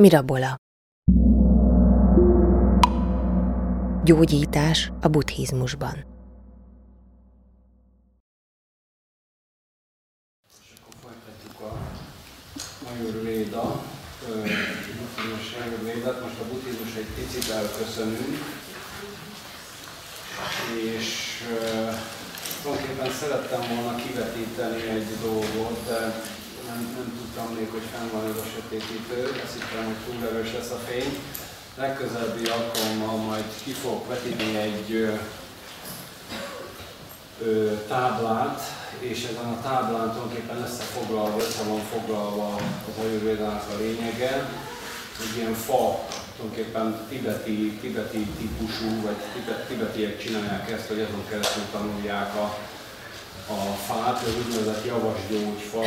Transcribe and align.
Mirabola 0.00 0.56
Gyógyítás 4.04 4.92
a 5.00 5.08
buddhizmusban 5.08 6.04
És 10.60 10.72
akkor 10.80 10.94
folytatjuk 11.02 11.60
a 11.60 11.78
buddhizmus 14.98 15.54
Ayurvédát. 15.62 16.20
Most 16.20 16.40
a 16.40 16.44
buddhizmus 16.44 16.94
egy 16.94 17.08
picit 17.14 17.50
elköszönünk, 17.50 18.38
és 20.84 21.38
tulajdonképpen 22.62 23.10
szerettem 23.10 23.60
volna 23.74 23.96
kivetíteni 23.96 24.82
egy 24.82 25.08
dolgot, 25.22 25.86
de 25.86 26.22
nem, 26.72 26.82
nem 26.98 27.08
tudtam 27.18 27.48
még, 27.58 27.68
hogy 27.70 27.86
fenn 27.92 28.08
van 28.12 28.24
ez 28.30 28.42
a 28.44 28.52
sötétítő, 28.54 29.20
azt 29.44 29.56
hittem, 29.58 29.84
hogy 29.84 30.00
túl 30.04 30.28
erős 30.28 30.52
lesz 30.52 30.70
a 30.70 30.80
fény. 30.86 31.12
Legközelebbi 31.76 32.44
alkalommal 32.56 33.16
majd 33.16 33.44
ki 33.64 33.72
fogok 33.72 34.08
vetíteni 34.08 34.56
egy 34.56 34.92
ö, 34.92 35.14
ö, 37.44 37.72
táblát, 37.88 38.60
és 38.98 39.18
ezen 39.30 39.50
a 39.52 39.62
táblán 39.62 40.10
tulajdonképpen 40.10 40.62
összefoglalva, 40.62 41.36
össze 41.38 41.62
van 41.62 41.82
foglalva 41.92 42.46
az 42.88 43.04
ajurvédának 43.04 43.66
a 43.72 43.78
lényege. 43.78 44.32
Egy 45.24 45.36
ilyen 45.36 45.54
fa, 45.54 46.08
tulajdonképpen 46.36 47.06
tibeti, 47.08 47.78
tibeti 47.80 48.26
típusú, 48.38 49.02
vagy 49.02 49.16
tibet, 49.34 49.66
tibetiek 49.66 50.18
csinálják 50.22 50.70
ezt, 50.70 50.86
hogy 50.86 51.00
azon 51.00 51.24
keresztül 51.28 51.62
tanulják 51.72 52.34
a, 52.34 52.56
a 53.52 53.76
fát, 53.88 54.22
az 54.22 54.34
úgynevezett 54.46 54.84
javasgyógyfa 54.86 55.82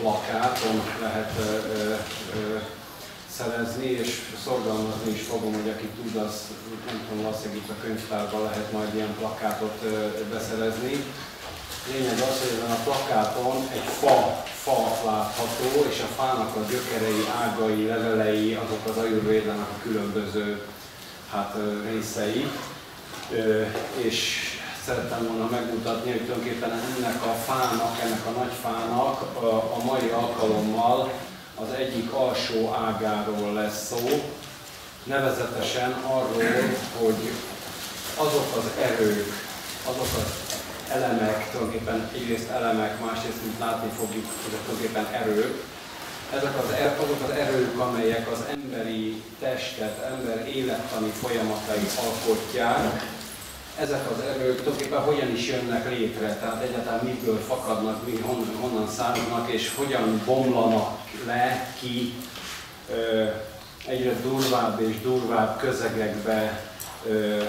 plakáton 0.00 0.82
lehet 1.00 1.32
szerezni, 3.36 3.86
és 3.86 4.20
szorgalmazni 4.44 5.12
is 5.12 5.20
fogom, 5.20 5.52
hogy 5.54 5.68
aki 5.68 5.86
tud, 5.86 6.22
az 6.22 6.34
nem 6.86 7.06
tudom, 7.08 7.26
a 7.68 7.82
könyvtárban 7.82 8.42
lehet 8.42 8.72
majd 8.72 8.94
ilyen 8.94 9.14
plakátot 9.18 9.78
beszerezni. 10.32 11.04
Lényeg 11.92 12.12
az, 12.12 12.40
hogy 12.40 12.58
ezen 12.58 12.70
a 12.70 12.82
plakáton 12.84 13.68
egy 13.72 13.88
fa, 14.00 14.44
fa 14.62 15.06
látható, 15.06 15.86
és 15.90 16.00
a 16.00 16.22
fának 16.22 16.56
a 16.56 16.66
gyökerei, 16.70 17.24
ágai, 17.42 17.86
levelei, 17.86 18.54
azok 18.54 18.88
az 18.88 18.96
ajurvédának 18.96 19.68
a 19.68 19.82
különböző 19.82 20.62
hát, 21.30 21.54
részei. 21.90 22.50
És 23.96 24.48
szerettem 24.86 25.26
volna 25.26 25.48
megmutatni, 25.50 26.10
hogy 26.10 26.20
tulajdonképpen 26.20 26.70
ennek 26.70 27.22
a 27.22 27.32
fának, 27.32 28.00
ennek 28.02 28.26
a 28.26 28.30
nagy 28.30 28.52
fának 28.62 29.20
a, 29.76 29.84
mai 29.84 30.08
alkalommal 30.10 31.12
az 31.54 31.72
egyik 31.78 32.12
alsó 32.12 32.74
ágáról 32.86 33.52
lesz 33.52 33.86
szó, 33.86 34.32
nevezetesen 35.04 35.92
arról, 35.92 36.42
hogy 36.98 37.30
azok 38.16 38.56
az 38.56 38.82
erők, 38.82 39.32
azok 39.84 40.08
az 40.22 40.30
elemek, 40.92 41.50
tulajdonképpen 41.50 42.10
egyrészt 42.14 42.50
elemek, 42.50 43.00
másrészt, 43.04 43.42
mint 43.42 43.58
látni 43.58 43.90
fogjuk, 43.98 44.26
ezek 44.48 44.60
tulajdonképpen 44.64 45.20
erők, 45.22 45.62
ezek 46.36 46.58
az, 46.64 46.70
er, 46.70 46.98
azok 47.02 47.22
az 47.28 47.36
erők, 47.36 47.78
amelyek 47.80 48.32
az 48.32 48.38
emberi 48.50 49.22
testet, 49.40 50.04
ember 50.12 50.48
élettani 50.48 51.08
folyamatait 51.08 52.00
alkotják, 52.04 53.13
ezek 53.80 54.10
az 54.10 54.20
erők 54.20 54.56
tulajdonképpen 54.56 55.00
hogyan 55.00 55.30
is 55.30 55.48
jönnek 55.48 55.90
létre, 55.90 56.36
tehát 56.36 56.62
egyáltalán 56.62 57.04
miből 57.04 57.38
fakadnak, 57.38 58.06
mi, 58.06 58.20
honnan, 58.20 58.56
honnan 58.60 58.88
származnak, 58.90 59.52
és 59.52 59.72
hogyan 59.76 60.22
bomlanak 60.24 60.98
le 61.26 61.74
ki 61.80 62.14
ö, 62.90 63.24
egyre 63.86 64.12
durvább 64.22 64.80
és 64.80 65.00
durvább 65.00 65.58
közegekbe 65.58 66.70
ö, 67.08 67.12
ö, 67.12 67.42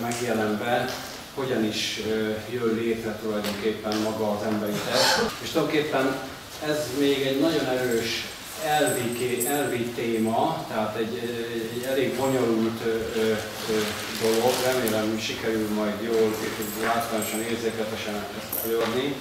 megjelenve, 0.00 0.88
hogyan 1.34 1.64
is 1.64 2.00
ö, 2.08 2.30
jön 2.52 2.74
létre 2.74 3.18
tulajdonképpen 3.22 3.96
maga 3.96 4.30
az 4.30 4.46
emberi 4.46 4.72
test. 4.72 5.30
És 5.42 5.50
tulajdonképpen 5.50 6.16
ez 6.66 6.78
még 6.98 7.26
egy 7.26 7.40
nagyon 7.40 7.66
erős 7.66 8.31
elvi, 8.64 9.46
elvi 9.46 9.84
téma, 9.84 10.64
tehát 10.68 10.96
egy, 10.96 11.18
egy 11.74 11.86
elég 11.88 12.16
bonyolult 12.16 12.80
ö, 12.84 12.90
ö, 13.18 13.34
dolog, 14.22 14.52
remélem 14.64 15.18
sikerül 15.18 15.68
majd 15.74 16.02
jól, 16.02 16.34
látványosan, 16.84 17.40
érzékletesen 17.40 18.14
ezt 18.14 18.64
előadni. 18.64 19.14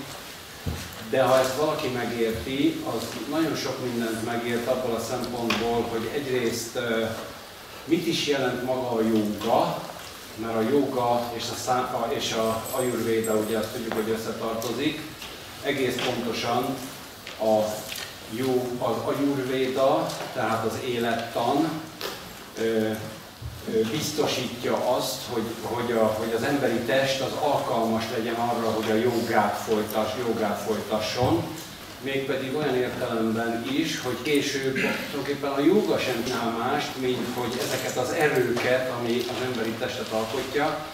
De 1.10 1.24
ha 1.24 1.40
ezt 1.40 1.56
valaki 1.56 1.88
megérti, 1.88 2.84
az 2.96 3.04
nagyon 3.30 3.56
sok 3.56 3.84
mindent 3.84 4.26
megért 4.26 4.68
abból 4.68 4.96
a 4.96 5.04
szempontból, 5.10 5.88
hogy 5.92 6.10
egyrészt 6.14 6.80
mit 7.86 8.08
is 8.08 8.28
jelent 8.28 8.64
maga 8.66 8.92
a 8.92 9.02
jóga, 9.02 9.90
mert 10.36 10.56
a 10.56 10.70
jóga 10.70 11.32
és 11.34 11.44
a, 11.52 11.56
szá, 11.66 12.08
és 12.10 12.32
a 12.34 12.64
ajurvéda, 12.72 13.34
ugye 13.34 13.58
azt 13.58 13.72
tudjuk, 13.74 13.94
hogy 13.94 14.10
összetartozik, 14.10 15.02
egész 15.64 15.96
pontosan 16.06 16.78
a 17.40 17.60
jó 18.32 18.78
az 18.80 19.16
ajurvéda, 19.16 20.08
tehát 20.34 20.66
az 20.66 20.78
élettan 20.86 21.70
biztosítja 23.92 24.96
azt, 24.96 25.18
hogy, 25.30 25.44
hogy, 25.62 25.92
a, 25.92 26.06
hogy 26.06 26.34
az 26.38 26.44
emberi 26.44 26.78
test 26.78 27.22
az 27.22 27.32
alkalmas 27.42 28.04
legyen 28.18 28.36
arra, 28.36 28.72
hogy 28.72 28.92
a 28.92 28.96
jogát, 28.96 29.56
folytass, 29.68 30.10
jogát 30.28 30.62
folytasson, 30.62 31.44
mégpedig 32.04 32.56
olyan 32.56 32.76
értelemben 32.76 33.66
is, 33.72 34.02
hogy 34.02 34.18
később 34.22 34.74
tulajdonképpen 34.74 35.52
a 35.52 35.60
joga 35.60 36.00
sem 36.00 36.24
csinál 36.26 36.58
mást, 36.58 36.98
mint 37.00 37.28
hogy 37.34 37.62
ezeket 37.64 37.98
az 37.98 38.12
erőket, 38.12 38.92
ami 39.00 39.22
az 39.30 39.46
emberi 39.46 39.72
testet 39.72 40.12
alkotja, 40.12 40.86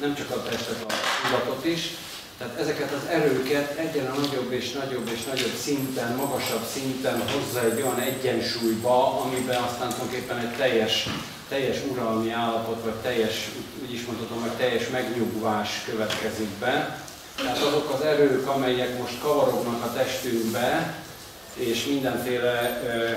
nem 0.00 0.14
csak 0.14 0.30
a 0.30 0.42
testet, 0.42 0.84
a 0.88 0.92
tudatot 1.22 1.64
is, 1.64 1.90
tehát 2.38 2.58
ezeket 2.60 2.92
az 2.92 3.08
erőket 3.10 3.78
egyre 3.78 4.02
nagyobb 4.02 4.52
és 4.52 4.72
nagyobb 4.72 5.10
és 5.14 5.24
nagyobb 5.24 5.54
szinten, 5.62 6.14
magasabb 6.14 6.66
szinten 6.72 7.22
hozza 7.32 7.64
egy 7.64 7.82
olyan 7.82 8.00
egyensúlyba, 8.00 9.20
amiben 9.20 9.62
aztán 9.62 9.88
tulajdonképpen 9.88 10.38
egy 10.38 10.56
teljes, 10.56 11.08
teljes 11.48 11.76
uralmi 11.90 12.30
állapot, 12.30 12.82
vagy 12.84 12.94
teljes, 12.94 13.50
úgy 13.82 13.92
is 13.92 14.04
mondhatom, 14.06 14.40
hogy 14.40 14.50
teljes 14.50 14.88
megnyugvás 14.88 15.82
következik 15.86 16.48
be. 16.48 17.04
Tehát 17.36 17.62
azok 17.62 17.90
az 17.94 18.00
erők, 18.00 18.48
amelyek 18.48 18.98
most 18.98 19.20
kavarognak 19.20 19.84
a 19.84 19.92
testünkbe, 19.92 20.94
és 21.54 21.86
mindenféle 21.86 22.82
ö, 22.84 23.10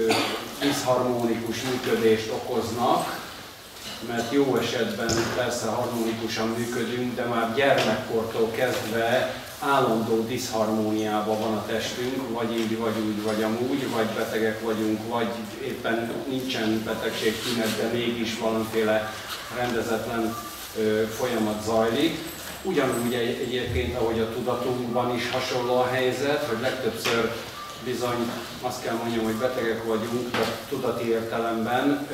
ö, 0.00 0.12
diszharmonikus 0.60 1.56
működést 1.62 2.30
okoznak, 2.30 3.19
mert 4.08 4.32
jó 4.32 4.56
esetben 4.56 5.10
persze 5.36 5.66
harmonikusan 5.66 6.48
működünk, 6.48 7.14
de 7.14 7.24
már 7.24 7.54
gyermekkortól 7.54 8.50
kezdve 8.50 9.34
állandó 9.60 10.24
diszharmóniában 10.26 11.40
van 11.40 11.52
a 11.52 11.66
testünk, 11.66 12.28
vagy 12.32 12.58
így, 12.58 12.78
vagy 12.78 12.94
úgy, 13.06 13.22
vagy 13.22 13.42
amúgy, 13.42 13.90
vagy 13.90 14.06
betegek 14.06 14.60
vagyunk, 14.60 15.08
vagy 15.08 15.28
éppen 15.62 16.10
nincsen 16.28 16.82
betegség 16.84 17.42
tünet, 17.42 17.76
de 17.76 17.88
mégis 17.92 18.38
valamiféle 18.38 19.12
rendezetlen 19.56 20.36
ö, 20.78 21.02
folyamat 21.18 21.64
zajlik. 21.64 22.18
Ugyanúgy 22.62 23.14
egy, 23.14 23.40
egyébként, 23.40 23.96
ahogy 23.96 24.20
a 24.20 24.32
tudatunkban 24.32 25.14
is 25.14 25.30
hasonló 25.30 25.76
a 25.76 25.86
helyzet, 25.86 26.46
hogy 26.48 26.60
legtöbbször 26.60 27.32
bizony 27.84 28.30
azt 28.62 28.82
kell 28.82 28.94
mondjam, 28.94 29.24
hogy 29.24 29.34
betegek 29.34 29.84
vagyunk, 29.84 30.30
de 30.30 30.58
tudati 30.68 31.08
értelemben, 31.08 32.08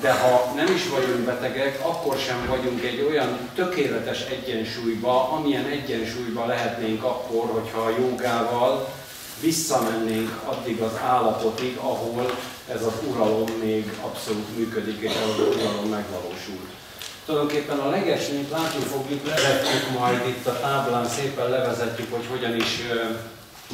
de 0.00 0.12
ha 0.12 0.52
nem 0.56 0.74
is 0.74 0.88
vagyunk 0.88 1.18
betegek, 1.18 1.80
akkor 1.86 2.18
sem 2.18 2.46
vagyunk 2.48 2.82
egy 2.82 3.06
olyan 3.10 3.38
tökéletes 3.54 4.24
egyensúlyba, 4.24 5.32
amilyen 5.32 5.64
egyensúlyba 5.64 6.46
lehetnénk 6.46 7.02
akkor, 7.02 7.44
hogyha 7.50 7.80
a 7.80 7.94
jogával 7.98 8.88
visszamennénk 9.40 10.40
addig 10.44 10.80
az 10.80 10.92
állapotig, 11.04 11.76
ahol 11.76 12.30
ez 12.68 12.84
az 12.84 12.92
uralom 13.10 13.50
még 13.62 13.92
abszolút 14.04 14.56
működik, 14.56 15.00
és 15.00 15.12
az 15.24 15.38
uralom 15.38 15.88
megvalósul. 15.90 16.60
Tulajdonképpen 17.26 17.78
a 17.78 17.90
leges, 17.90 18.28
mint 18.28 18.50
látni 18.50 18.84
fogjuk, 18.84 19.26
levezetjük 19.26 19.98
majd 19.98 20.26
itt 20.26 20.46
a 20.46 20.60
táblán, 20.60 21.08
szépen 21.08 21.50
levezetjük, 21.50 22.12
hogy 22.12 22.26
hogyan 22.30 22.56
is 22.56 22.82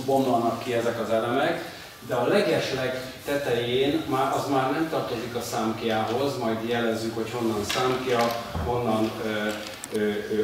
bomlanak 0.07 0.63
ki 0.65 0.75
ezek 0.75 1.01
az 1.01 1.11
elemek, 1.11 1.73
de 2.09 2.15
a 2.15 2.27
legesleg 2.27 3.01
tetején 3.25 4.03
már, 4.07 4.33
az 4.33 4.49
már 4.51 4.71
nem 4.71 4.89
tartozik 4.91 5.35
a 5.35 5.41
számkiához, 5.41 6.39
majd 6.39 6.69
jelezzük, 6.69 7.15
hogy 7.15 7.31
honnan 7.31 7.65
számkia, 7.65 8.37
honnan 8.65 9.11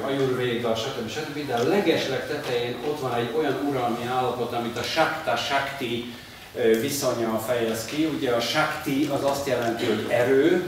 ajurvéda, 0.06 0.74
stb. 0.74 1.10
stb. 1.10 1.46
De 1.46 1.54
a 1.54 1.68
legesleg 1.68 2.26
tetején 2.26 2.76
ott 2.88 3.00
van 3.00 3.14
egy 3.14 3.34
olyan 3.38 3.58
uralmi 3.68 4.06
állapot, 4.06 4.52
amit 4.52 4.76
a 4.76 4.82
sakta, 4.82 5.36
shakti 5.36 6.14
viszonya 6.80 7.38
fejez 7.38 7.84
ki. 7.84 8.04
Ugye 8.04 8.30
a 8.30 8.40
shakti 8.40 9.08
az 9.12 9.24
azt 9.24 9.46
jelenti, 9.46 9.84
hogy 9.84 10.06
erő, 10.08 10.64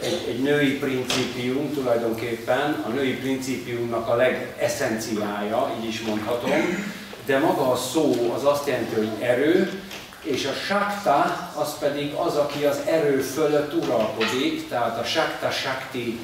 egy, 0.00 0.24
egy 0.28 0.42
női 0.42 0.78
principium 0.78 1.72
tulajdonképpen, 1.74 2.84
a 2.86 2.88
női 2.88 3.12
principiumnak 3.12 4.08
a 4.08 4.16
legeszenciája, 4.16 5.74
így 5.80 5.88
is 5.88 6.00
mondhatom, 6.00 6.86
de 7.28 7.38
maga 7.38 7.70
a 7.70 7.76
szó 7.76 8.32
az 8.36 8.44
azt 8.44 8.66
jelenti, 8.66 8.94
hogy 8.94 9.10
erő, 9.20 9.82
és 10.22 10.44
a 10.44 10.52
sakta 10.66 11.48
az 11.54 11.78
pedig 11.78 12.12
az, 12.12 12.36
aki 12.36 12.64
az 12.64 12.78
erő 12.86 13.20
fölött 13.20 13.74
uralkodik, 13.74 14.68
tehát 14.68 14.98
a 14.98 15.04
sakta 15.04 15.50
shakti 15.50 16.18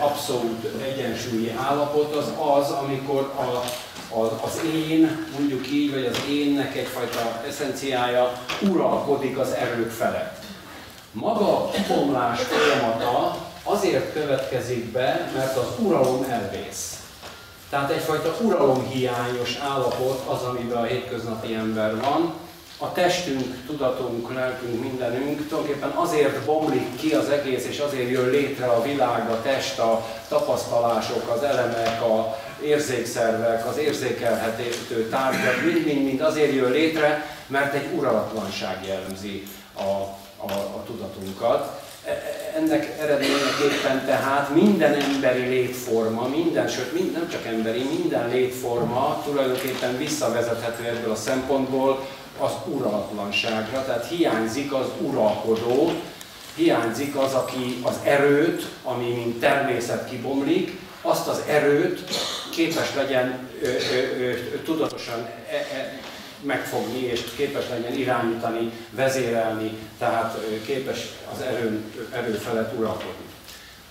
abszolút 0.00 0.64
egyensúlyi 0.82 1.54
állapot 1.68 2.14
az 2.14 2.26
az, 2.58 2.70
amikor 2.70 3.32
a, 3.36 3.42
a, 4.18 4.40
az 4.44 4.60
én, 4.74 5.26
mondjuk 5.38 5.70
így, 5.70 5.92
vagy 5.92 6.04
az 6.04 6.18
énnek 6.30 6.76
egyfajta 6.76 7.42
eszenciája 7.48 8.32
uralkodik 8.60 9.38
az 9.38 9.52
erők 9.52 9.90
felett. 9.90 10.42
Maga 11.12 11.56
a 11.56 11.70
kibomlás 11.70 12.40
folyamata 12.40 13.36
azért 13.62 14.12
következik 14.12 14.84
be, 14.84 15.30
mert 15.34 15.56
az 15.56 15.66
uralom 15.78 16.26
elvész. 16.30 17.07
Tehát 17.70 17.90
egyfajta 17.90 18.36
uralomhiányos 18.40 19.56
állapot 19.56 20.22
az, 20.26 20.42
amiben 20.42 20.76
a 20.78 20.84
hétköznapi 20.84 21.54
ember 21.54 22.00
van, 22.00 22.34
a 22.80 22.92
testünk, 22.92 23.66
tudatunk, 23.66 24.34
lelkünk, 24.34 24.82
mindenünk 24.82 25.48
tulajdonképpen 25.48 25.90
azért 25.90 26.44
bomlik 26.44 26.96
ki 26.96 27.12
az 27.12 27.28
egész, 27.28 27.66
és 27.66 27.78
azért 27.78 28.10
jön 28.10 28.28
létre 28.28 28.66
a 28.66 28.82
világ, 28.82 29.30
a 29.30 29.42
test, 29.42 29.78
a 29.78 30.06
tapasztalások, 30.28 31.30
az 31.30 31.42
elemek, 31.42 32.02
a 32.02 32.36
érzékszervek, 32.62 33.66
az 33.66 33.76
érzékelhető 33.76 35.08
tárgyak, 35.10 35.64
mind-mind-mind 35.64 36.20
azért 36.20 36.54
jön 36.54 36.70
létre, 36.70 37.26
mert 37.46 37.74
egy 37.74 37.88
uralatlanság 37.94 38.84
jellemzi 38.86 39.42
a, 39.74 39.82
a, 40.36 40.52
a 40.52 40.82
tudatunkat. 40.86 41.87
Ennek 42.56 42.98
eredményeképpen 43.00 44.04
tehát 44.06 44.54
minden 44.54 44.94
emberi 44.94 45.40
létforma, 45.40 46.28
minden, 46.28 46.68
sőt 46.68 46.92
mind, 46.92 47.12
nem 47.12 47.28
csak 47.28 47.46
emberi, 47.46 47.82
minden 47.82 48.28
létforma 48.28 49.22
tulajdonképpen 49.24 49.98
visszavezethető 49.98 50.84
ebből 50.84 51.10
a 51.10 51.16
szempontból 51.16 52.06
az 52.38 52.52
uralatlanságra, 52.64 53.84
tehát 53.84 54.08
hiányzik 54.08 54.72
az 54.72 54.86
uralkodó, 55.00 55.92
hiányzik 56.54 57.16
az, 57.16 57.34
aki 57.34 57.80
az 57.82 57.96
erőt, 58.02 58.68
ami 58.84 59.12
mint 59.14 59.40
természet 59.40 60.08
kibomlik, 60.08 60.78
azt 61.02 61.28
az 61.28 61.42
erőt 61.48 62.00
képes 62.50 62.94
legyen 62.94 63.48
ö, 63.62 63.66
ö, 63.66 64.22
ö, 64.22 64.32
tudatosan 64.64 65.28
e, 65.50 65.54
e, 65.54 65.98
megfogni, 66.40 67.02
és 67.02 67.22
képes 67.36 67.64
legyen 67.70 67.98
irányítani, 67.98 68.72
vezérelni, 68.90 69.78
tehát 69.98 70.38
képes 70.66 71.06
az 71.34 71.40
erő, 71.40 71.84
erő 72.12 72.32
felett 72.32 72.78
uralkodni. 72.78 73.26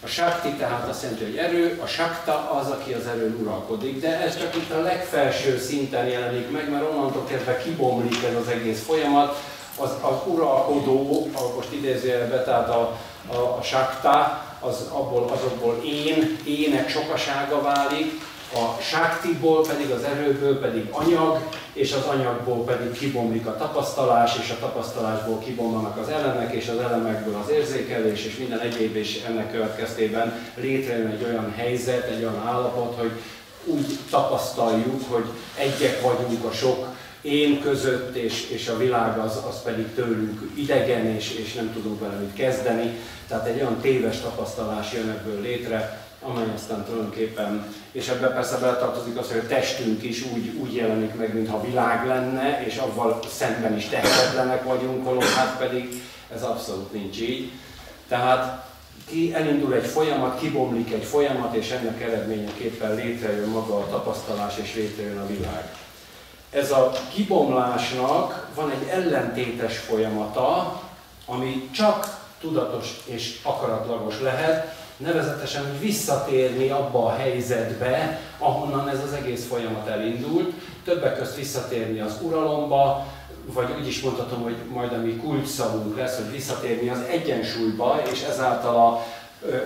A 0.04 0.08
sakti 0.08 0.50
tehát 0.50 0.90
azt 0.90 1.02
jelenti, 1.02 1.24
hogy 1.24 1.38
erő, 1.38 1.80
a 1.84 1.88
sakta 1.88 2.52
az, 2.52 2.68
aki 2.68 2.94
az 2.94 3.08
erőn 3.08 3.38
uralkodik, 3.42 4.02
de 4.02 4.22
ez 4.22 4.40
csak 4.40 4.56
itt 4.56 4.72
a 4.72 4.82
legfelső 4.82 5.60
szinten 5.60 6.06
jelenik 6.06 6.52
meg, 6.52 6.70
mert 6.72 6.90
onnantól 6.92 7.26
kezdve 7.26 7.58
kibomlik 7.58 8.24
ez 8.24 8.36
az 8.36 8.48
egész 8.48 8.84
folyamat, 8.84 9.38
az, 9.78 9.90
az 10.02 10.16
uralkodó, 10.26 11.30
most 11.56 11.72
idézőjelbe, 11.72 12.44
tehát 12.44 12.70
a, 12.70 12.98
a, 13.28 13.36
a 13.36 13.62
sakta, 13.62 14.46
az 14.60 14.76
abból, 14.92 15.30
azokból 15.32 15.82
én, 15.86 16.38
ének 16.46 16.90
sokasága 16.90 17.62
válik, 17.62 18.22
a 18.58 18.78
sáktiból 18.82 19.62
pedig, 19.62 19.90
az 19.90 20.04
erőből 20.04 20.60
pedig 20.60 20.88
anyag, 20.92 21.40
és 21.74 21.94
az 21.94 22.04
anyagból 22.06 22.64
pedig 22.64 22.92
kibomlik 22.92 23.46
a 23.46 23.58
tapasztalás, 23.58 24.38
és 24.44 24.50
a 24.50 24.60
tapasztalásból 24.60 25.40
kibomlanak 25.40 25.98
az 25.98 26.10
elemek, 26.10 26.54
és 26.54 26.68
az 26.68 26.80
elemekből 26.80 27.36
az 27.44 27.50
érzékelés, 27.50 28.26
és 28.26 28.38
minden 28.38 28.60
egyéb, 28.60 28.96
és 28.96 29.24
ennek 29.28 29.52
következtében 29.52 30.50
létrejön 30.56 31.08
egy 31.08 31.24
olyan 31.24 31.54
helyzet, 31.56 32.10
egy 32.10 32.24
olyan 32.24 32.42
állapot, 32.46 32.96
hogy 33.00 33.12
úgy 33.66 33.98
tapasztaljuk, 34.10 35.02
hogy 35.10 35.26
egyek 35.56 36.02
vagyunk 36.02 36.44
a 36.46 36.52
sok 36.52 36.96
én 37.22 37.62
között, 37.62 38.16
és, 38.16 38.50
és 38.50 38.68
a 38.68 38.78
világ 38.78 39.18
az, 39.18 39.40
az 39.50 39.62
pedig 39.64 39.94
tőlünk 39.96 40.52
idegen, 40.56 41.06
és, 41.06 41.34
és 41.34 41.54
nem 41.54 41.74
tudunk 41.74 42.00
vele 42.00 42.16
mit 42.16 42.34
kezdeni. 42.34 42.98
Tehát 43.28 43.48
egy 43.48 43.56
olyan 43.56 43.80
téves 43.82 44.22
tapasztalás 44.22 44.94
jön 44.94 45.10
ebből 45.10 45.42
létre, 45.42 46.07
amely 46.28 46.54
aztán 46.56 46.86
tulajdonképpen, 46.86 47.74
és 47.92 48.08
ebben 48.08 48.34
persze 48.34 48.58
beletartozik 48.58 49.18
az, 49.18 49.28
hogy 49.28 49.38
a 49.38 49.48
testünk 49.48 50.04
is 50.04 50.24
úgy, 50.34 50.48
úgy 50.48 50.76
jelenik 50.76 51.16
meg, 51.16 51.34
mintha 51.34 51.62
világ 51.62 52.08
lenne, 52.08 52.66
és 52.66 52.78
avval 52.78 53.20
szemben 53.30 53.78
is 53.78 53.86
tehetetlenek 53.86 54.64
vagyunk, 54.64 55.06
holott 55.06 55.34
hát 55.34 55.58
pedig 55.58 56.02
ez 56.34 56.44
abszolút 56.44 56.94
nincs 56.94 57.20
így. 57.20 57.52
Tehát 58.08 58.66
ki 59.10 59.34
elindul 59.34 59.74
egy 59.74 59.86
folyamat, 59.86 60.40
kibomlik 60.40 60.92
egy 60.92 61.04
folyamat, 61.04 61.56
és 61.56 61.72
ennek 61.72 62.02
eredményeképpen 62.02 62.96
létrejön 62.96 63.50
maga 63.50 63.78
a 63.78 63.90
tapasztalás, 63.90 64.58
és 64.58 64.76
létrejön 64.76 65.18
a 65.18 65.28
világ. 65.28 65.74
Ez 66.50 66.72
a 66.72 66.92
kibomlásnak 67.14 68.48
van 68.56 68.72
egy 68.72 68.88
ellentétes 68.88 69.78
folyamata, 69.78 70.82
ami 71.26 71.70
csak 71.72 72.26
tudatos 72.40 73.00
és 73.06 73.40
akaratlagos 73.44 74.22
lehet, 74.22 74.76
nevezetesen, 74.98 75.66
hogy 75.66 75.80
visszatérni 75.80 76.70
abba 76.70 77.06
a 77.06 77.16
helyzetbe, 77.16 78.20
ahonnan 78.38 78.90
ez 78.90 79.00
az 79.04 79.14
egész 79.14 79.48
folyamat 79.48 79.88
elindult, 79.88 80.54
többek 80.84 81.18
között 81.18 81.36
visszatérni 81.36 82.00
az 82.00 82.18
uralomba, 82.22 83.06
vagy 83.54 83.68
úgy 83.80 83.88
is 83.88 84.02
mondhatom, 84.02 84.44
hogy 84.44 84.56
majd 84.74 84.94
ami 84.94 85.16
kulcsszavunk 85.16 85.98
lesz, 85.98 86.16
hogy 86.16 86.32
visszatérni 86.32 86.90
az 86.90 87.00
egyensúlyba, 87.10 88.02
és 88.12 88.22
ezáltal 88.22 88.76
a 88.76 89.06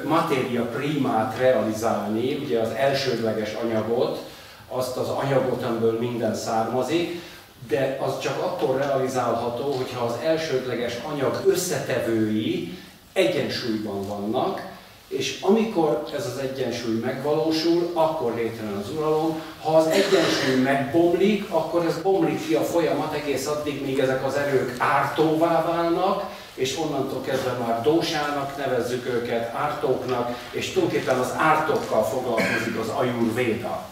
matéria 0.07 0.65
primát 0.65 1.37
realizálni, 1.37 2.33
ugye 2.43 2.59
az 2.59 2.69
elsődleges 2.75 3.53
anyagot, 3.53 4.19
azt 4.67 4.97
az 4.97 5.07
anyagot, 5.07 5.63
amiből 5.63 5.99
minden 5.99 6.35
származik, 6.35 7.21
de 7.67 7.97
az 8.01 8.19
csak 8.19 8.43
attól 8.43 8.77
realizálható, 8.77 9.71
hogyha 9.71 10.05
az 10.05 10.13
elsődleges 10.23 10.97
anyag 11.11 11.41
összetevői 11.45 12.77
egyensúlyban 13.13 14.07
vannak, 14.07 14.70
és 15.11 15.37
amikor 15.41 16.03
ez 16.15 16.25
az 16.25 16.37
egyensúly 16.37 16.95
megvalósul, 16.95 17.91
akkor 17.93 18.35
létrejön 18.35 18.77
az 18.77 18.89
uralom. 18.97 19.41
Ha 19.61 19.77
az 19.77 19.87
egyensúly 19.87 20.61
megbomlik, 20.63 21.49
akkor 21.49 21.85
ez 21.85 22.01
bomlik 22.01 22.47
ki 22.47 22.53
a 22.55 22.63
folyamat 22.63 23.13
egész 23.13 23.47
addig, 23.47 23.85
míg 23.85 23.99
ezek 23.99 24.25
az 24.25 24.35
erők 24.35 24.75
ártóvá 24.77 25.65
válnak, 25.65 26.23
és 26.53 26.77
onnantól 26.77 27.21
kezdve 27.21 27.51
már 27.51 27.81
dósának 27.81 28.57
nevezzük 28.57 29.05
őket, 29.05 29.55
ártóknak, 29.55 30.37
és 30.51 30.71
tulajdonképpen 30.71 31.19
az 31.19 31.33
ártókkal 31.37 32.03
foglalkozik 32.03 32.79
az 32.79 32.87
ajur 32.87 33.33
véda. 33.33 33.85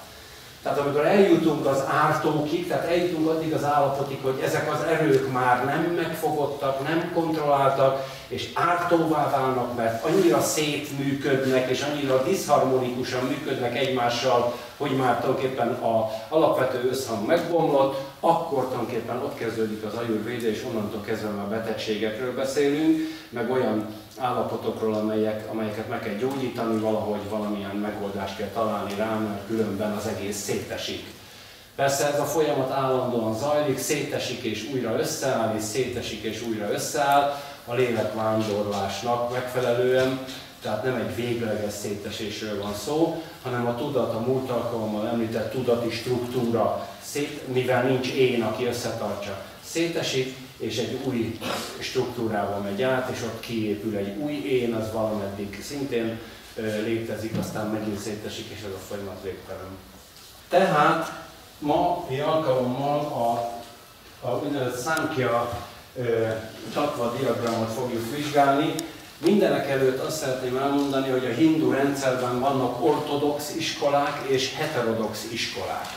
Tehát 0.63 0.77
amikor 0.77 1.05
eljutunk 1.05 1.65
az 1.65 1.83
ártókig, 1.87 2.67
tehát 2.67 2.87
eljutunk 2.87 3.29
addig 3.29 3.53
az 3.53 3.63
állapotig, 3.63 4.17
hogy 4.21 4.39
ezek 4.43 4.71
az 4.73 4.81
erők 4.81 5.31
már 5.31 5.65
nem 5.65 5.93
megfogottak, 5.95 6.87
nem 6.87 7.11
kontrolláltak, 7.13 8.05
és 8.27 8.49
ártóvá 8.53 9.29
válnak, 9.29 9.75
mert 9.75 10.05
annyira 10.05 10.41
szétműködnek, 10.41 11.69
és 11.69 11.81
annyira 11.81 12.23
diszharmonikusan 12.23 13.23
működnek 13.25 13.77
egymással, 13.77 14.53
hogy 14.77 14.91
már 14.91 15.19
tulajdonképpen 15.19 15.67
a 15.67 16.09
alapvető 16.29 16.87
összhang 16.89 17.27
megbomlott, 17.27 18.01
akkor 18.19 18.63
tulajdonképpen 18.63 19.17
ott 19.17 19.35
kezdődik 19.35 19.83
az 19.85 19.93
ajurvéde, 19.93 20.49
és 20.49 20.65
onnantól 20.69 21.01
kezdve 21.01 21.29
már 21.29 21.47
betegségekről 21.47 22.33
beszélünk, 22.35 22.97
meg 23.29 23.51
olyan 23.51 23.85
állapotokról, 24.19 24.93
amelyek, 24.93 25.51
amelyeket 25.51 25.89
meg 25.89 25.99
kell 25.99 26.13
gyógyítani, 26.13 26.79
valahogy 26.79 27.29
valamilyen 27.29 27.75
megoldást 27.75 28.37
kell 28.37 28.47
találni 28.47 28.93
rá, 28.97 29.17
mert 29.17 29.47
különben 29.47 29.91
az 29.91 30.07
egész 30.07 30.37
szétesik. 30.37 31.05
Persze 31.75 32.13
ez 32.13 32.19
a 32.19 32.25
folyamat 32.25 32.71
állandóan 32.71 33.37
zajlik, 33.37 33.77
szétesik 33.77 34.41
és 34.41 34.69
újra 34.73 34.99
összeáll, 34.99 35.55
és 35.55 35.63
szétesik 35.63 36.21
és 36.21 36.41
újra 36.41 36.71
összeáll, 36.71 37.35
a 37.65 37.73
lélekvándorlásnak 37.73 39.31
megfelelően, 39.33 40.25
tehát 40.61 40.83
nem 40.83 40.95
egy 40.95 41.15
végleges 41.15 41.73
szétesésről 41.73 42.61
van 42.61 42.73
szó, 42.73 43.21
hanem 43.43 43.67
a 43.67 43.75
tudat, 43.75 44.13
a 44.13 44.19
múlt 44.19 44.49
alkalommal 44.49 45.07
említett 45.07 45.51
tudati 45.51 45.89
struktúra, 45.89 46.87
szét, 47.03 47.53
mivel 47.53 47.83
nincs 47.83 48.11
én, 48.11 48.41
aki 48.41 48.65
összetartsa, 48.65 49.41
szétesik, 49.63 50.35
és 50.59 50.77
egy 50.77 50.99
új 51.05 51.39
struktúrával 51.79 52.59
megy 52.59 52.81
át, 52.81 53.09
és 53.09 53.21
ott 53.21 53.39
kiépül 53.39 53.95
egy 53.95 54.17
új 54.17 54.33
én, 54.33 54.73
az 54.73 54.91
valameddig 54.91 55.63
szintén 55.63 56.19
létezik, 56.83 57.37
aztán 57.37 57.67
megint 57.67 57.99
szétesik, 57.99 58.45
és 58.49 58.57
ez 58.57 58.73
a 58.73 58.85
folyamat 58.87 59.23
végtelen. 59.23 59.77
Tehát 60.49 61.27
ma 61.59 62.07
alkalommal 62.25 62.99
a, 62.99 63.59
a 64.27 64.39
úgynevezett 64.43 64.83
Samkhya 64.83 65.67
tatva 66.73 67.15
diagramot 67.19 67.73
fogjuk 67.73 68.15
vizsgálni. 68.15 68.75
Mindenek 69.17 69.69
előtt 69.69 70.03
azt 70.03 70.17
szeretném 70.17 70.57
elmondani, 70.57 71.09
hogy 71.09 71.25
a 71.25 71.33
hindu 71.33 71.71
rendszerben 71.71 72.39
vannak 72.39 72.83
ortodox 72.83 73.55
iskolák 73.55 74.21
és 74.27 74.55
heterodox 74.55 75.27
iskolák. 75.31 75.87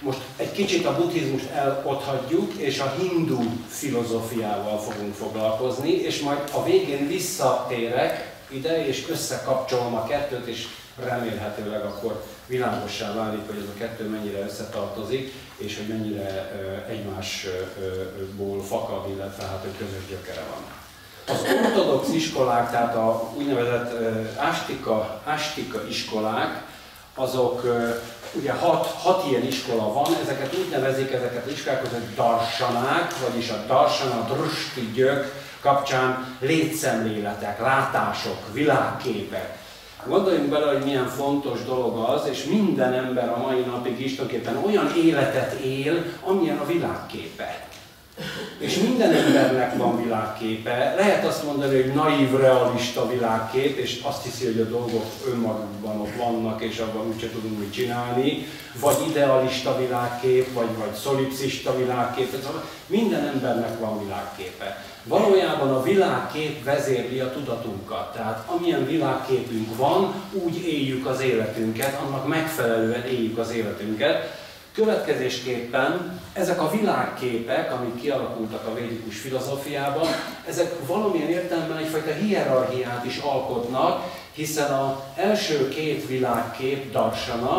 Most 0.00 0.18
egy 0.36 0.52
kicsit 0.52 0.86
a 0.86 0.96
buddhizmust 0.96 1.50
elothagyjuk, 1.50 2.52
és 2.52 2.78
a 2.78 2.94
hindu 2.98 3.42
filozófiával 3.68 4.78
fogunk 4.78 5.14
foglalkozni, 5.14 5.90
és 5.90 6.20
majd 6.20 6.38
a 6.52 6.64
végén 6.64 7.06
visszatérek 7.06 8.36
ide, 8.48 8.86
és 8.86 9.08
összekapcsolom 9.10 9.94
a 9.94 10.04
kettőt, 10.04 10.46
és 10.46 10.66
remélhetőleg 11.04 11.84
akkor 11.84 12.24
világossá 12.46 13.14
válik, 13.14 13.46
hogy 13.46 13.56
ez 13.56 13.68
a 13.74 13.78
kettő 13.78 14.08
mennyire 14.08 14.44
összetartozik, 14.44 15.32
és 15.56 15.76
hogy 15.76 15.86
mennyire 15.86 16.50
egymásból 16.88 18.62
fakad, 18.62 19.08
illetve 19.10 19.44
hát, 19.44 19.60
hogy 19.60 19.76
közös 19.78 20.08
gyökere 20.08 20.44
van. 20.50 20.62
Az 21.36 21.44
ortodox 21.64 22.08
iskolák, 22.08 22.70
tehát 22.70 22.94
a 22.94 23.32
úgynevezett 23.36 23.92
ástika, 24.36 25.20
ástika 25.24 25.86
iskolák, 25.88 26.66
azok 27.14 27.62
ugye 28.32 28.52
hat, 28.52 28.86
hat 28.86 29.26
ilyen 29.30 29.46
iskola 29.46 29.92
van, 29.92 30.16
ezeket 30.22 30.54
úgy 30.58 30.68
nevezik, 30.70 31.12
ezeket 31.12 31.46
az 31.46 31.52
iskolákat, 31.52 31.92
hogy 31.92 32.14
darsanák, 32.14 33.14
vagyis 33.28 33.50
a 33.50 33.64
darsana, 33.66 34.20
drusti 34.32 34.90
gyök 34.94 35.46
kapcsán 35.60 36.36
létszemléletek, 36.40 37.60
látások, 37.60 38.52
világképek. 38.52 39.58
Gondoljunk 40.06 40.48
bele, 40.48 40.72
hogy 40.72 40.84
milyen 40.84 41.08
fontos 41.08 41.64
dolog 41.64 41.98
az, 41.98 42.28
és 42.30 42.44
minden 42.44 42.92
ember 42.92 43.28
a 43.28 43.36
mai 43.36 43.60
napig 43.60 44.00
is 44.00 44.20
olyan 44.66 44.92
életet 44.96 45.52
él, 45.52 46.04
amilyen 46.24 46.58
a 46.58 46.66
világképe. 46.66 47.67
És 48.58 48.78
minden 48.78 49.12
embernek 49.12 49.76
van 49.76 50.02
világképe. 50.02 50.94
Lehet 50.98 51.26
azt 51.26 51.44
mondani, 51.44 51.82
hogy 51.82 51.92
naív, 51.92 52.36
realista 52.36 53.08
világkép, 53.08 53.78
és 53.78 54.00
azt 54.02 54.24
hiszi, 54.24 54.46
hogy 54.46 54.60
a 54.60 54.64
dolgok 54.64 55.04
önmagukban 55.26 56.00
ott 56.00 56.14
vannak, 56.16 56.62
és 56.62 56.78
abban 56.78 57.06
úgyse 57.06 57.30
tudunk 57.30 57.58
mit 57.58 57.72
csinálni. 57.72 58.46
Vagy 58.80 58.96
idealista 59.10 59.78
világkép, 59.78 60.52
vagy, 60.52 60.76
vagy 60.78 60.94
szolipszista 60.94 61.76
világkép. 61.76 62.36
Minden 62.86 63.26
embernek 63.26 63.80
van 63.80 64.02
világképe. 64.02 64.84
Valójában 65.04 65.74
a 65.74 65.82
világkép 65.82 66.64
vezérli 66.64 67.18
a 67.18 67.32
tudatunkat. 67.32 68.12
Tehát 68.12 68.48
amilyen 68.48 68.86
világképünk 68.86 69.76
van, 69.76 70.12
úgy 70.32 70.66
éljük 70.66 71.06
az 71.06 71.20
életünket, 71.20 72.00
annak 72.06 72.28
megfelelően 72.28 73.04
éljük 73.06 73.38
az 73.38 73.50
életünket. 73.50 74.46
Következésképpen 74.78 76.20
ezek 76.32 76.60
a 76.60 76.70
világképek, 76.70 77.72
amik 77.72 78.00
kialakultak 78.00 78.66
a 78.66 78.74
védikus 78.74 79.20
filozófiában, 79.20 80.06
ezek 80.48 80.86
valamilyen 80.86 81.28
értelemben 81.28 81.76
egyfajta 81.76 82.12
hierarchiát 82.12 83.04
is 83.04 83.16
alkotnak, 83.16 84.02
hiszen 84.32 84.72
az 84.72 84.90
első 85.16 85.68
két 85.68 86.06
világkép 86.06 86.92
darsana, 86.92 87.56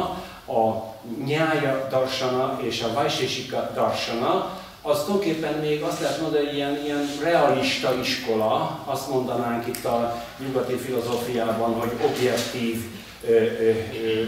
a 0.47 0.93
nyája 1.25 1.87
darsana 1.89 2.59
és 2.61 2.81
a 2.81 2.93
vajsésika 2.93 3.71
darsana, 3.73 4.59
az 4.81 5.03
tulajdonképpen 5.03 5.53
még 5.53 5.81
azt 5.81 6.01
lehet 6.01 6.21
mondani, 6.21 6.45
hogy 6.45 6.55
ilyen, 6.55 6.81
ilyen 6.85 7.07
realista 7.21 7.93
iskola, 8.01 8.83
azt 8.85 9.09
mondanánk 9.09 9.67
itt 9.67 9.85
a 9.85 10.23
nyugati 10.37 10.75
filozófiában, 10.75 11.73
hogy 11.73 11.91
objektív, 12.05 12.83
ö, 13.27 13.31
ö, 13.31 13.69
ö, 13.69 14.25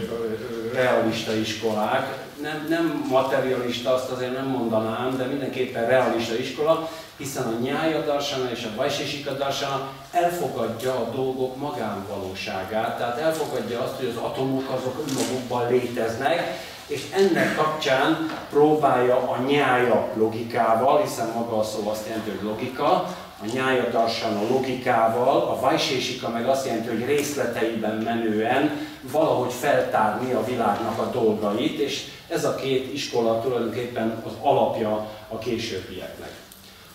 realista 0.72 1.32
iskolák. 1.34 2.21
Nem, 2.42 2.66
nem 2.68 3.06
materialista, 3.10 3.94
azt 3.94 4.10
azért 4.10 4.32
nem 4.32 4.46
mondanám, 4.46 5.16
de 5.16 5.24
mindenképpen 5.24 5.86
realista 5.86 6.34
iskola, 6.34 6.88
hiszen 7.16 7.46
a 7.46 7.60
nyája 7.60 8.00
darsana 8.00 8.50
és 8.50 8.64
a 8.64 8.76
vajsésika 8.76 9.32
darsana 9.32 9.88
elfogadja 10.10 10.92
a 10.92 11.10
dolgok 11.14 11.56
magánvalóságát, 11.56 12.96
tehát 12.98 13.18
elfogadja 13.18 13.80
azt, 13.80 13.96
hogy 13.96 14.14
az 14.16 14.22
atomok 14.22 14.70
azok 14.70 15.04
önmagukban 15.08 15.68
léteznek, 15.70 16.60
és 16.86 17.02
ennek 17.14 17.56
kapcsán 17.56 18.30
próbálja 18.50 19.16
a 19.16 19.42
nyája 19.46 20.08
logikával, 20.14 21.02
hiszen 21.02 21.32
maga 21.34 21.58
a 21.58 21.62
szó 21.62 21.88
azt 21.88 22.06
jelenti, 22.06 22.30
hogy 22.30 22.42
logika, 22.42 23.16
a 23.42 23.52
nyája 23.52 23.88
darsan 23.90 24.36
a 24.36 24.52
logikával, 24.52 25.40
a 25.40 25.60
vajsésika 25.60 26.28
meg 26.28 26.48
azt 26.48 26.66
jelenti, 26.66 26.88
hogy 26.88 27.04
részleteiben 27.04 27.96
menően 27.96 28.70
valahogy 29.00 29.52
feltárni 29.52 30.32
a 30.32 30.44
világnak 30.44 30.98
a 30.98 31.10
dolgait, 31.10 31.78
és 31.78 32.04
ez 32.28 32.44
a 32.44 32.54
két 32.54 32.92
iskola 32.92 33.40
tulajdonképpen 33.40 34.22
az 34.26 34.32
alapja 34.40 35.08
a 35.28 35.38
későbbieknek. 35.38 36.30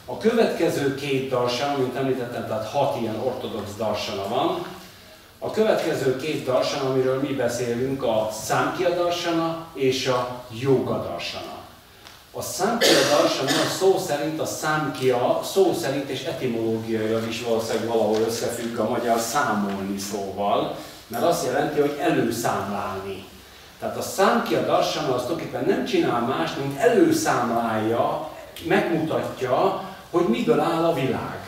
A 0.05 0.17
következő 0.17 0.95
két 0.95 1.29
darsana, 1.29 1.77
mint 1.77 1.95
említettem, 1.95 2.47
tehát 2.47 2.69
hat 2.69 3.01
ilyen 3.01 3.19
ortodox 3.23 3.75
darsana 3.77 4.27
van, 4.27 4.65
a 5.39 5.51
következő 5.51 6.15
két 6.15 6.45
darsana, 6.45 6.89
amiről 6.89 7.19
mi 7.19 7.33
beszélünk, 7.33 8.03
a 8.03 8.29
Samkhya 8.45 8.89
darsana 8.89 9.67
és 9.73 10.07
a 10.07 10.45
Yoga 10.61 10.97
darsana. 10.97 11.56
A 12.37 12.41
Samkhya 12.41 13.17
darsana 13.17 13.69
szó 13.79 13.97
szerint 14.07 14.39
a 14.39 14.45
Samkhya 14.45 15.39
szó 15.43 15.73
szerint 15.73 16.09
és 16.09 16.23
etimológiailag 16.23 17.27
is 17.27 17.41
valószínűleg 17.41 17.87
valahol 17.87 18.19
összefügg 18.27 18.77
a 18.77 18.89
magyar 18.89 19.19
számolni 19.19 19.97
szóval, 19.97 20.75
mert 21.07 21.23
azt 21.23 21.45
jelenti, 21.45 21.79
hogy 21.79 21.97
előszámlálni. 21.99 23.25
Tehát 23.79 23.97
a 23.97 24.01
darsana 24.65 25.13
az 25.13 25.21
tulajdonképpen 25.21 25.65
nem 25.65 25.85
csinál 25.85 26.21
más, 26.21 26.51
mint 26.61 26.77
előszámlálja, 26.77 28.29
megmutatja, 28.67 29.83
hogy 30.11 30.27
miből 30.27 30.59
áll 30.59 30.83
a 30.83 30.93
világ 30.93 31.46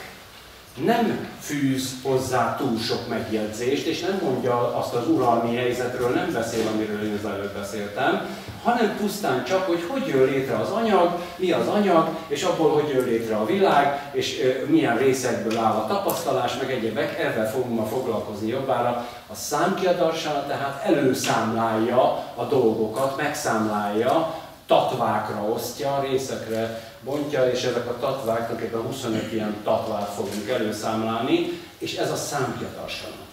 nem 0.86 1.28
fűz 1.40 1.90
hozzá 2.04 2.56
túl 2.56 2.78
sok 2.78 3.08
megjegyzést, 3.08 3.86
és 3.86 4.00
nem 4.00 4.20
mondja 4.24 4.78
azt 4.78 4.94
az 4.94 5.08
uralmi 5.08 5.56
helyzetről, 5.56 6.10
nem 6.10 6.32
beszél, 6.34 6.68
amiről 6.74 7.04
én 7.04 7.20
az 7.24 7.30
előbb 7.30 7.54
beszéltem, 7.54 8.28
hanem 8.64 8.96
pusztán 8.98 9.44
csak, 9.44 9.68
hogy 9.68 9.86
hogy 9.88 10.08
jön 10.08 10.24
létre 10.24 10.56
az 10.56 10.70
anyag, 10.70 11.20
mi 11.36 11.52
az 11.52 11.68
anyag, 11.68 12.10
és 12.28 12.44
abból 12.44 12.70
hogy 12.70 12.90
jön 12.90 13.06
létre 13.06 13.36
a 13.36 13.46
világ, 13.46 14.10
és 14.12 14.42
milyen 14.68 14.98
részekből 14.98 15.58
áll 15.58 15.76
a 15.76 15.88
tapasztalás, 15.88 16.58
meg 16.62 16.72
egyebek, 16.72 17.20
ezzel 17.20 17.52
fogunk 17.52 17.80
ma 17.80 17.86
foglalkozni 17.86 18.48
jobbára. 18.48 19.08
A 19.28 19.36
számkiadarsana 19.36 20.46
tehát 20.48 20.86
előszámlálja 20.86 22.02
a 22.36 22.44
dolgokat, 22.50 23.18
megszámlálja, 23.18 24.36
tatvákra 24.68 25.42
osztja, 25.42 26.06
részekre 26.10 26.82
bontja, 27.04 27.50
és 27.52 27.64
ezek 27.64 27.88
a 27.88 27.98
tatvák, 28.00 28.38
tulajdonképpen 28.38 28.82
25 28.82 29.32
ilyen 29.32 29.56
tatvát 29.64 30.10
fogunk 30.16 30.50
előszámlálni, 30.50 31.62
és 31.78 31.96
ez 31.96 32.12
a 32.12 32.16
számpjadarsana. 32.16 33.28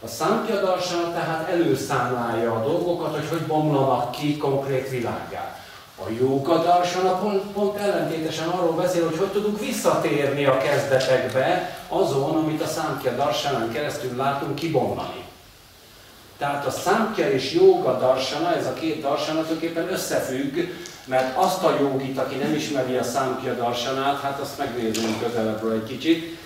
A 0.00 0.06
számpjadarsana 0.06 1.12
tehát 1.12 1.48
előszámlálja 1.48 2.52
a 2.52 2.68
dolgokat, 2.68 3.14
hogy 3.14 3.28
hogy 3.28 3.46
bomlanak 3.46 4.10
ki 4.10 4.36
konkrét 4.36 4.90
világá. 4.90 5.60
A 5.98 6.10
jókadarsana 6.18 7.18
pont, 7.18 7.42
pont 7.42 7.76
ellentétesen 7.76 8.48
arról 8.48 8.72
beszél, 8.72 9.04
hogy 9.04 9.18
hogy 9.18 9.32
tudunk 9.32 9.60
visszatérni 9.60 10.44
a 10.44 10.58
kezdetekbe 10.58 11.78
azon, 11.88 12.36
amit 12.36 12.62
a 12.62 12.66
számpja 12.66 13.12
darsanán 13.12 13.72
keresztül 13.72 14.16
látunk 14.16 14.54
kibomlani. 14.54 15.24
Tehát 16.38 16.66
a 16.66 16.70
számkya 16.70 17.30
és 17.30 17.52
joga 17.52 17.98
darsana, 17.98 18.56
ez 18.56 18.66
a 18.66 18.72
két 18.72 19.00
darsana 19.02 19.40
tulajdonképpen 19.40 19.92
összefügg, 19.92 20.58
mert 21.06 21.36
azt 21.36 21.62
a 21.62 21.76
jogit, 21.80 22.18
aki 22.18 22.34
nem 22.34 22.54
ismeri 22.54 22.96
a 22.96 23.02
számkya 23.02 23.54
darsanát, 23.54 24.20
hát 24.20 24.40
azt 24.40 24.58
megnézzünk 24.58 25.22
közelebbről 25.22 25.72
egy 25.72 25.86
kicsit, 25.86 26.38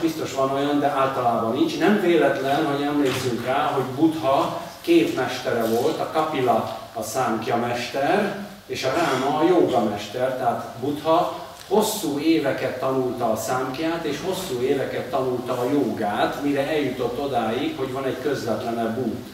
biztos 0.00 0.34
van 0.34 0.50
olyan, 0.50 0.78
de 0.80 0.86
általában 0.86 1.52
nincs. 1.52 1.78
Nem 1.78 2.00
véletlen, 2.00 2.64
hogy 2.64 2.82
emlékszünk 2.82 3.44
rá, 3.46 3.64
hogy 3.64 3.84
Buddha 3.84 4.60
két 4.80 5.16
mestere 5.16 5.64
volt, 5.64 6.00
a 6.00 6.10
Kapila 6.12 6.78
a 6.92 7.02
számkya 7.02 7.56
mester, 7.56 8.46
és 8.66 8.84
a 8.84 8.92
Ráma 8.92 9.38
a 9.38 9.44
joga 9.44 9.80
mester, 9.80 10.36
tehát 10.36 10.74
Buddha 10.80 11.44
hosszú 11.68 12.18
éveket 12.18 12.78
tanulta 12.78 13.30
a 13.32 13.36
számkját, 13.36 14.04
és 14.04 14.16
hosszú 14.24 14.60
éveket 14.60 15.10
tanulta 15.10 15.52
a 15.52 15.70
jogát, 15.72 16.42
mire 16.42 16.68
eljutott 16.68 17.20
odáig, 17.20 17.76
hogy 17.76 17.92
van 17.92 18.04
egy 18.04 18.20
közvetlenebb 18.22 18.98
út. 18.98 19.26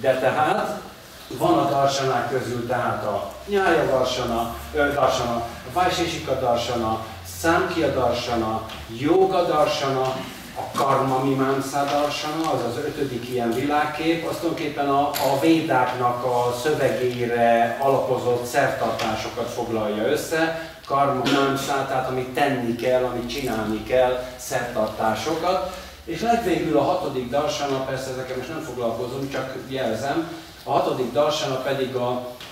De 0.00 0.18
tehát 0.18 0.80
van 1.28 1.58
a 1.58 1.70
darsanák 1.70 2.30
közül, 2.30 2.66
tehát 2.66 3.04
a 3.04 3.32
nyája 3.46 3.84
darsana, 3.84 4.54
darsana, 4.72 5.34
a 5.34 5.72
vajsésika 5.72 6.32
darsana, 6.34 7.04
számkia 7.40 7.88
darsana, 7.88 8.66
joga 8.98 9.42
darsana, 9.42 10.14
a 10.58 10.78
karma 10.78 11.24
mimánszá 11.24 11.84
darsana, 11.84 12.52
az 12.52 12.60
az 12.68 12.76
ötödik 12.76 13.28
ilyen 13.28 13.52
világkép, 13.52 14.28
az 14.28 14.36
tulajdonképpen 14.36 14.88
a, 14.88 15.00
a 15.08 15.40
védáknak 15.40 16.24
a 16.24 16.54
szövegére 16.62 17.78
alapozott 17.80 18.44
szertartásokat 18.46 19.50
foglalja 19.50 20.06
össze, 20.06 20.70
karma 20.86 21.22
mimánszá, 21.24 21.86
tehát 21.86 22.08
amit 22.08 22.28
tenni 22.28 22.76
kell, 22.76 23.04
amit 23.04 23.28
csinálni 23.28 23.82
kell, 23.82 24.24
szertartásokat. 24.36 25.76
És 26.04 26.20
legvégül 26.20 26.78
a 26.78 26.82
hatodik 26.82 27.30
darsana, 27.30 27.78
persze 27.78 28.10
ezekkel 28.10 28.36
most 28.36 28.48
nem 28.48 28.62
foglalkozunk, 28.62 29.32
csak 29.32 29.54
jelzem, 29.68 30.28
a 30.68 30.72
hatodik 30.72 31.12
darsana 31.12 31.54
pedig 31.54 31.94
a, 31.94 32.08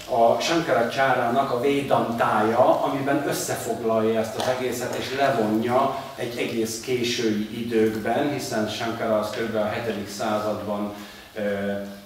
a 0.09 0.41
Shankaracsárának 0.41 1.51
a 1.51 1.61
védantája, 1.61 2.83
amiben 2.83 3.25
összefoglalja 3.29 4.21
ezt 4.21 4.35
az 4.37 4.47
egészet 4.59 4.95
és 4.95 5.05
levonja 5.17 5.99
egy 6.17 6.39
egész 6.39 6.81
késői 6.81 7.61
időkben, 7.65 8.33
hiszen 8.33 8.69
Shankara 8.69 9.19
az 9.19 9.31
kb. 9.31 9.55
a 9.55 9.71
7. 9.95 10.09
században 10.09 10.93
e, 11.35 11.43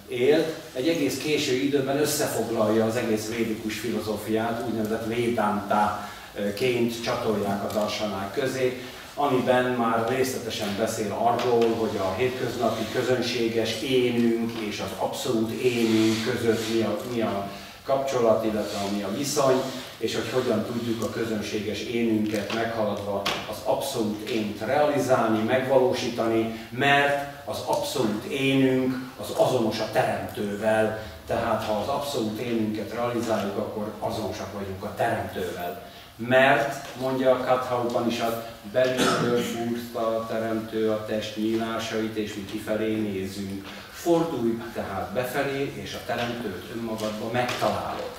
élt, 0.08 0.54
egy 0.72 0.88
egész 0.88 1.18
késői 1.18 1.66
időben 1.66 2.00
összefoglalja 2.00 2.84
az 2.84 2.96
egész 2.96 3.28
védikus 3.28 3.78
filozófiát, 3.78 4.64
úgynevezett 4.68 5.06
védantá 5.06 6.08
ként 6.54 7.02
csatolják 7.02 7.64
a 7.64 7.72
darsanák 7.72 8.32
közé. 8.32 8.82
Amiben 9.18 9.64
már 9.64 10.08
részletesen 10.08 10.76
beszél 10.78 11.12
arról, 11.12 11.74
hogy 11.78 11.96
a 11.96 12.14
hétköznapi 12.16 12.82
közönséges 12.92 13.82
énünk 13.82 14.52
és 14.58 14.80
az 14.80 14.90
abszolút 14.98 15.50
énünk 15.50 16.24
között 16.30 16.74
mi 16.74 16.82
a, 16.82 16.96
mi 17.14 17.20
a 17.20 17.50
kapcsolat, 17.84 18.44
illetve 18.44 18.78
ami 18.88 19.02
a 19.02 19.16
viszony, 19.16 19.60
és 19.98 20.14
hogy 20.14 20.30
hogyan 20.32 20.64
tudjuk 20.64 21.02
a 21.02 21.10
közönséges 21.10 21.80
énünket 21.80 22.54
meghaladva 22.54 23.22
az 23.50 23.56
abszolút 23.64 24.28
ént 24.28 24.60
realizálni, 24.60 25.42
megvalósítani, 25.42 26.68
mert 26.70 27.46
az 27.48 27.58
abszolút 27.66 28.24
énünk 28.24 28.94
az 29.20 29.30
azonos 29.36 29.78
a 29.80 29.90
teremtővel, 29.92 31.02
tehát 31.26 31.64
ha 31.64 31.72
az 31.72 31.88
abszolút 31.88 32.40
énünket 32.40 32.92
realizáljuk, 32.92 33.56
akkor 33.56 33.92
azonosak 33.98 34.52
vagyunk 34.52 34.82
a 34.82 34.94
teremtővel. 34.96 35.87
Mert, 36.26 36.86
mondja 37.00 37.30
a 37.30 37.44
Katha 37.44 37.84
Upanishad, 37.88 38.46
belülről 38.72 39.40
fúrta 39.40 40.16
a 40.16 40.26
teremtő 40.26 40.90
a 40.90 41.04
test 41.04 41.36
nyílásait, 41.36 42.16
és 42.16 42.34
mi 42.34 42.44
kifelé 42.44 42.94
nézünk. 42.94 43.66
Fordulj 43.90 44.58
tehát 44.74 45.12
befelé, 45.12 45.72
és 45.82 45.94
a 45.94 46.06
teremtőt 46.06 46.64
önmagadba 46.76 47.30
megtalálod. 47.32 48.10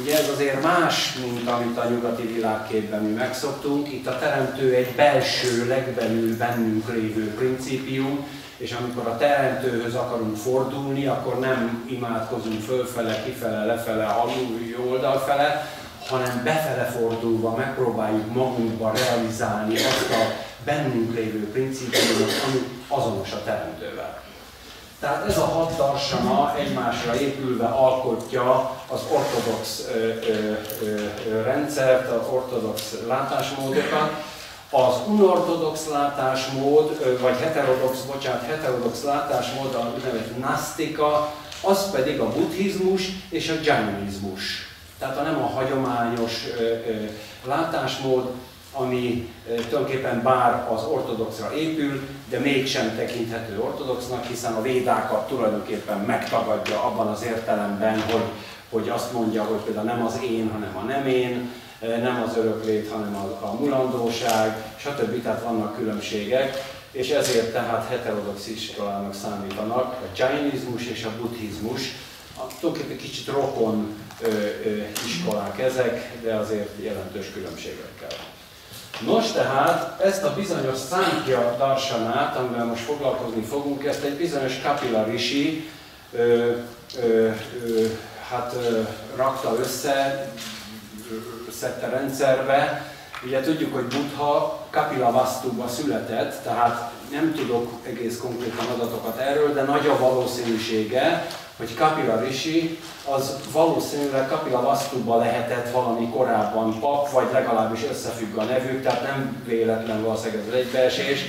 Ugye 0.00 0.18
ez 0.18 0.28
azért 0.28 0.62
más, 0.62 1.14
mint 1.14 1.48
amit 1.48 1.78
a 1.78 1.88
nyugati 1.88 2.22
világképben 2.22 3.02
mi 3.02 3.12
megszoktunk. 3.12 3.92
Itt 3.92 4.06
a 4.06 4.18
teremtő 4.18 4.74
egy 4.74 4.94
belső, 4.94 5.66
legbelül 5.68 6.36
bennünk 6.36 6.88
lévő 6.88 7.34
principium, 7.34 8.26
és 8.56 8.72
amikor 8.72 9.06
a 9.06 9.16
teremtőhöz 9.16 9.94
akarunk 9.94 10.36
fordulni, 10.36 11.06
akkor 11.06 11.38
nem 11.38 11.86
imádkozunk 11.90 12.60
fölfele, 12.60 13.22
kifele, 13.24 13.64
lefele, 13.64 14.04
alul, 14.04 14.60
oldalfele, 14.88 15.80
hanem 16.08 16.42
befele 16.44 16.84
fordulva 16.84 17.56
megpróbáljuk 17.56 18.34
magunkban 18.34 18.92
realizálni 18.92 19.76
azt 19.76 20.10
a 20.10 20.50
bennünk 20.64 21.14
lévő 21.14 21.50
principiumot, 21.50 22.32
ami 22.46 22.82
azonos 22.88 23.32
a 23.32 23.42
teremtővel. 23.44 24.20
Tehát 25.00 25.26
ez 25.28 25.38
a 25.38 25.44
hat 25.44 25.76
darsana 25.76 26.56
egymásra 26.58 27.14
épülve 27.14 27.66
alkotja 27.66 28.76
az 28.88 29.00
ortodox 29.12 29.86
ö, 29.94 29.98
ö, 29.98 30.54
ö, 31.28 31.42
rendszert, 31.42 32.10
az 32.10 32.26
ortodox 32.30 32.94
látásmódokat. 33.06 34.24
Az 34.70 34.94
unortodox 35.06 35.86
látásmód, 35.88 37.18
vagy 37.20 37.36
heterodox, 37.38 37.98
bocsánat, 37.98 38.46
heterodox 38.46 39.02
látásmód, 39.02 39.74
a 39.74 39.92
úgynevezett 39.96 40.38
nasztika, 40.38 41.32
az 41.62 41.90
pedig 41.90 42.20
a 42.20 42.28
buddhizmus 42.28 43.08
és 43.30 43.48
a 43.48 43.54
jainizmus. 43.64 44.71
Tehát 45.02 45.18
a 45.18 45.22
nem 45.22 45.42
a 45.42 45.46
hagyományos 45.46 46.46
ö, 46.58 46.62
ö, 46.62 47.04
látásmód, 47.44 48.30
ami 48.72 49.32
tulajdonképpen 49.46 50.22
bár 50.22 50.68
az 50.70 50.84
ortodoxra 50.84 51.54
épül, 51.54 52.00
de 52.28 52.38
mégsem 52.38 52.96
tekinthető 52.96 53.60
ortodoxnak, 53.60 54.24
hiszen 54.24 54.52
a 54.52 54.62
védákat 54.62 55.28
tulajdonképpen 55.28 55.98
megtagadja 55.98 56.84
abban 56.84 57.06
az 57.06 57.22
értelemben, 57.22 58.00
hogy, 58.00 58.24
hogy 58.70 58.88
azt 58.88 59.12
mondja, 59.12 59.42
hogy 59.42 59.58
például 59.58 59.86
nem 59.86 60.04
az 60.06 60.18
én, 60.22 60.50
hanem 60.52 60.76
a 60.76 60.82
nem 60.82 61.06
én, 61.06 61.50
nem 61.80 62.24
az 62.28 62.36
öröklét, 62.36 62.90
hanem 62.90 63.16
a, 63.16 63.46
a 63.46 63.52
mulandóság, 63.60 64.74
stb. 64.76 65.22
Tehát 65.22 65.42
vannak 65.42 65.76
különbségek, 65.76 66.64
és 66.92 67.10
ezért 67.10 67.52
tehát 67.52 67.88
heterodox 67.88 68.48
iskolának 68.48 69.14
számítanak 69.14 69.92
a 69.92 70.06
jainizmus 70.16 70.86
és 70.86 71.04
a 71.04 71.16
buddhizmus, 71.20 71.80
tulajdonképpen 72.60 72.96
kicsit 72.96 73.26
rokon 73.26 73.76
ö, 73.76 73.84
ö, 73.84 74.01
iskolák 75.06 75.58
ezek, 75.58 76.10
de 76.22 76.34
azért 76.34 76.68
jelentős 76.82 77.26
különbségekkel. 77.34 78.18
Nos, 79.00 79.32
tehát 79.32 80.00
ezt 80.00 80.22
a 80.22 80.34
bizonyos 80.34 80.78
Szántja 80.78 81.54
Darsanát, 81.58 82.36
amivel 82.36 82.64
most 82.64 82.82
foglalkozni 82.82 83.42
fogunk, 83.42 83.84
ezt 83.84 84.02
egy 84.02 84.16
bizonyos 84.16 84.60
Kapila 84.60 85.06
ö, 86.12 86.50
ö, 87.02 87.30
ö, 87.66 87.86
hát 88.30 88.54
ö, 88.56 88.80
rakta 89.16 89.56
össze, 89.60 90.28
szedte 91.58 91.88
rendszerbe. 91.88 92.90
Ugye 93.24 93.40
tudjuk, 93.40 93.74
hogy 93.74 93.84
Buddha 93.84 94.66
Kapila 94.70 95.10
Vastuba 95.10 95.68
született, 95.68 96.42
tehát 96.42 96.92
nem 97.12 97.34
tudok 97.34 97.70
egész 97.82 98.18
konkrétan 98.18 98.66
adatokat 98.74 99.18
erről, 99.18 99.54
de 99.54 99.62
nagy 99.62 99.86
a 99.86 99.98
valószínűsége, 99.98 101.26
hogy 101.56 101.74
Kapila 101.74 102.20
Rishi 102.20 102.78
az 103.10 103.36
valószínűleg 103.52 104.28
Kapila 104.28 104.62
Vastuba 104.62 105.16
lehetett 105.16 105.70
valami 105.70 106.08
korábban 106.08 106.80
pap, 106.80 107.10
vagy 107.10 107.26
legalábbis 107.32 107.80
összefügg 107.90 108.36
a 108.36 108.44
nevük, 108.44 108.82
tehát 108.82 109.02
nem 109.02 109.42
véletlen 109.46 110.02
valószínűleg 110.02 110.48
ez 110.48 110.54
egybeesés, 110.54 111.20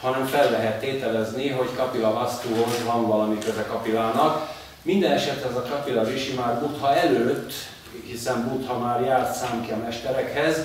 hanem 0.00 0.26
fel 0.26 0.50
lehet 0.50 0.80
tételezni, 0.80 1.48
hogy 1.48 1.68
Kapila 1.76 2.12
Vastuhoz 2.12 2.84
van 2.84 3.06
valami 3.06 3.38
köze 3.38 3.64
Kapilának. 3.64 4.50
Minden 4.82 5.12
esetre 5.12 5.48
ez 5.48 5.56
a 5.56 5.66
Kapila 5.70 6.02
Rishi 6.02 6.34
már 6.34 6.60
Buddha 6.60 6.94
előtt, 6.94 7.52
hiszen 8.04 8.48
Buddha 8.48 8.78
már 8.78 9.00
járt 9.00 9.34
számkja 9.34 9.76
mesterekhez, 9.76 10.56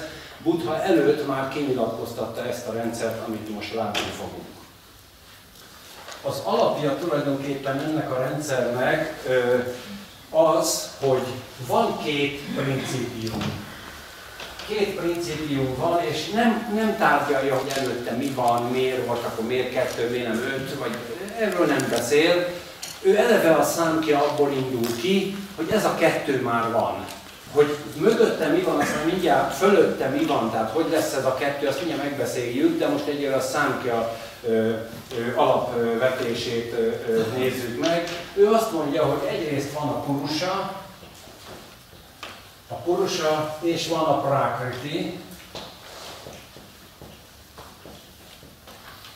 Buddha 0.44 0.84
előtt 0.84 1.28
már 1.28 1.50
kinyilatkoztatta 1.50 2.46
ezt 2.46 2.68
a 2.68 2.74
rendszert, 2.74 3.28
amit 3.28 3.54
most 3.56 3.74
látni 3.74 4.10
fogunk. 4.18 4.57
Az 6.22 6.42
alapja 6.44 6.98
tulajdonképpen 6.98 7.80
ennek 7.80 8.12
a 8.12 8.20
rendszernek 8.20 9.24
az, 10.32 10.90
hogy 11.00 11.24
van 11.68 12.00
két 12.04 12.42
principium. 12.56 13.66
Két 14.68 15.00
principium 15.00 15.76
van, 15.78 16.00
és 16.12 16.30
nem, 16.30 16.72
nem 16.76 16.98
tárgyalja, 16.98 17.56
hogy 17.56 17.72
előtte 17.76 18.12
mi 18.12 18.32
van, 18.36 18.64
miért, 18.64 19.06
vagy 19.06 19.20
akkor 19.26 19.46
miért 19.46 19.74
kettő, 19.74 20.10
miért 20.10 20.28
nem 20.28 20.42
öt, 20.56 20.78
vagy 20.80 20.96
erről 21.40 21.66
nem 21.66 21.88
beszél. 21.90 22.48
Ő 23.02 23.18
eleve 23.18 23.52
a 23.52 23.64
számkja 23.64 24.24
abból 24.24 24.52
indul 24.52 24.96
ki, 25.02 25.38
hogy 25.56 25.70
ez 25.72 25.86
a 25.86 25.96
kettő 25.96 26.42
már 26.42 26.72
van. 26.72 27.06
Hogy 27.52 27.76
mögötte 27.96 28.48
mi 28.48 28.62
van, 28.62 28.80
aztán 28.80 29.06
mindjárt 29.06 29.56
fölötte 29.56 30.08
mi 30.08 30.26
van, 30.26 30.52
tehát 30.52 30.72
hogy 30.72 30.86
lesz 30.92 31.14
ez 31.14 31.26
a 31.26 31.36
kettő, 31.36 31.68
azt 31.68 31.78
mindjárt 31.78 32.04
megbeszéljük, 32.04 32.80
de 32.80 32.88
most 32.88 33.08
egyre 33.08 33.36
a 33.36 33.42
számkja 33.42 34.18
alapvetését 35.36 36.76
nézzük 37.38 37.80
meg. 37.80 38.08
Ő 38.36 38.52
azt 38.52 38.72
mondja, 38.72 39.06
hogy 39.06 39.28
egyrészt 39.28 39.74
van 39.74 39.88
a 39.88 40.02
purusa, 40.02 40.76
a 42.68 42.74
purusa 42.74 43.58
és 43.62 43.88
van 43.88 44.04
a 44.04 44.22
prakriti. 44.22 45.20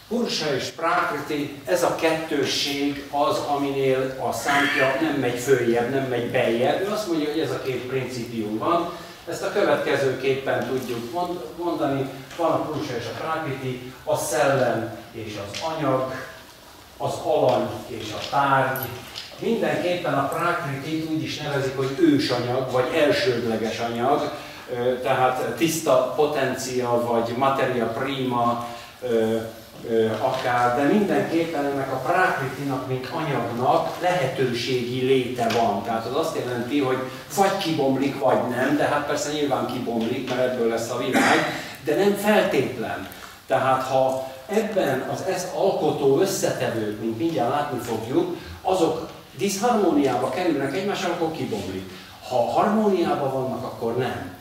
Purusa 0.08 0.56
és 0.56 0.70
prakriti, 0.70 1.62
ez 1.66 1.84
a 1.84 1.96
kettősség 1.96 3.08
az, 3.12 3.38
aminél 3.38 4.16
a 4.30 4.32
szántja 4.32 4.98
nem 5.02 5.14
megy 5.14 5.40
följebb, 5.40 5.90
nem 5.90 6.04
megy 6.04 6.32
beljebb. 6.32 6.82
Ő 6.82 6.92
azt 6.92 7.08
mondja, 7.08 7.30
hogy 7.30 7.40
ez 7.40 7.52
a 7.52 7.62
két 7.62 7.88
principium 7.88 8.58
van. 8.58 8.90
Ezt 9.28 9.44
a 9.44 9.52
következőképpen 9.52 10.68
tudjuk 10.68 11.12
mondani, 11.58 12.10
van 12.38 12.52
a 12.52 12.62
Purusha 12.62 12.96
és 12.98 13.06
a 13.06 13.22
Prakriti, 13.22 13.94
a 14.04 14.18
szellem 14.18 14.98
és 15.12 15.34
az 15.46 15.60
anyag, 15.76 16.14
az 16.98 17.14
alany 17.24 17.70
és 17.88 18.14
a 18.14 18.30
tárgy. 18.30 18.86
Mindenképpen 19.40 20.14
a 20.14 20.28
Prakritit 20.28 21.10
úgy 21.10 21.24
is 21.24 21.38
nevezik, 21.38 21.78
hogy 21.78 21.96
ősanyag, 22.00 22.72
vagy 22.72 22.94
elsődleges 22.96 23.80
anyag, 23.80 24.32
tehát 25.04 25.56
tiszta 25.58 26.14
potencia, 26.16 27.04
vagy 27.08 27.34
materia 27.38 27.86
prima, 27.86 28.68
akár, 30.22 30.76
de 30.76 30.84
mindenképpen 30.84 31.66
ennek 31.66 31.92
a 31.92 31.96
prákritinak, 31.96 32.88
mint 32.88 33.08
anyagnak 33.12 34.02
lehetőségi 34.02 35.06
léte 35.06 35.48
van. 35.60 35.84
Tehát 35.84 36.06
az 36.06 36.16
azt 36.16 36.38
jelenti, 36.38 36.80
hogy 36.80 36.98
vagy 37.36 37.58
kibomlik, 37.58 38.20
vagy 38.20 38.48
nem, 38.50 38.78
de 38.78 38.84
hát 38.84 39.06
persze 39.06 39.32
nyilván 39.32 39.68
kibomlik, 39.68 40.30
mert 40.30 40.52
ebből 40.52 40.70
lesz 40.70 40.90
a 40.90 40.98
világ, 40.98 41.38
de 41.84 41.96
nem 41.96 42.14
feltétlen. 42.14 43.08
Tehát 43.48 43.84
ha 43.84 44.28
ebben 44.46 45.10
az 45.14 45.24
ezt 45.28 45.56
alkotó 45.56 46.20
összetevők, 46.20 47.02
mint 47.02 47.18
mindjárt 47.18 47.50
látni 47.50 47.80
fogjuk, 47.80 48.38
azok 48.62 49.10
diszharmóniába 49.38 50.30
kerülnek 50.30 50.76
egymással, 50.76 51.12
akkor 51.12 51.32
kibomlik. 51.32 51.90
Ha 52.30 52.52
harmóniában 52.52 53.32
vannak, 53.32 53.64
akkor 53.64 53.98
nem. 53.98 54.40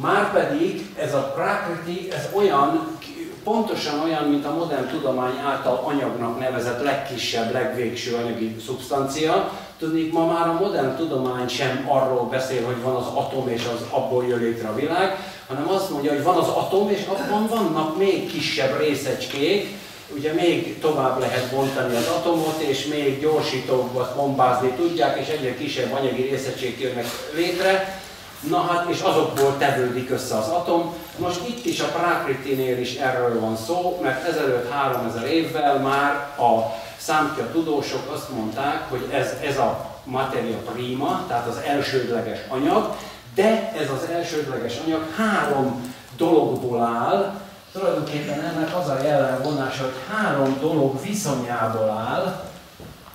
Márpedig 0.00 0.94
ez 0.98 1.14
a 1.14 1.32
prakriti, 1.34 2.08
ez 2.12 2.28
olyan 2.32 2.98
pontosan 3.46 4.00
olyan, 4.00 4.24
mint 4.24 4.44
a 4.44 4.54
modern 4.54 4.88
tudomány 4.88 5.38
által 5.46 5.82
anyagnak 5.84 6.38
nevezett 6.38 6.82
legkisebb, 6.82 7.52
legvégső 7.52 8.14
anyagi 8.14 8.56
szubstancia. 8.66 9.50
Tudnék, 9.78 10.12
ma 10.12 10.26
már 10.26 10.48
a 10.48 10.58
modern 10.60 10.96
tudomány 10.96 11.48
sem 11.48 11.86
arról 11.88 12.24
beszél, 12.24 12.64
hogy 12.64 12.82
van 12.82 12.94
az 12.94 13.06
atom 13.14 13.48
és 13.48 13.64
az 13.74 13.86
abból 13.90 14.26
jön 14.26 14.38
létre 14.38 14.68
a 14.68 14.74
világ, 14.74 15.16
hanem 15.48 15.68
azt 15.68 15.90
mondja, 15.90 16.12
hogy 16.12 16.22
van 16.22 16.36
az 16.36 16.48
atom, 16.48 16.90
és 16.90 17.04
abban 17.06 17.46
vannak 17.46 17.98
még 17.98 18.32
kisebb 18.32 18.78
részecskék, 18.78 19.74
ugye 20.16 20.32
még 20.32 20.78
tovább 20.78 21.18
lehet 21.20 21.50
bontani 21.50 21.96
az 21.96 22.06
atomot, 22.06 22.60
és 22.60 22.86
még 22.86 23.20
gyorsítókba 23.20 24.12
bombázni 24.16 24.70
tudják, 24.70 25.18
és 25.20 25.28
egyre 25.28 25.56
kisebb 25.56 25.92
anyagi 25.92 26.22
részecskék 26.22 26.80
jönnek 26.80 27.06
létre, 27.34 28.00
Na 28.48 28.60
hát, 28.60 28.88
és 28.88 29.00
azokból 29.00 29.56
tevődik 29.58 30.10
össze 30.10 30.36
az 30.36 30.48
atom, 30.48 30.94
Most 31.16 31.48
itt 31.48 31.64
is 31.64 31.80
a 31.80 31.86
Prakritinél 31.86 32.78
is 32.78 32.94
erről 32.94 33.40
van 33.40 33.56
szó, 33.56 33.98
mert 34.02 34.28
ezelőtt 34.28 34.70
3000 34.70 35.26
évvel 35.26 35.78
már 35.78 36.12
a 36.38 36.74
számkja 36.96 37.50
tudósok 37.52 38.10
azt 38.14 38.30
mondták, 38.30 38.90
hogy 38.90 39.08
ez, 39.12 39.32
ez 39.42 39.58
a 39.58 39.90
materia 40.04 40.56
prima, 40.56 41.24
tehát 41.28 41.46
az 41.46 41.56
elsődleges 41.66 42.38
anyag, 42.48 42.96
de 43.36 43.72
ez 43.78 43.90
az 43.90 44.08
elsődleges 44.12 44.78
anyag 44.84 45.12
három 45.16 45.94
dologból 46.16 46.82
áll, 46.82 47.40
tulajdonképpen 47.72 48.40
ennek 48.40 48.76
az 48.76 48.88
a 48.88 49.02
jellemvonása, 49.02 49.82
hogy 49.82 50.16
három 50.16 50.58
dolog 50.60 51.02
viszonyából 51.02 51.88
áll, 51.88 52.44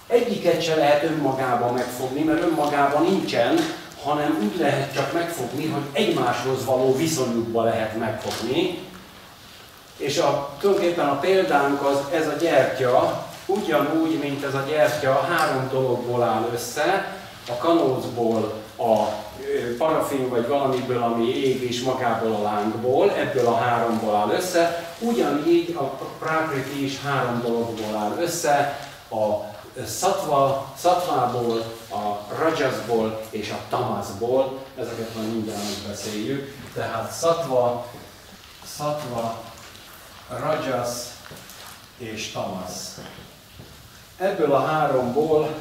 egyiket 0.07 0.61
se 0.61 0.75
lehet 0.75 1.03
önmagában 1.03 1.73
megfogni, 1.73 2.23
mert 2.23 2.41
önmagában 2.41 3.03
nincsen, 3.03 3.55
hanem 4.03 4.37
úgy 4.41 4.59
lehet 4.59 4.93
csak 4.93 5.13
megfogni, 5.13 5.67
hogy 5.67 5.83
egymáshoz 5.91 6.65
való 6.65 6.95
viszonyukba 6.95 7.63
lehet 7.63 7.97
megfogni. 7.97 8.79
És 9.97 10.17
a, 10.17 10.49
tulajdonképpen 10.59 11.07
a 11.07 11.19
példánk 11.19 11.81
az 11.81 11.97
ez 12.13 12.27
a 12.27 12.35
gyertya, 12.39 13.25
ugyanúgy, 13.45 14.19
mint 14.19 14.43
ez 14.43 14.53
a 14.53 14.63
gyertya, 14.69 15.27
három 15.29 15.69
dologból 15.71 16.23
áll 16.23 16.49
össze, 16.53 17.15
a 17.49 17.55
kanócból, 17.57 18.53
a 18.77 19.07
parafin 19.77 20.29
vagy 20.29 20.47
valamiből, 20.47 21.03
ami 21.03 21.27
ég 21.27 21.63
is 21.63 21.81
magából 21.81 22.35
a 22.35 22.41
lángból, 22.41 23.11
ebből 23.11 23.47
a 23.47 23.57
háromból 23.57 24.15
áll 24.15 24.29
össze, 24.29 24.95
ugyanígy 24.99 25.75
a 25.75 25.83
Prakriti 26.19 26.83
is 26.83 27.01
három 27.01 27.41
dologból 27.41 27.95
áll 27.95 28.17
össze, 28.19 28.79
a 29.09 29.49
szatva, 29.85 30.73
szatvából, 30.77 31.57
a 31.89 32.35
rajasból 32.39 33.21
és 33.29 33.49
a 33.49 33.59
tamaszból, 33.69 34.59
ezeket 34.77 35.15
majd 35.15 35.33
mindjárt 35.33 35.87
beszéljük. 35.87 36.55
Tehát 36.73 37.11
szatva, 37.11 37.85
szatva, 38.65 39.41
rajas 40.39 40.89
és 41.97 42.31
tamasz. 42.31 42.99
Ebből 44.21 44.51
a 44.51 44.65
háromból, 44.65 45.55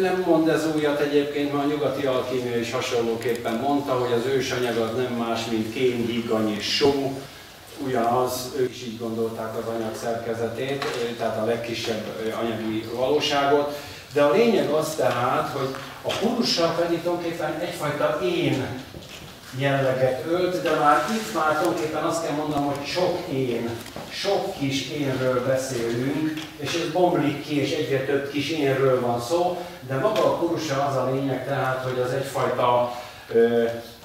nem 0.00 0.24
mond 0.26 0.48
ez 0.48 0.66
újat 0.74 1.00
egyébként, 1.00 1.52
mert 1.52 1.64
a 1.64 1.68
nyugati 1.68 2.06
alkímia 2.06 2.58
is 2.58 2.72
hasonlóképpen 2.72 3.54
mondta, 3.54 3.92
hogy 3.92 4.12
az 4.12 4.26
ősanyag 4.26 4.76
az 4.76 4.96
nem 4.96 5.12
más, 5.12 5.44
mint 5.50 5.72
kén, 5.72 6.06
higany 6.06 6.54
és 6.56 6.76
só, 6.76 7.20
ugyanaz, 7.86 8.52
ők 8.58 8.70
is 8.70 8.82
így 8.82 8.98
gondolták 8.98 9.56
az 9.56 9.74
anyag 9.74 9.94
szerkezetét, 10.02 10.84
tehát 11.18 11.38
a 11.38 11.44
legkisebb 11.44 12.04
anyagi 12.40 12.88
valóságot, 12.94 13.78
de 14.12 14.22
a 14.22 14.32
lényeg 14.32 14.68
az 14.68 14.94
tehát, 14.96 15.56
hogy 15.56 15.74
a 16.02 16.12
purusa 16.20 16.74
pedig 16.78 17.02
tulajdonképpen 17.02 17.58
egyfajta 17.60 18.20
én 18.22 18.66
jelleget 19.58 20.24
ölt, 20.26 20.62
de 20.62 20.70
már 20.70 21.04
itt 21.10 21.34
már 21.34 21.58
tulajdonképpen 21.58 22.02
azt 22.02 22.26
kell 22.26 22.34
mondanom, 22.36 22.66
hogy 22.66 22.86
sok 22.86 23.18
én, 23.32 23.70
sok 24.10 24.58
kis 24.58 24.88
énről 24.90 25.46
beszélünk, 25.46 26.40
és 26.56 26.74
ez 26.74 26.92
bomlik 26.92 27.46
ki, 27.46 27.60
és 27.60 27.72
egyre 27.72 28.04
több 28.04 28.30
kis 28.30 28.50
énről 28.50 29.00
van 29.00 29.20
szó, 29.20 29.66
de 29.88 29.94
maga 29.94 30.24
a 30.24 30.38
purusa 30.38 30.86
az 30.86 30.96
a 30.96 31.10
lényeg 31.12 31.46
tehát, 31.46 31.84
hogy 31.84 31.98
az 32.00 32.12
egyfajta 32.12 32.92
ö, 33.32 33.64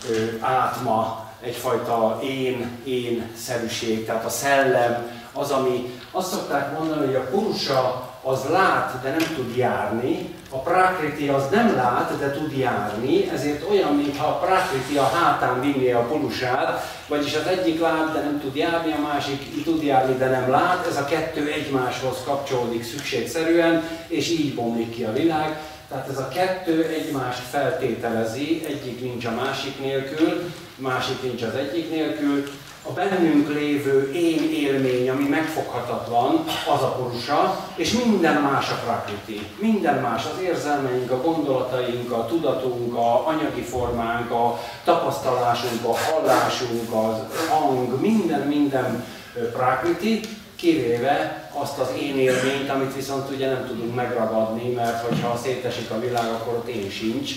ö, 0.09 0.25
átma, 0.39 1.29
egyfajta 1.41 2.19
én, 2.23 2.79
én 2.83 3.31
szerűség, 3.37 4.05
tehát 4.05 4.25
a 4.25 4.29
szellem, 4.29 5.19
az, 5.33 5.51
ami 5.51 5.99
azt 6.11 6.31
szokták 6.31 6.77
mondani, 6.77 7.05
hogy 7.05 7.15
a 7.15 7.29
purusa 7.29 8.09
az 8.23 8.39
lát, 8.49 9.01
de 9.01 9.09
nem 9.09 9.35
tud 9.35 9.55
járni, 9.55 10.35
a 10.53 10.57
prakriti 10.57 11.27
az 11.27 11.43
nem 11.51 11.75
lát, 11.75 12.19
de 12.19 12.31
tud 12.31 12.57
járni, 12.57 13.29
ezért 13.29 13.69
olyan, 13.69 13.95
mintha 13.95 14.27
a 14.27 14.37
prakriti 14.37 14.97
a 14.97 15.03
hátán 15.03 15.61
vinné 15.61 15.91
a 15.91 16.05
purusát, 16.05 16.83
vagyis 17.07 17.35
az 17.35 17.47
egyik 17.47 17.79
lát, 17.79 18.13
de 18.13 18.19
nem 18.19 18.39
tud 18.39 18.55
járni, 18.55 18.91
a 18.91 19.01
másik 19.01 19.63
tud 19.63 19.83
járni, 19.83 20.17
de 20.17 20.29
nem 20.29 20.49
lát, 20.49 20.87
ez 20.87 20.97
a 20.97 21.05
kettő 21.05 21.51
egymáshoz 21.51 22.17
kapcsolódik 22.25 22.83
szükségszerűen, 22.83 23.83
és 24.07 24.29
így 24.29 24.55
bomlik 24.55 24.95
ki 24.95 25.03
a 25.03 25.13
világ. 25.13 25.59
Tehát 25.89 26.09
ez 26.09 26.17
a 26.17 26.27
kettő 26.27 26.85
egymást 26.85 27.41
feltételezi, 27.49 28.61
egyik 28.67 29.01
nincs 29.01 29.25
a 29.25 29.31
másik 29.31 29.79
nélkül, 29.79 30.51
másik 30.75 31.21
nincs 31.21 31.41
az 31.41 31.53
egyik 31.55 31.89
nélkül. 31.89 32.43
A 32.83 32.91
bennünk 32.91 33.49
lévő 33.53 34.11
én 34.13 34.51
élmény, 34.53 35.09
ami 35.09 35.27
megfoghatatlan, 35.27 36.43
az 36.75 36.81
a 36.81 36.91
purusa, 36.91 37.65
és 37.75 37.91
minden 37.91 38.41
más 38.41 38.69
a 38.69 38.79
prakriti. 38.85 39.47
Minden 39.59 40.01
más, 40.01 40.25
az 40.25 40.43
érzelmeink, 40.43 41.11
a 41.11 41.21
gondolataink, 41.21 42.11
a 42.11 42.25
tudatunk, 42.25 42.95
a 42.95 43.27
anyagi 43.27 43.61
formánk, 43.61 44.31
a 44.31 44.59
tapasztalásunk, 44.83 45.83
a 45.83 45.95
hallásunk, 45.95 46.93
az 46.93 47.47
hang, 47.49 48.01
minden, 48.01 48.47
minden 48.47 49.05
prakriti, 49.53 50.19
kivéve 50.55 51.49
azt 51.53 51.79
az 51.79 51.89
én 52.01 52.19
élményt, 52.19 52.69
amit 52.69 52.95
viszont 52.95 53.29
ugye 53.29 53.47
nem 53.47 53.67
tudunk 53.67 53.95
megragadni, 53.95 54.69
mert 54.69 55.07
hogyha 55.07 55.39
szétesik 55.43 55.91
a 55.91 55.99
világ, 55.99 56.27
akkor 56.29 56.53
ott 56.53 56.67
én 56.67 56.89
sincs. 56.89 57.31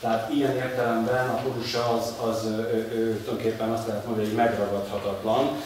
Tehát 0.00 0.32
ilyen 0.32 0.56
értelemben 0.56 1.28
a 1.28 1.34
purusa 1.34 1.88
az, 1.88 2.12
az 2.28 2.44
ő, 2.44 2.90
ő, 2.94 3.20
tulajdonképpen 3.24 3.70
azt 3.70 3.86
lehet 3.86 4.06
mondani, 4.06 4.26
hogy 4.26 4.36
megragadhatatlan. 4.36 5.62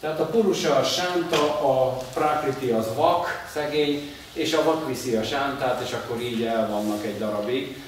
Tehát 0.00 0.20
a 0.20 0.26
purusa 0.26 0.76
a 0.76 0.84
sánta, 0.84 1.60
a 1.60 1.96
prakriti 2.14 2.70
az 2.70 2.86
vak, 2.94 3.26
szegény, 3.52 4.10
és 4.32 4.52
a 4.52 4.64
vak 4.64 4.86
viszi 4.86 5.16
a 5.16 5.22
sántát, 5.22 5.82
és 5.84 5.92
akkor 5.92 6.20
így 6.20 6.42
el 6.42 6.68
vannak 6.70 7.04
egy 7.04 7.18
darabig. 7.18 7.84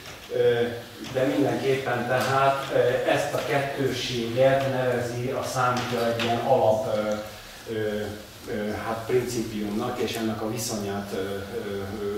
De 1.12 1.22
mindenképpen 1.36 2.06
tehát 2.06 2.72
ezt 3.08 3.34
a 3.34 3.40
kettőséget 3.48 4.70
nevezi 4.72 5.30
a 5.30 5.42
számítja 5.42 6.06
egy 6.06 6.24
ilyen 6.24 6.38
alap 6.38 6.86
hát 8.86 9.04
principiumnak, 9.06 9.98
és 9.98 10.14
ennek 10.14 10.42
a 10.42 10.50
viszonyát 10.50 11.14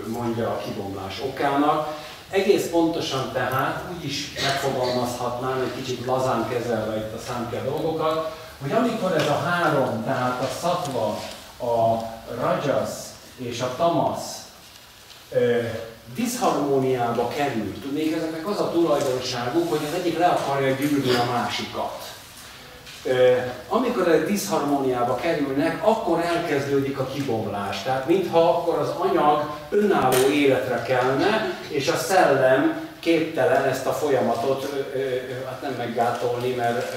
mondja 0.07 0.49
a 0.49 0.62
kibomlás 0.64 1.21
okának. 1.21 1.99
Egész 2.31 2.69
pontosan 2.69 3.33
tehát 3.33 3.85
úgy 3.95 4.05
is 4.05 4.33
megfogalmazhatnám, 4.43 5.61
egy 5.61 5.85
kicsit 5.85 6.07
lazán 6.07 6.49
kezelve 6.49 6.97
itt 6.97 7.14
a 7.14 7.23
számkja 7.27 7.62
dolgokat, 7.62 8.37
hogy 8.62 8.73
amikor 8.73 9.12
ez 9.12 9.27
a 9.27 9.38
három, 9.38 10.05
tehát 10.05 10.43
a 10.43 10.49
szatva, 10.61 11.19
a 11.59 12.03
rajas 12.40 12.90
és 13.37 13.61
a 13.61 13.75
tamasz 13.77 14.38
diszharmóniába 16.14 17.29
kerül. 17.29 17.81
Tudnék, 17.81 18.14
ezeknek 18.14 18.49
az 18.49 18.61
a 18.61 18.71
tulajdonságuk, 18.71 19.71
hogy 19.71 19.87
az 19.88 19.99
egyik 19.99 20.19
le 20.19 20.27
akarja 20.27 20.75
gyűlni 20.75 21.14
a 21.14 21.25
másikat 21.33 22.10
amikor 23.69 24.09
egy 24.09 24.25
diszharmóniába 24.25 25.15
kerülnek, 25.15 25.87
akkor 25.87 26.21
elkezdődik 26.21 26.99
a 26.99 27.05
kibomlás. 27.05 27.83
Tehát 27.83 28.07
mintha 28.07 28.49
akkor 28.49 28.79
az 28.79 28.89
anyag 28.99 29.51
önálló 29.71 30.29
életre 30.33 30.83
kelne, 30.83 31.59
és 31.69 31.89
a 31.89 31.97
szellem 31.97 32.89
képtelen 33.01 33.65
ezt 33.65 33.87
a 33.87 33.93
folyamatot 33.93 34.87
hát 35.47 35.63
nem 35.63 35.75
meggátolni, 35.79 36.55
mert 36.55 36.95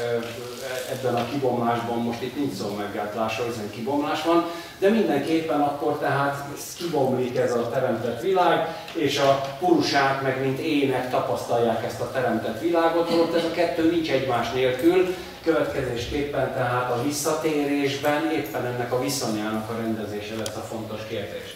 ebben 0.91 1.15
a 1.15 1.27
kibomlásban 1.31 1.97
most 1.97 2.21
itt 2.21 2.35
nincs 2.35 2.53
szó 2.53 2.75
meggátlásról, 2.77 3.47
hiszen 3.47 3.69
kibomlás 3.69 4.23
van, 4.23 4.45
de 4.79 4.89
mindenképpen 4.89 5.61
akkor 5.61 5.97
tehát 5.97 6.45
kibomlik 6.77 7.37
ez 7.37 7.53
a 7.53 7.69
teremtett 7.69 8.21
világ, 8.21 8.67
és 8.93 9.19
a 9.19 9.41
purusák 9.59 10.21
meg 10.21 10.41
mint 10.41 10.59
ének 10.59 11.09
tapasztalják 11.09 11.85
ezt 11.85 12.01
a 12.01 12.11
teremtett 12.11 12.61
világot, 12.61 13.09
holott 13.09 13.35
ez 13.35 13.43
a 13.43 13.51
kettő 13.51 13.91
nincs 13.91 14.11
egymás 14.11 14.51
nélkül, 14.51 15.15
Következésképpen 15.43 16.53
tehát 16.53 16.91
a 16.91 17.03
visszatérésben 17.03 18.31
éppen 18.31 18.65
ennek 18.65 18.93
a 18.93 19.01
viszonyának 19.01 19.69
a 19.69 19.75
rendezése 19.75 20.35
lesz 20.35 20.55
a 20.55 20.59
fontos 20.59 20.99
kérdés. 21.09 21.55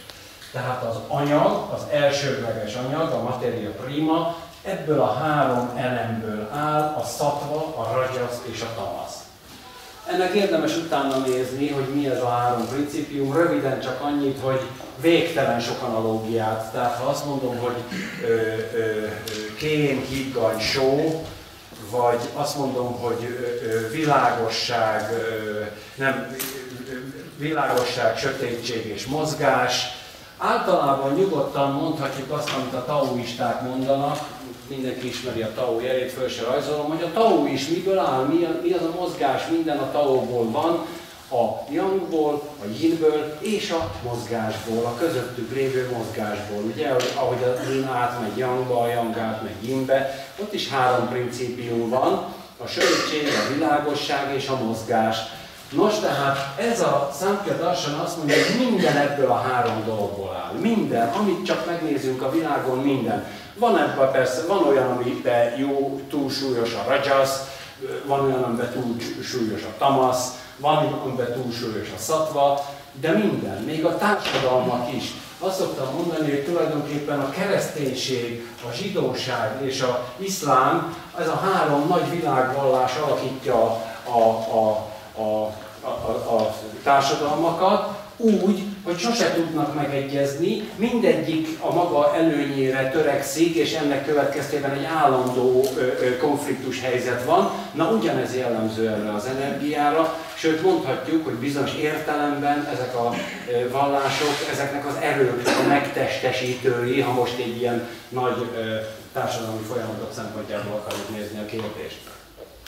Tehát 0.52 0.84
az 0.84 0.96
anyag, 1.08 1.74
az 1.74 1.82
elsődleges 1.92 2.76
anyag, 2.76 3.12
a 3.12 3.24
materia 3.24 3.70
prima, 3.70 4.36
ebből 4.64 5.00
a 5.00 5.14
három 5.14 5.72
elemből 5.76 6.50
áll 6.54 6.96
a 7.00 7.04
szatva, 7.04 7.76
a 7.78 7.94
rajas 7.94 8.36
és 8.52 8.62
a 8.62 8.76
tamasz. 8.76 9.16
Ennek 10.12 10.34
érdemes 10.34 10.76
utána 10.76 11.18
nézni, 11.18 11.70
hogy 11.70 11.88
mi 11.94 12.08
ez 12.08 12.22
a 12.22 12.30
három 12.30 12.68
principium. 12.68 13.34
Röviden 13.34 13.80
csak 13.82 14.02
annyit, 14.02 14.40
hogy 14.42 14.62
végtelen 15.02 15.60
sok 15.60 15.82
analógiát. 15.82 16.72
Tehát 16.72 16.98
ha 16.98 17.10
azt 17.10 17.26
mondom, 17.26 17.58
hogy 17.58 17.76
ö, 18.24 18.28
ö, 18.28 19.08
kén, 19.58 20.06
higany, 20.10 20.60
só, 20.60 21.24
vagy 21.90 22.20
azt 22.34 22.58
mondom, 22.58 23.00
hogy 23.00 23.38
világosság, 23.92 25.12
nem, 25.96 26.36
világosság, 27.38 28.18
sötétség 28.18 28.86
és 28.86 29.06
mozgás. 29.06 29.97
Általában 30.38 31.14
nyugodtan 31.14 31.72
mondhatjuk 31.72 32.32
azt, 32.32 32.52
amit 32.54 32.74
a 32.74 32.86
taoisták 32.86 33.62
mondanak, 33.62 34.20
mindenki 34.68 35.08
ismeri 35.08 35.42
a 35.42 35.54
tao 35.56 35.80
jelét, 35.80 36.12
föl 36.12 36.28
se 36.28 36.44
rajzolom, 36.44 36.88
hogy 36.90 37.04
a 37.04 37.12
tao 37.14 37.46
is 37.46 37.68
miből 37.68 38.00
áll, 38.00 38.24
mi, 38.24 38.74
az 38.74 38.84
a 38.84 39.00
mozgás, 39.00 39.48
minden 39.48 39.78
a 39.78 39.92
taóból 39.92 40.52
van, 40.52 40.86
a 41.32 41.72
yangból, 41.72 42.42
a 42.62 42.66
yinből 42.80 43.38
és 43.40 43.72
a 43.72 43.92
mozgásból, 44.04 44.86
a 44.86 44.96
közöttük 44.98 45.54
lévő 45.54 45.90
mozgásból. 45.98 46.64
Ugye, 46.64 46.90
ahogy 47.16 47.44
a 47.44 47.72
yin 47.72 47.84
átmegy 47.84 48.38
yangba, 48.38 48.82
a 48.82 48.88
yang 48.88 49.18
átmegy 49.18 49.68
yinbe, 49.68 50.28
ott 50.42 50.54
is 50.54 50.70
három 50.70 51.10
principium 51.10 51.90
van, 51.90 52.34
a 52.58 52.68
sötétség, 52.68 53.28
a 53.28 53.54
világosság 53.54 54.36
és 54.36 54.48
a 54.48 54.64
mozgás. 54.64 55.18
Nos, 55.72 56.00
tehát 56.00 56.60
ez 56.60 56.82
a 56.82 57.12
Samkhya 57.20 57.54
Darshan 57.54 58.00
azt 58.00 58.18
mondja, 58.18 58.36
hogy 58.36 58.70
minden 58.70 58.98
ebből 58.98 59.32
a 59.32 59.42
három 59.42 59.84
dologból 59.86 60.36
áll. 60.46 60.60
Minden, 60.60 61.10
amit 61.10 61.46
csak 61.46 61.66
megnézünk 61.66 62.22
a 62.22 62.32
világon, 62.32 62.78
minden. 62.78 63.26
Van 63.56 63.78
ebben 63.78 64.12
persze, 64.12 64.46
van 64.48 64.68
olyan, 64.68 64.92
amiben 64.92 65.58
jó, 65.58 66.02
túlsúlyos 66.10 66.74
a 66.74 66.90
rajas, 66.90 67.30
van 68.06 68.26
olyan, 68.26 68.44
amiben 68.44 68.72
túlsúlyos 68.72 69.62
a 69.64 69.78
tamasz, 69.78 70.32
van, 70.58 71.02
amiben 71.06 71.34
túlsúlyos 71.34 71.88
a 71.96 72.00
szatva, 72.00 72.66
de 73.02 73.12
minden, 73.12 73.64
még 73.64 73.86
a 73.86 73.98
társadalmak 73.98 74.94
is. 74.94 75.14
Azt 75.40 75.58
szoktam 75.58 75.94
mondani, 75.96 76.30
hogy 76.30 76.46
tulajdonképpen 76.46 77.20
a 77.20 77.30
kereszténység, 77.30 78.48
a 78.70 78.74
zsidóság 78.74 79.62
és 79.62 79.82
a 79.82 80.06
iszlám, 80.18 80.96
ez 81.20 81.28
a 81.28 81.42
három 81.52 81.88
nagy 81.88 82.10
világvallás 82.10 82.96
alakítja 82.96 83.56
a, 83.56 83.80
a, 84.10 84.30
a, 84.30 84.96
a, 85.18 85.54
a, 85.82 85.90
a 86.36 86.56
társadalmakat, 86.84 88.06
úgy, 88.18 88.64
hogy 88.84 88.98
sose 88.98 89.34
tudnak 89.34 89.76
megegyezni, 89.76 90.70
mindegyik 90.76 91.58
a 91.60 91.74
maga 91.74 92.16
előnyére 92.16 92.90
törekszik, 92.90 93.56
és 93.56 93.74
ennek 93.74 94.06
következtében 94.06 94.72
egy 94.72 94.84
állandó 94.84 95.66
konfliktus 96.22 96.82
helyzet 96.82 97.24
van. 97.24 97.52
Na 97.74 97.90
ugyanez 97.92 98.36
jellemző 98.36 98.88
erre 98.88 99.14
az 99.14 99.26
energiára, 99.26 100.18
sőt 100.34 100.64
mondhatjuk, 100.64 101.26
hogy 101.26 101.34
bizonyos 101.34 101.74
értelemben 101.74 102.70
ezek 102.74 102.96
a 102.96 103.14
vallások, 103.72 104.36
ezeknek 104.52 104.86
az 104.86 104.96
erők 105.02 105.48
a 105.48 105.68
megtestesítői, 105.68 107.02
ha 107.02 107.12
most 107.12 107.38
egy 107.38 107.58
ilyen 107.58 107.88
nagy 108.10 108.46
társadalmi 109.14 109.64
folyamatok 109.68 110.14
szempontjából 110.14 110.74
akarjuk 110.74 111.10
nézni 111.10 111.40
a 111.40 111.46
kérdést. 111.46 112.00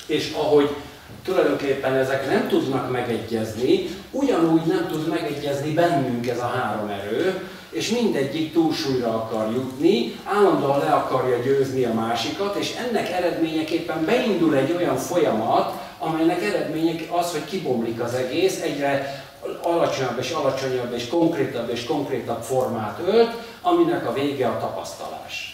És 0.06 0.34
ahogy 0.38 0.76
tulajdonképpen 1.24 1.94
ezek 1.94 2.30
nem 2.30 2.48
tudnak 2.48 2.92
megegyezni, 2.92 3.88
ugyanúgy 4.12 4.62
nem 4.66 4.88
tud 4.92 5.08
megegyezni 5.08 5.74
bennünk 5.74 6.28
ez 6.28 6.40
a 6.40 6.48
három 6.48 6.90
erő, 6.90 7.50
és 7.70 7.90
mindegyik 7.90 8.54
túlsúlyra 8.54 9.08
akar 9.08 9.52
jutni, 9.54 10.16
állandóan 10.24 10.80
le 10.80 10.92
akarja 10.92 11.38
győzni 11.38 11.84
a 11.84 11.94
másikat, 11.94 12.56
és 12.56 12.76
ennek 12.88 13.10
eredményeképpen 13.12 14.06
beindul 14.06 14.56
egy 14.56 14.76
olyan 14.78 14.98
folyamat, 14.98 15.74
amelynek 16.00 16.44
eredménye 16.44 16.94
az, 17.10 17.32
hogy 17.32 17.46
kibomlik 17.46 18.02
az 18.02 18.14
egész, 18.14 18.62
egyre 18.62 19.24
alacsonyabb 19.62 20.20
és 20.20 20.32
alacsonyabb 20.32 20.94
és 20.94 21.08
konkrétabb 21.08 21.70
és 21.70 21.84
konkrétabb 21.84 22.42
formát 22.42 23.00
ölt, 23.06 23.32
aminek 23.62 24.08
a 24.08 24.14
vége 24.14 24.48
a 24.48 24.60
tapasztalás. 24.60 25.49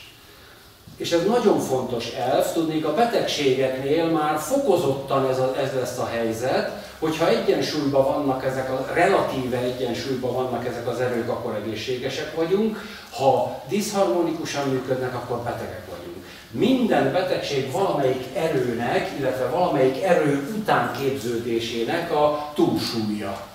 És 0.97 1.11
ez 1.11 1.25
nagyon 1.25 1.59
fontos 1.59 2.09
elv, 2.09 2.53
tudnék 2.53 2.85
a 2.85 2.93
betegségeknél 2.93 4.05
már 4.05 4.39
fokozottan 4.39 5.29
ez, 5.29 5.39
a, 5.39 5.55
ez 5.61 5.69
lesz 5.73 5.97
a 5.97 6.05
helyzet, 6.05 6.71
hogyha 6.99 7.29
egyensúlyban 7.29 8.05
vannak 8.05 8.45
ezek 8.45 8.71
a, 8.71 8.85
relatíve 8.93 9.57
egyensúlyban 9.57 10.33
vannak 10.33 10.67
ezek 10.67 10.87
az 10.87 10.99
erők, 10.99 11.29
akkor 11.29 11.55
egészségesek 11.55 12.35
vagyunk, 12.35 12.77
ha 13.11 13.61
diszharmonikusan 13.67 14.69
működnek, 14.69 15.15
akkor 15.15 15.37
betegek 15.37 15.85
vagyunk. 15.89 16.25
Minden 16.51 17.11
betegség 17.11 17.71
valamelyik 17.71 18.23
erőnek, 18.35 19.11
illetve 19.19 19.45
valamelyik 19.45 20.03
erő 20.03 20.55
után 20.57 20.91
képződésének 20.99 22.11
a 22.11 22.51
túlsúlya. 22.53 23.47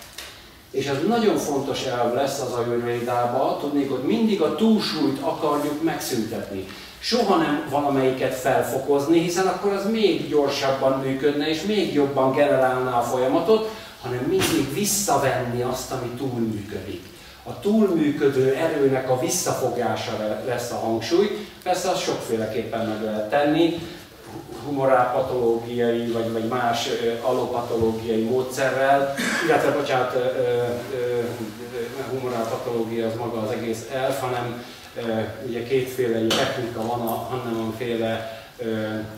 És 0.70 0.86
ez 0.86 0.96
nagyon 1.08 1.36
fontos 1.36 1.84
elv 1.84 2.14
lesz 2.14 2.40
az 2.40 2.52
ajurvédában, 2.52 3.58
tudnék, 3.58 3.90
hogy 3.90 4.02
mindig 4.02 4.40
a 4.40 4.54
túlsúlyt 4.54 5.20
akarjuk 5.20 5.82
megszüntetni 5.82 6.66
soha 7.00 7.36
nem 7.36 7.66
valamelyiket 7.70 8.34
felfokozni, 8.34 9.20
hiszen 9.20 9.46
akkor 9.46 9.72
az 9.72 9.90
még 9.90 10.28
gyorsabban 10.28 11.00
működne, 11.00 11.48
és 11.48 11.62
még 11.62 11.94
jobban 11.94 12.32
generálná 12.32 12.98
a 12.98 13.02
folyamatot, 13.02 13.70
hanem 14.02 14.24
mindig 14.28 14.74
visszavenni 14.74 15.62
azt, 15.62 15.92
ami 15.92 16.08
túlműködik. 16.18 17.02
A 17.42 17.60
túlműködő 17.60 18.54
erőnek 18.54 19.10
a 19.10 19.18
visszafogása 19.18 20.40
lesz 20.46 20.70
a 20.70 20.78
hangsúly, 20.78 21.46
persze 21.62 21.90
azt 21.90 22.02
sokféleképpen 22.02 22.86
meg 22.86 23.02
lehet 23.02 23.30
tenni, 23.30 23.78
humorálpatológiai 24.66 26.06
vagy, 26.06 26.32
vagy 26.32 26.48
más 26.48 26.88
alopatológiai 27.22 28.22
módszerrel, 28.22 29.14
illetve 29.46 29.70
bocsánat, 29.70 30.16
humorálpatológia 32.10 33.06
az 33.06 33.14
maga 33.18 33.40
az 33.40 33.50
egész 33.50 33.86
elf, 33.92 34.20
hanem 34.20 34.64
ugye 35.46 35.62
kétféle 35.62 36.26
technika 36.26 36.86
van, 36.86 37.00
a 37.00 37.14
Hanneman 37.14 37.74
féle 37.76 38.38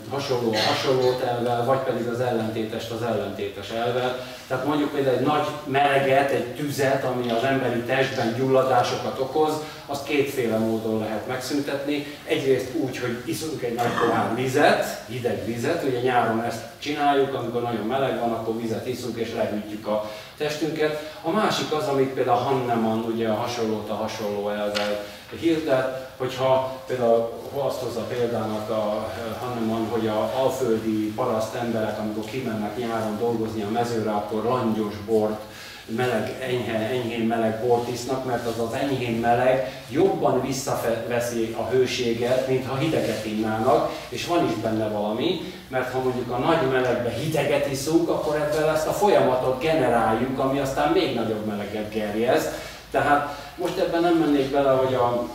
hasonló 0.09 0.51
a 0.53 0.57
hasonlót 0.57 1.21
elvel, 1.21 1.65
vagy 1.65 1.77
pedig 1.77 2.07
az 2.07 2.19
ellentétest 2.19 2.91
az 2.91 3.01
ellentétes 3.01 3.69
elvel. 3.69 4.25
Tehát 4.47 4.65
mondjuk 4.65 4.91
például 4.91 5.15
egy 5.17 5.25
nagy 5.25 5.47
meleget, 5.65 6.31
egy 6.31 6.55
tüzet, 6.55 7.03
ami 7.03 7.31
az 7.31 7.43
emberi 7.43 7.79
testben 7.79 8.33
gyulladásokat 8.37 9.19
okoz, 9.19 9.53
azt 9.85 10.05
kétféle 10.05 10.57
módon 10.57 10.99
lehet 10.99 11.27
megszüntetni. 11.27 12.05
Egyrészt 12.25 12.75
úgy, 12.75 12.97
hogy 12.97 13.21
iszunk 13.25 13.63
egy 13.63 13.73
nagy 13.73 13.91
pohár 14.01 14.35
vizet, 14.35 15.01
hideg 15.07 15.45
vizet, 15.45 15.83
ugye 15.83 16.01
nyáron 16.01 16.43
ezt 16.43 16.61
csináljuk, 16.79 17.33
amikor 17.33 17.61
nagyon 17.61 17.85
meleg 17.85 18.19
van, 18.19 18.31
akkor 18.31 18.61
vizet 18.61 18.87
iszunk 18.87 19.17
és 19.17 19.33
lehűtjük 19.35 19.87
a 19.87 20.11
testünket. 20.37 21.11
A 21.21 21.31
másik 21.31 21.71
az, 21.71 21.87
amit 21.87 22.13
például 22.13 22.37
Hanneman 22.37 22.99
ugye 22.99 23.27
a 23.27 23.35
hasonlót 23.35 23.89
a 23.89 23.93
hasonló 23.93 24.49
elvel 24.49 25.03
hirdet, 25.39 26.11
hogyha 26.17 26.79
például 26.87 27.29
azt 27.57 27.79
hozza 27.79 28.01
példának 28.01 28.69
a 28.69 29.11
Hanneman, 29.39 29.87
hogy 29.91 30.07
a 30.07 30.31
alföldi 30.41 31.11
paraszt 31.15 31.55
emberek, 31.55 31.99
amikor 31.99 32.25
kimennek 32.25 32.77
nyáron 32.77 33.17
dolgozni 33.19 33.61
a 33.61 33.69
mezőre, 33.69 34.11
akkor 34.11 34.43
langyos 34.43 34.93
bort, 35.05 35.41
meleg, 35.85 36.37
enyhe, 36.41 36.89
enyhén 36.89 37.25
meleg 37.25 37.65
bort 37.65 37.89
isznak, 37.91 38.25
mert 38.25 38.45
az 38.47 38.59
az 38.59 38.73
enyhén 38.73 39.19
meleg 39.19 39.83
jobban 39.89 40.41
visszaveszi 40.41 41.55
a 41.57 41.69
hőséget, 41.69 42.47
mint 42.47 42.67
ha 42.67 42.75
hideget 42.75 43.25
innának, 43.25 43.91
és 44.09 44.25
van 44.25 44.45
is 44.45 44.53
benne 44.53 44.87
valami, 44.87 45.39
mert 45.67 45.91
ha 45.91 45.99
mondjuk 45.99 46.31
a 46.31 46.37
nagy 46.37 46.71
melegbe 46.71 47.09
hideget 47.09 47.71
iszunk, 47.71 48.09
akkor 48.09 48.35
ebből 48.35 48.69
ezt 48.69 48.87
a 48.87 48.91
folyamatot 48.91 49.61
generáljuk, 49.61 50.39
ami 50.39 50.59
aztán 50.59 50.91
még 50.91 51.15
nagyobb 51.15 51.45
meleget 51.45 51.89
gerjez. 51.89 52.47
Tehát 52.91 53.42
most 53.57 53.77
ebben 53.77 54.01
nem 54.01 54.17
mennék 54.17 54.51
bele, 54.51 54.71
hogy 54.71 54.93
a, 54.93 55.27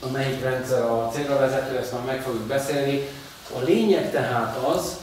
a 0.00 0.10
melyik 0.12 0.42
rendszer 0.42 0.82
a 0.82 1.10
célra 1.12 1.38
vezető, 1.38 1.76
ezt 1.76 1.92
már 1.92 2.04
meg 2.04 2.22
fogjuk 2.22 2.42
beszélni. 2.46 3.08
A 3.56 3.64
lényeg 3.64 4.10
tehát 4.10 4.56
az, 4.56 4.96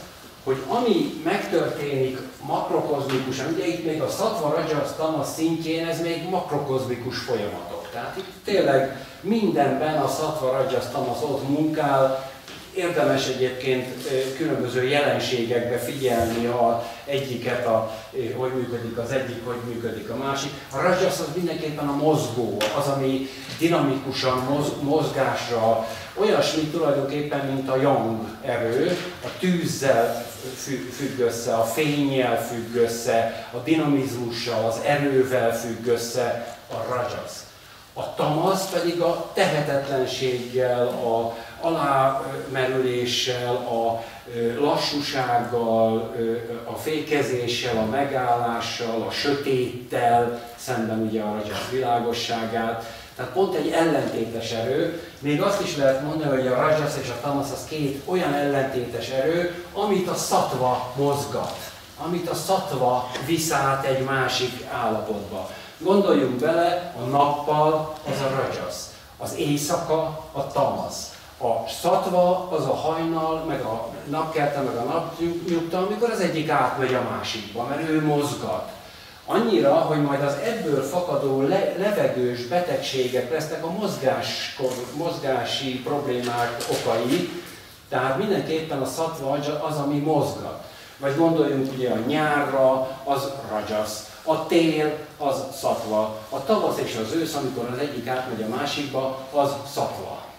hogy 0.44 0.56
ami 0.68 1.20
megtörténik 1.24 2.18
makrokozmikusan, 2.46 3.52
ugye 3.52 3.66
itt 3.66 3.84
még 3.84 4.02
a 4.02 4.08
Sattva 4.08 4.54
Rajas 4.54 4.88
szintjén 5.34 5.88
ez 5.88 6.00
még 6.00 6.28
makrokozmikus 6.28 7.18
folyamatok. 7.18 7.88
Tehát 7.92 8.16
itt 8.16 8.44
tényleg 8.44 9.06
mindenben 9.20 10.02
a 10.02 10.08
Sattva 10.08 10.50
Rajas 10.50 10.84
ott 11.22 11.48
munkál, 11.48 12.32
Érdemes 12.76 13.28
egyébként 13.28 13.86
különböző 14.36 14.88
jelenségekbe 14.88 15.78
figyelni 15.78 16.46
a 16.46 16.84
egyiket, 17.04 17.66
a, 17.66 17.94
hogy 18.36 18.52
működik 18.54 18.98
az 18.98 19.10
egyik, 19.10 19.44
hogy 19.44 19.56
működik 19.66 20.10
a 20.10 20.16
másik. 20.16 20.50
A 20.72 20.80
rajas 20.80 21.18
az 21.18 21.28
mindenképpen 21.34 21.88
a 21.88 21.96
mozgó, 21.96 22.56
az, 22.78 22.86
ami 22.86 23.28
dinamikusan 23.58 24.38
moz, 24.38 24.72
mozgásra, 24.80 25.86
olyasmi 26.14 26.62
tulajdonképpen, 26.62 27.46
mint 27.46 27.68
a 27.68 27.76
yang 27.76 28.20
erő, 28.42 28.96
a 29.24 29.28
tűzzel 29.38 30.26
függ 30.96 31.18
össze, 31.18 31.54
a 31.54 31.64
fényjel 31.64 32.46
függ 32.46 32.74
össze, 32.82 33.48
a 33.52 33.56
dinamizmussal, 33.56 34.64
az 34.64 34.80
erővel 34.84 35.58
függ 35.58 35.86
össze 35.86 36.56
a 36.70 36.94
rajas. 36.94 37.32
A 37.96 38.14
tamasz 38.14 38.70
pedig 38.70 39.00
a 39.00 39.30
tehetetlenséggel, 39.34 40.86
a, 40.86 41.36
alámerüléssel, 41.64 43.54
a 43.54 44.04
lassúsággal, 44.60 46.14
a 46.64 46.74
fékezéssel, 46.76 47.76
a 47.76 47.84
megállással, 47.84 49.04
a 49.08 49.10
sötéttel, 49.10 50.40
szemben 50.56 51.00
ugye 51.00 51.22
a 51.22 51.32
ragyasz 51.32 51.68
világosságát. 51.70 52.84
Tehát 53.16 53.32
pont 53.32 53.54
egy 53.54 53.70
ellentétes 53.70 54.50
erő. 54.50 55.02
Még 55.18 55.42
azt 55.42 55.62
is 55.62 55.76
lehet 55.76 56.02
mondani, 56.02 56.36
hogy 56.36 56.46
a 56.46 56.54
rajas 56.54 56.92
és 57.02 57.08
a 57.08 57.20
tamasz 57.22 57.50
az 57.52 57.64
két 57.68 58.02
olyan 58.04 58.34
ellentétes 58.34 59.08
erő, 59.08 59.64
amit 59.72 60.08
a 60.08 60.14
szatva 60.14 60.92
mozgat, 60.96 61.56
amit 62.04 62.28
a 62.28 62.34
szatva 62.34 63.10
visz 63.26 63.52
át 63.52 63.84
egy 63.84 64.04
másik 64.04 64.66
állapotba. 64.72 65.50
Gondoljunk 65.78 66.34
bele, 66.34 66.94
a 67.02 67.04
nappal 67.04 67.94
az 68.12 68.20
a 68.20 68.28
rajas, 68.36 68.74
az 69.18 69.34
éjszaka 69.36 70.24
a 70.32 70.46
tamasz. 70.52 71.13
A 71.44 71.64
szatva 71.80 72.48
az 72.50 72.64
a 72.64 72.74
hajnal, 72.74 73.44
meg 73.48 73.60
a 73.60 73.88
napkelte, 74.08 74.60
meg 74.60 74.76
a 74.76 74.82
napnyugta, 74.82 75.78
amikor 75.78 76.10
az 76.10 76.20
egyik 76.20 76.48
átmegy 76.48 76.94
a 76.94 77.06
másikba, 77.10 77.66
mert 77.66 77.88
ő 77.88 78.04
mozgat. 78.04 78.72
Annyira, 79.26 79.74
hogy 79.74 80.02
majd 80.02 80.22
az 80.22 80.34
ebből 80.44 80.82
fakadó 80.82 81.42
le, 81.42 81.74
levegős 81.78 82.46
betegségek 82.46 83.30
lesznek 83.30 83.64
a 83.64 83.70
mozgás, 83.70 84.58
mozgási 84.96 85.80
problémák 85.80 86.64
okai, 86.70 87.42
tehát 87.88 88.18
mindenképpen 88.18 88.82
a 88.82 88.86
szatva 88.86 89.38
az, 89.68 89.76
ami 89.76 89.98
mozgat. 89.98 90.62
Vagy 90.98 91.16
gondoljunk 91.16 91.72
ugye 91.72 91.90
a 91.90 91.98
nyárra, 92.06 92.88
az 93.04 93.30
rajasz, 93.50 94.10
a 94.22 94.46
tél 94.46 94.92
az 95.18 95.42
szatva, 95.56 96.18
a 96.28 96.44
tavasz 96.44 96.78
és 96.78 96.96
az 97.04 97.14
ősz, 97.14 97.34
amikor 97.34 97.68
az 97.72 97.78
egyik 97.78 98.08
átmegy 98.08 98.42
a 98.42 98.56
másikba, 98.56 99.18
az 99.32 99.50
szatva. 99.72 100.32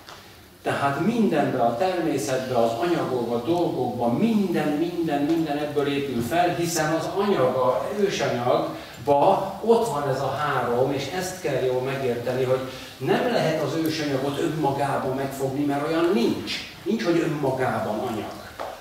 Tehát 0.66 1.06
mindenbe, 1.06 1.62
a 1.62 1.78
természetbe, 1.78 2.58
az 2.58 2.72
anyagokba, 2.72 3.44
dolgokba, 3.46 4.08
minden, 4.08 4.68
minden, 4.68 5.22
minden 5.22 5.58
ebből 5.58 5.88
épül 5.88 6.22
fel, 6.22 6.56
hiszen 6.56 6.94
az 6.94 7.06
anyaga, 7.16 7.90
ősanyagba 8.00 9.54
ott 9.66 9.88
van 9.88 10.10
ez 10.10 10.22
a 10.22 10.30
három, 10.30 10.94
és 10.94 11.12
ezt 11.18 11.42
kell 11.42 11.64
jól 11.64 11.82
megérteni, 11.82 12.44
hogy 12.44 12.60
nem 12.98 13.32
lehet 13.32 13.64
az 13.64 13.76
ősanyagot 13.84 14.40
önmagában 14.40 15.16
megfogni, 15.16 15.66
mert 15.66 15.88
olyan 15.88 16.10
nincs. 16.14 16.54
Nincs, 16.84 17.04
hogy 17.04 17.20
önmagában 17.20 18.00
anyag. 18.00 18.34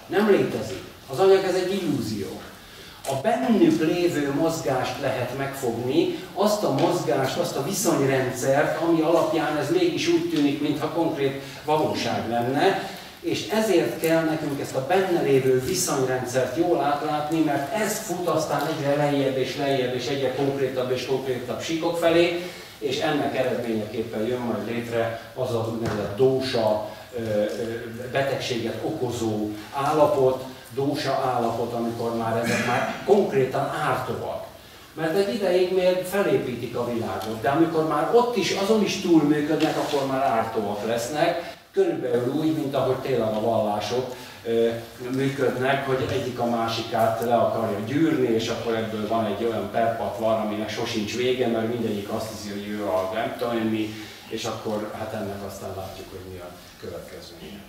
Nem 0.07 0.31
létezik. 0.31 0.83
Az 1.11 1.19
anyag 1.19 1.45
ez 1.45 1.55
egy 1.55 1.83
illúzió 1.83 2.41
a 3.09 3.15
bennük 3.23 3.81
lévő 3.81 4.33
mozgást 4.39 5.01
lehet 5.01 5.39
megfogni, 5.39 6.19
azt 6.35 6.63
a 6.63 6.73
mozgást, 6.73 7.37
azt 7.37 7.57
a 7.57 7.65
viszonyrendszert, 7.65 8.83
ami 8.83 9.01
alapján 9.01 9.57
ez 9.57 9.71
mégis 9.71 10.09
úgy 10.09 10.31
tűnik, 10.31 10.61
mintha 10.61 10.89
konkrét 10.89 11.43
valóság 11.65 12.29
lenne, 12.29 12.89
és 13.21 13.49
ezért 13.49 14.01
kell 14.01 14.25
nekünk 14.25 14.61
ezt 14.61 14.75
a 14.75 14.87
benne 14.87 15.21
lévő 15.21 15.61
viszonyrendszert 15.61 16.57
jól 16.57 16.81
átlátni, 16.81 17.41
mert 17.41 17.75
ez 17.75 17.99
fut 17.99 18.29
aztán 18.29 18.67
egyre 18.67 18.95
lejjebb 18.97 19.37
és 19.37 19.57
lejjebb 19.57 19.95
és 19.95 20.07
egyre 20.07 20.35
konkrétabb 20.35 20.91
és 20.91 21.07
konkrétabb 21.07 21.61
síkok 21.61 21.99
felé, 21.99 22.43
és 22.79 22.99
ennek 23.01 23.37
eredményeképpen 23.37 24.27
jön 24.27 24.41
majd 24.41 24.67
létre 24.67 25.21
az 25.35 25.55
az 25.55 25.69
úgynevezett 25.73 26.17
dósa, 26.17 26.91
betegséget 28.13 28.81
okozó 28.83 29.49
állapot, 29.73 30.45
dósa 30.75 31.13
állapot, 31.35 31.73
amikor 31.73 32.17
már 32.17 32.37
ezek 32.37 32.67
már 32.67 33.03
konkrétan 33.05 33.71
ártóak. 33.89 34.45
Mert 34.95 35.17
egy 35.17 35.35
ideig 35.35 35.75
még 35.75 36.05
felépítik 36.05 36.77
a 36.77 36.93
világot, 36.93 37.41
de 37.41 37.49
amikor 37.49 37.89
már 37.89 38.11
ott 38.15 38.37
is, 38.37 38.51
azon 38.51 38.83
is 38.83 39.01
túlműködnek, 39.01 39.77
akkor 39.77 40.07
már 40.07 40.23
ártóak 40.23 40.87
lesznek, 40.87 41.57
körülbelül 41.73 42.35
úgy, 42.35 42.57
mint 42.57 42.75
ahogy 42.75 42.97
tényleg 42.97 43.35
a 43.35 43.41
vallások 43.41 44.15
működnek, 45.11 45.87
hogy 45.87 46.07
egyik 46.11 46.39
a 46.39 46.47
másikát 46.47 47.21
le 47.21 47.35
akarja 47.35 47.79
gyűrni, 47.87 48.27
és 48.27 48.49
akkor 48.49 48.75
ebből 48.75 49.09
van 49.09 49.25
egy 49.25 49.45
olyan 49.45 49.71
perpatvar, 49.71 50.41
aminek 50.41 50.71
sosincs 50.71 51.17
vége, 51.17 51.47
mert 51.47 51.69
mindegyik 51.69 52.09
azt 52.09 52.29
hiszi, 52.29 52.51
hogy 52.51 52.69
ő 52.69 52.85
a 52.85 53.11
nem 53.15 53.35
tudom 53.39 53.57
mi, 53.57 53.95
és 54.29 54.45
akkor 54.45 54.91
hát 54.99 55.13
ennek 55.13 55.45
aztán 55.47 55.71
látjuk, 55.77 56.07
hogy 56.11 56.33
mi 56.33 56.39
a 56.39 56.49
következménye. 56.81 57.63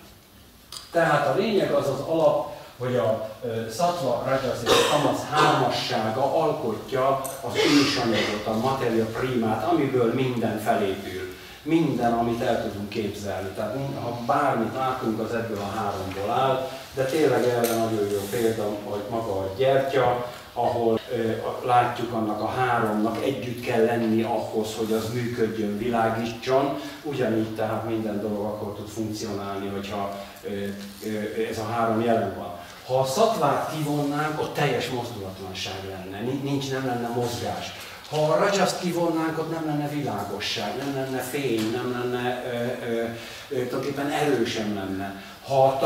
Tehát 0.91 1.27
a 1.27 1.37
lényeg 1.37 1.71
az 1.71 1.89
az 1.89 1.99
alap, 1.99 2.54
hogy 2.77 2.95
a 2.95 3.29
szatva, 3.69 4.23
rajas 4.25 4.57
és 4.63 4.69
a 4.69 4.97
tamasz 4.97 5.23
hármassága 5.31 6.41
alkotja 6.41 7.21
az 7.41 7.53
ősanyagot, 7.55 8.45
a 8.45 8.57
materia 8.57 9.05
primát, 9.05 9.63
amiből 9.63 10.13
minden 10.13 10.59
felépül. 10.59 11.33
Minden, 11.63 12.13
amit 12.13 12.41
el 12.41 12.63
tudunk 12.63 12.89
képzelni. 12.89 13.49
Tehát 13.55 13.77
ha 14.01 14.19
bármit 14.25 14.73
látunk, 14.75 15.19
az 15.19 15.33
ebből 15.33 15.57
a 15.57 15.77
háromból 15.77 16.29
áll, 16.29 16.67
de 16.93 17.03
tényleg 17.03 17.43
erre 17.43 17.75
nagyon 17.75 18.09
jó 18.11 18.19
példa, 18.31 18.63
hogy 18.83 19.01
maga 19.09 19.31
a 19.31 19.53
gyertya, 19.57 20.25
ahol 20.53 20.99
ö, 21.11 21.31
látjuk 21.65 22.13
annak 22.13 22.41
a 22.41 22.47
háromnak 22.47 23.23
együtt 23.23 23.61
kell 23.61 23.85
lenni 23.85 24.23
ahhoz, 24.23 24.75
hogy 24.75 24.93
az 24.93 25.13
működjön, 25.13 25.77
világítson. 25.77 26.79
Ugyanígy 27.03 27.55
tehát 27.55 27.87
minden 27.87 28.21
dolog 28.21 28.45
akkor 28.45 28.73
tud 28.73 28.87
funkcionálni, 28.87 29.67
hogyha 29.67 30.19
ö, 30.43 30.49
ö, 30.49 31.47
ez 31.49 31.57
a 31.57 31.65
három 31.65 32.01
jelen 32.01 32.33
van. 32.37 32.54
Ha 32.87 32.99
a 32.99 33.05
szatvát 33.05 33.71
kivonnánk, 33.75 34.41
ott 34.41 34.53
teljes 34.53 34.89
mozdulatlanság 34.89 35.79
lenne, 35.89 36.19
nincs, 36.43 36.71
nem 36.71 36.85
lenne 36.85 37.07
mozgás. 37.07 37.73
Ha 38.09 38.31
a 38.31 38.37
rajaszt 38.37 38.79
kivonnánk, 38.79 39.37
ott 39.39 39.51
nem 39.51 39.65
lenne 39.65 39.87
világosság, 39.87 40.77
nem 40.77 40.95
lenne 40.95 41.19
fény, 41.19 41.71
nem 41.71 41.91
lenne, 41.91 42.43
ö, 42.45 42.85
ö, 42.85 43.03
ö, 43.49 43.65
tulajdonképpen 43.65 44.09
erő 44.09 44.45
sem 44.45 44.75
lenne. 44.75 45.21
Ha 45.47 45.65
a 45.65 45.77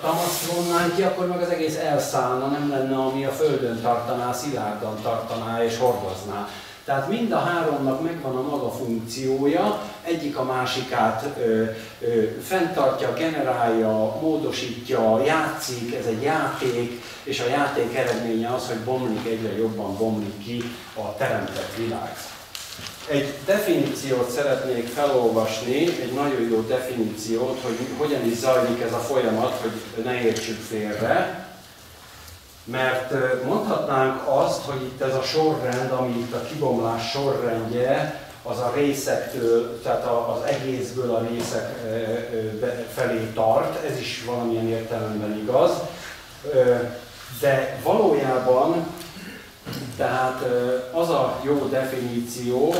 tamaszt 0.00 0.52
vonnánk 0.52 0.94
ki, 0.94 1.02
akkor 1.02 1.26
meg 1.26 1.42
az 1.42 1.48
egész 1.48 1.76
elszállna, 1.76 2.46
nem 2.46 2.70
lenne, 2.70 2.96
ami 2.96 3.24
a 3.24 3.30
földön 3.30 3.80
tartaná, 3.80 4.32
szilárdan 4.32 5.00
tartaná 5.02 5.64
és 5.64 5.78
hordozná. 5.78 6.48
Tehát 6.84 7.08
mind 7.08 7.32
a 7.32 7.38
háromnak 7.38 8.02
megvan 8.02 8.36
a 8.36 8.42
maga 8.42 8.70
funkciója, 8.70 9.82
egyik 10.02 10.36
a 10.36 10.44
másikát 10.44 11.24
ö, 11.38 11.64
ö, 12.00 12.22
fenntartja, 12.42 13.12
generálja, 13.12 14.18
módosítja, 14.20 15.22
játszik, 15.24 15.94
ez 15.94 16.06
egy 16.06 16.22
játék, 16.22 17.02
és 17.22 17.40
a 17.40 17.48
játék 17.48 17.94
eredménye 17.94 18.48
az, 18.54 18.66
hogy 18.66 18.78
bomlik 18.78 19.26
egyre 19.26 19.56
jobban 19.56 19.96
bomlik 19.96 20.44
ki 20.44 20.62
a 20.94 21.16
teremtett 21.16 21.74
világ. 21.76 22.16
Egy 23.08 23.34
definíciót 23.46 24.30
szeretnék 24.30 24.86
felolvasni, 24.86 25.86
egy 25.86 26.12
nagyon 26.14 26.48
jó 26.50 26.60
definíciót, 26.60 27.60
hogy 27.62 27.76
hogyan 27.98 28.26
is 28.26 28.36
zajlik 28.36 28.82
ez 28.82 28.92
a 28.92 28.98
folyamat, 28.98 29.60
hogy 29.60 30.04
ne 30.04 30.20
értsük 30.20 30.60
félre. 30.60 31.39
Mert 32.70 33.14
mondhatnánk 33.44 34.22
azt, 34.28 34.64
hogy 34.64 34.82
itt 34.82 35.00
ez 35.00 35.14
a 35.14 35.22
sorrend, 35.22 35.90
ami 35.90 36.18
itt 36.18 36.34
a 36.34 36.42
kibomlás 36.42 37.10
sorrendje, 37.10 38.28
az 38.42 38.58
a 38.58 38.72
részektől, 38.74 39.80
tehát 39.82 40.06
az 40.06 40.42
egészből 40.44 41.14
a 41.14 41.26
részek 41.30 41.78
felé 42.94 43.30
tart, 43.34 43.84
ez 43.84 43.98
is 43.98 44.24
valamilyen 44.24 44.68
értelemben 44.68 45.38
igaz, 45.38 45.70
de 47.40 47.80
valójában 47.82 48.86
tehát 49.96 50.44
az 50.92 51.08
a 51.08 51.40
jó 51.42 51.68
definíció, 51.70 52.74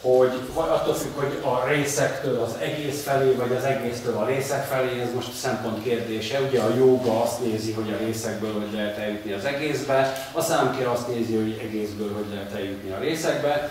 hogy 0.00 0.30
attól 0.54 0.94
függ, 0.94 1.12
hogy 1.14 1.38
a 1.44 1.68
részektől 1.68 2.42
az 2.42 2.54
egész 2.60 3.02
felé, 3.02 3.32
vagy 3.32 3.52
az 3.52 3.64
egésztől 3.64 4.16
a 4.16 4.26
részek 4.26 4.64
felé, 4.64 5.00
ez 5.00 5.14
most 5.14 5.32
szempont 5.32 5.82
kérdése. 5.82 6.40
Ugye 6.40 6.60
a 6.60 6.74
joga 6.76 7.22
azt 7.22 7.44
nézi, 7.44 7.72
hogy 7.72 7.92
a 7.92 8.04
részekből 8.04 8.52
hogy 8.52 8.72
lehet 8.72 8.98
eljutni 8.98 9.32
az 9.32 9.44
egészbe, 9.44 10.28
a 10.32 10.40
számkér 10.40 10.86
azt 10.86 11.08
nézi, 11.08 11.34
hogy 11.34 11.60
egészből 11.62 12.12
hogy 12.14 12.26
lehet 12.32 12.52
eljutni 12.52 12.90
a 12.90 12.98
részekbe, 12.98 13.70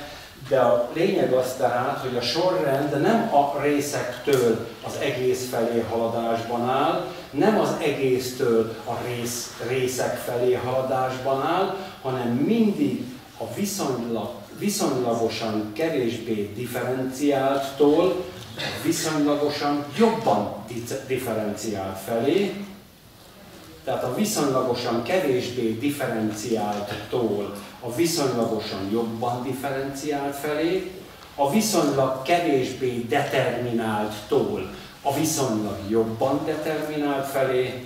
de 0.49 0.59
a 0.59 0.89
lényeg 0.93 1.33
az 1.33 1.53
tehát, 1.57 1.99
hogy 1.99 2.17
a 2.17 2.21
sorrend 2.21 3.01
nem 3.01 3.33
a 3.33 3.61
részektől 3.61 4.67
az 4.85 4.93
egész 5.01 5.49
felé 5.49 5.85
haladásban 5.89 6.69
áll, 6.69 7.05
nem 7.31 7.59
az 7.59 7.69
egésztől 7.81 8.75
a 8.85 8.91
rész, 9.05 9.53
részek 9.67 10.15
felé 10.17 10.53
haladásban 10.53 11.41
áll, 11.41 11.75
hanem 12.01 12.27
mindig 12.27 13.05
a 13.37 13.53
viszonylag 13.55 14.29
viszonylagosan 14.59 15.73
kevésbé 15.73 16.51
differenciálttól 16.55 18.25
viszonylagosan 18.83 19.85
jobban 19.97 20.65
differenciált 21.07 21.97
felé, 21.97 22.53
tehát 23.83 24.03
a 24.03 24.15
viszonylagosan 24.15 25.03
kevésbé 25.03 25.71
differenciálttól 25.71 27.55
a 27.79 27.95
viszonylagosan 27.95 28.89
jobban 28.91 29.43
differenciált 29.43 30.35
felé, 30.35 30.91
a 31.35 31.51
viszonylag 31.51 32.21
kevésbé 32.21 33.05
determinálttól 33.09 34.69
a 35.01 35.13
viszonylag 35.13 35.77
jobban 35.89 36.41
determinált 36.45 37.27
felé, 37.27 37.85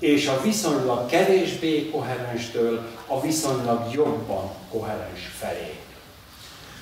és 0.00 0.26
a 0.26 0.40
viszonylag 0.42 1.06
kevésbé 1.06 1.90
koherenstől 1.90 2.86
a 3.06 3.20
viszonylag 3.20 3.92
jobban 3.92 4.50
koherens 4.70 5.30
felé. 5.38 5.78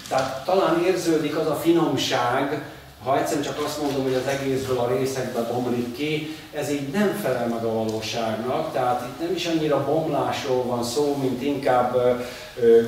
Tehát 0.09 0.45
talán 0.45 0.85
érződik 0.85 1.37
az 1.37 1.47
a 1.47 1.55
finomság, 1.55 2.63
ha 3.05 3.19
egyszerűen 3.19 3.45
csak 3.45 3.65
azt 3.65 3.83
mondom, 3.83 4.03
hogy 4.03 4.15
az 4.15 4.27
egészből 4.27 4.79
a 4.79 4.97
részekbe 4.97 5.41
bomlik 5.41 5.97
ki, 5.97 6.37
ez 6.55 6.71
így 6.71 6.89
nem 6.89 7.19
felel 7.23 7.47
meg 7.47 7.65
a 7.65 7.73
valóságnak, 7.73 8.73
tehát 8.73 9.07
itt 9.09 9.27
nem 9.27 9.35
is 9.35 9.47
annyira 9.47 9.85
bomlásról 9.85 10.65
van 10.65 10.85
szó, 10.85 11.17
mint 11.21 11.43
inkább 11.43 11.97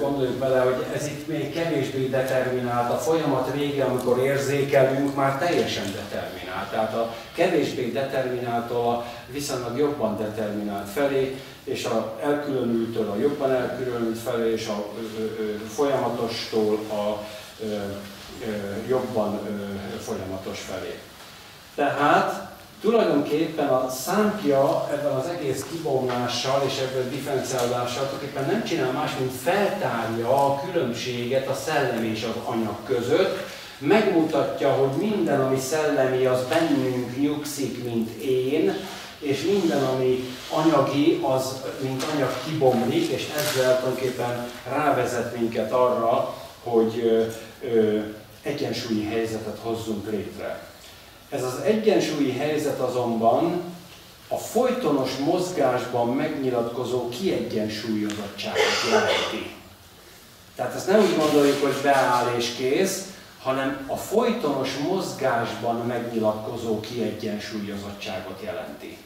gondoljuk 0.01 0.37
bele, 0.37 0.61
hogy 0.61 0.85
ez 0.95 1.07
itt 1.07 1.27
még 1.27 1.53
kevésbé 1.53 2.07
determinált. 2.07 2.91
A 2.91 2.99
folyamat 2.99 3.53
vége, 3.55 3.85
amikor 3.85 4.19
érzékelünk, 4.19 5.15
már 5.15 5.39
teljesen 5.39 5.85
determinált. 5.85 6.71
Tehát 6.71 6.95
a 6.95 7.15
kevésbé 7.35 7.91
determináltól 7.91 8.89
a 8.89 9.05
viszonylag 9.33 9.79
jobban 9.79 10.17
determinált 10.19 10.89
felé, 10.89 11.37
és 11.65 11.85
a 11.85 12.19
elkülönültől 12.23 13.11
a 13.11 13.21
jobban 13.21 13.53
elkülönült 13.53 14.19
felé, 14.19 14.53
és 14.53 14.67
a 14.67 14.87
folyamatostól 15.69 16.79
a 16.89 17.27
jobban 18.89 19.41
folyamatos 20.05 20.61
felé. 20.61 20.99
Tehát 21.75 22.49
tulajdonképpen 22.81 23.69
a 23.69 23.91
számpja 23.91 24.89
ebben 24.93 25.13
az 25.13 25.27
egész 25.27 25.65
kibomlással 25.71 26.63
és 26.67 26.79
ebben 26.79 27.07
a 27.07 27.09
differenciálással 27.09 28.09
tulajdonképpen 28.09 28.47
nem 28.47 28.65
csinál 28.65 28.93
más, 28.93 29.11
mint 29.19 29.33
feltárja 29.33 30.47
a 30.47 30.61
különbséget 30.65 31.49
a 31.49 31.55
szellem 31.55 32.05
és 32.05 32.23
az 32.23 32.43
anyag 32.45 32.77
között, 32.85 33.39
megmutatja, 33.79 34.73
hogy 34.73 35.09
minden, 35.09 35.41
ami 35.41 35.59
szellemi, 35.59 36.25
az 36.25 36.41
bennünk 36.49 37.21
nyugszik, 37.21 37.85
mint 37.85 38.11
én, 38.23 38.75
és 39.19 39.43
minden, 39.43 39.85
ami 39.85 40.25
anyagi, 40.51 41.21
az 41.23 41.63
mint 41.81 42.05
anyag 42.15 42.31
kibomlik, 42.45 43.09
és 43.09 43.29
ezzel 43.37 43.79
tulajdonképpen 43.79 44.49
rávezet 44.69 45.37
minket 45.39 45.73
arra, 45.73 46.35
hogy 46.63 47.03
ö, 47.05 47.25
ö, 47.69 47.99
egyensúlyi 48.43 49.05
helyzetet 49.05 49.59
hozzunk 49.63 50.11
létre. 50.11 50.69
Ez 51.31 51.43
az 51.45 51.61
egyensúlyi 51.65 52.33
helyzet 52.33 52.79
azonban 52.79 53.63
a 54.29 54.37
folytonos 54.37 55.17
mozgásban 55.17 56.09
megnyilatkozó 56.09 57.09
kiegyensúlyozottságot 57.09 58.61
jelenti. 58.91 59.51
Tehát 60.55 60.75
ezt 60.75 60.87
nem 60.87 61.01
úgy 61.01 61.17
gondoljuk, 61.17 61.63
hogy 61.63 61.75
beáll 61.83 62.35
és 62.37 62.55
kész, 62.57 63.05
hanem 63.43 63.85
a 63.87 63.97
folytonos 63.97 64.77
mozgásban 64.77 65.87
megnyilatkozó 65.87 66.81
kiegyensúlyozottságot 66.81 68.41
jelenti. 68.45 68.97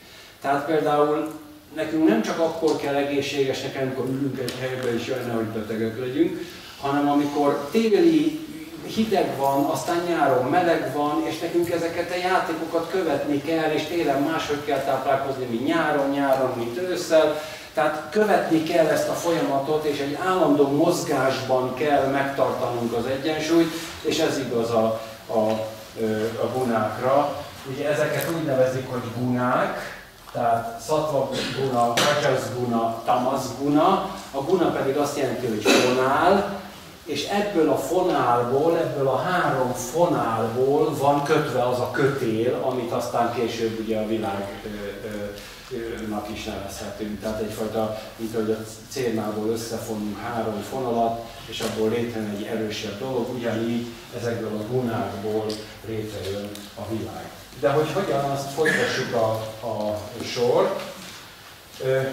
Tehát 0.41 0.67
például 0.67 1.33
nekünk 1.75 2.09
nem 2.09 2.23
csak 2.23 2.39
akkor 2.39 2.77
kell 2.77 2.95
egészségesnek, 2.95 3.77
amikor 3.81 4.05
ülünk 4.05 4.39
egy 4.39 4.55
helyben 4.61 4.99
és 4.99 5.07
jönne, 5.07 5.33
hogy 5.33 5.45
betegek 5.45 5.99
legyünk, 5.99 6.41
hanem 6.81 7.11
amikor 7.11 7.69
téli 7.71 8.41
hideg 8.87 9.37
van, 9.37 9.65
aztán 9.65 10.03
nyáron 10.09 10.45
meleg 10.45 10.93
van, 10.95 11.23
és 11.27 11.39
nekünk 11.39 11.71
ezeket 11.71 12.11
a 12.11 12.29
játékokat 12.29 12.91
követni 12.91 13.43
kell, 13.43 13.71
és 13.71 13.83
télen 13.83 14.23
máshogy 14.23 14.65
kell 14.65 14.79
táplálkozni, 14.79 15.45
mint 15.45 15.67
nyáron, 15.67 16.11
nyáron, 16.11 16.53
mint 16.57 16.79
ősszel. 16.79 17.41
Tehát 17.75 18.07
követni 18.11 18.63
kell 18.63 18.87
ezt 18.87 19.09
a 19.09 19.13
folyamatot, 19.13 19.85
és 19.85 19.99
egy 19.99 20.19
állandó 20.27 20.69
mozgásban 20.69 21.75
kell 21.75 22.07
megtartanunk 22.07 22.93
az 22.93 23.07
egyensúlyt, 23.07 23.73
és 24.03 24.19
ez 24.19 24.39
igaz 24.39 24.71
a, 24.71 25.01
a, 25.27 25.39
a 26.43 26.51
gunákra. 26.55 27.45
Ugye 27.71 27.89
ezeket 27.89 28.31
úgy 28.37 28.45
nevezik, 28.45 28.91
hogy 28.91 29.03
gunák, 29.19 30.03
tehát 30.33 30.81
szatva 30.81 31.31
guna, 31.61 31.93
rajas 31.97 32.43
guna, 32.59 33.03
tamas 33.05 33.43
guna. 33.61 34.11
A 34.31 34.43
guna 34.43 34.71
pedig 34.71 34.97
azt 34.97 35.19
jelenti, 35.19 35.47
hogy 35.47 35.63
fonál, 35.63 36.63
és 37.05 37.29
ebből 37.29 37.71
a 37.71 37.77
fonálból, 37.77 38.79
ebből 38.79 39.09
a 39.09 39.17
három 39.17 39.73
fonálból 39.73 40.97
van 40.97 41.23
kötve 41.23 41.63
az 41.63 41.79
a 41.79 41.91
kötél, 41.91 42.63
amit 42.63 42.93
aztán 42.93 43.35
később 43.35 43.79
ugye 43.85 43.99
a 43.99 44.07
világnak 44.07 44.59
is 46.33 46.45
nevezhetünk. 46.45 47.21
Tehát 47.21 47.41
egyfajta, 47.41 48.01
mint 48.17 48.35
hogy 48.35 48.51
a 48.51 48.57
cérnából 48.89 49.49
összefonunk 49.49 50.19
három 50.19 50.63
fonalat, 50.71 51.25
és 51.47 51.61
abból 51.61 51.89
létrejön 51.89 52.37
egy 52.37 52.45
erősebb 52.45 52.99
dolog, 52.99 53.35
ugyanígy 53.35 53.87
ezekből 54.21 54.59
a 54.59 54.73
gunákból 54.73 55.47
létrejön 55.87 56.51
a 56.75 56.89
világ. 56.91 57.31
De 57.61 57.71
hogy 57.71 57.93
hogyan 57.93 58.31
azt 58.31 58.51
folytassuk 58.51 59.15
a, 59.15 59.31
a 59.67 59.99
sort, 60.23 60.94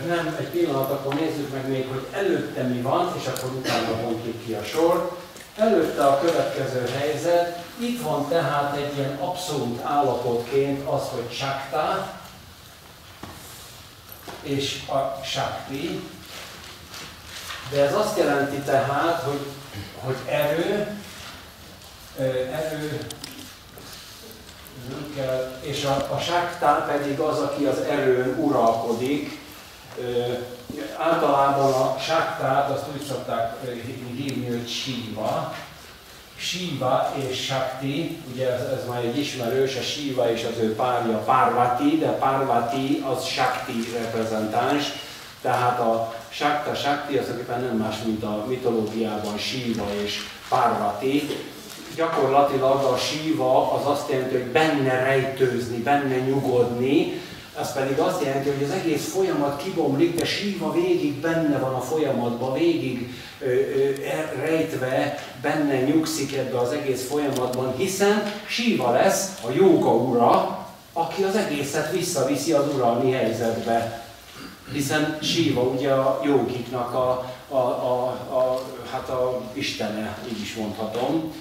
nem, 0.07 0.35
egy 0.39 0.47
pillanat, 0.47 0.91
akkor 0.91 1.13
nézzük 1.13 1.53
meg 1.53 1.69
még, 1.69 1.87
hogy 1.87 2.05
előtte 2.11 2.61
mi 2.63 2.81
van, 2.81 3.13
és 3.19 3.27
akkor 3.27 3.49
utána 3.49 4.01
bontjuk 4.01 4.45
ki 4.45 4.53
a 4.53 4.63
sor. 4.63 5.17
Előtte 5.55 6.05
a 6.05 6.19
következő 6.19 6.89
helyzet, 6.97 7.63
itt 7.77 8.01
van 8.01 8.27
tehát 8.29 8.75
egy 8.75 8.97
ilyen 8.97 9.17
abszolút 9.19 9.81
állapotként 9.83 10.87
az, 10.89 11.01
hogy 11.13 11.31
sakta 11.31 12.19
és 14.41 14.81
a 14.87 15.23
sakti, 15.23 16.09
de 17.71 17.85
ez 17.85 17.95
azt 17.95 18.17
jelenti 18.17 18.57
tehát, 18.57 19.21
hogy, 19.23 19.45
hogy 19.99 20.15
erő, 20.27 20.99
erő, 22.51 23.07
és 25.61 25.83
a, 25.83 26.07
a 26.13 26.19
sakta 26.19 26.85
pedig 26.91 27.19
az, 27.19 27.39
aki 27.39 27.65
az 27.65 27.77
erőn 27.77 28.37
uralkodik, 28.39 29.40
általában 30.97 31.73
a 31.73 31.95
sáktát 31.99 32.69
azt 32.69 32.85
úgy 32.95 33.03
szokták 33.07 33.55
hívni, 34.17 34.47
hogy 34.47 34.69
síva. 34.69 35.53
Síva 36.35 37.13
és 37.29 37.45
Sakti, 37.45 38.17
ugye 38.33 38.51
ez, 38.53 38.61
ez 38.61 38.87
már 38.87 39.03
egy 39.03 39.17
ismerős, 39.17 39.75
a 39.75 39.81
Síva 39.81 40.31
és 40.31 40.43
az 40.43 40.63
ő 40.63 40.75
párja 40.75 41.17
Parvati, 41.17 41.97
de 41.97 42.07
Parvati 42.07 43.03
az 43.15 43.25
Sakti 43.25 43.91
reprezentáns, 43.93 44.83
tehát 45.41 45.79
a 45.79 46.13
Sakta 46.29 46.75
Sakti 46.75 47.17
az 47.17 47.29
akiben 47.29 47.61
nem 47.61 47.75
más, 47.75 47.95
mint 48.05 48.23
a 48.23 48.45
mitológiában 48.47 49.37
Síva 49.37 49.85
és 50.03 50.19
Parvati. 50.49 51.29
Gyakorlatilag 51.95 52.83
a 52.83 52.97
Síva 52.97 53.73
az 53.73 53.85
azt 53.85 54.09
jelenti, 54.09 54.33
hogy 54.33 54.51
benne 54.51 55.03
rejtőzni, 55.03 55.77
benne 55.77 56.15
nyugodni, 56.15 57.21
ez 57.59 57.73
pedig 57.73 57.99
azt 57.99 58.23
jelenti, 58.23 58.49
hogy 58.49 58.63
az 58.63 58.71
egész 58.71 59.13
folyamat 59.13 59.63
kibomlik, 59.63 60.15
de 60.15 60.25
síva 60.25 60.71
végig 60.71 61.13
benne 61.13 61.57
van 61.57 61.73
a 61.73 61.81
folyamatban, 61.81 62.53
végig 62.53 63.13
ö, 63.39 63.45
ö, 63.45 64.05
e, 64.05 64.33
rejtve, 64.39 65.19
benne 65.41 65.81
nyugszik 65.81 66.33
ebbe 66.35 66.59
az 66.59 66.71
egész 66.71 67.07
folyamatban, 67.07 67.75
hiszen 67.77 68.33
síva 68.45 68.91
lesz 68.91 69.29
a 69.47 69.51
jóga 69.51 69.93
ura, 69.93 70.59
aki 70.93 71.23
az 71.23 71.35
egészet 71.35 71.91
visszaviszi 71.91 72.51
az 72.51 72.73
uralmi 72.75 73.11
helyzetbe. 73.11 74.05
Hiszen 74.73 75.17
síva 75.21 75.61
ugye 75.61 75.91
a 75.91 76.21
jogiknak 76.25 76.93
a, 76.93 77.31
a, 77.47 77.57
a, 77.57 78.03
a, 78.29 78.61
hát 78.91 79.09
a 79.09 79.41
istene, 79.53 80.17
így 80.31 80.41
is 80.41 80.55
mondhatom. 80.55 81.33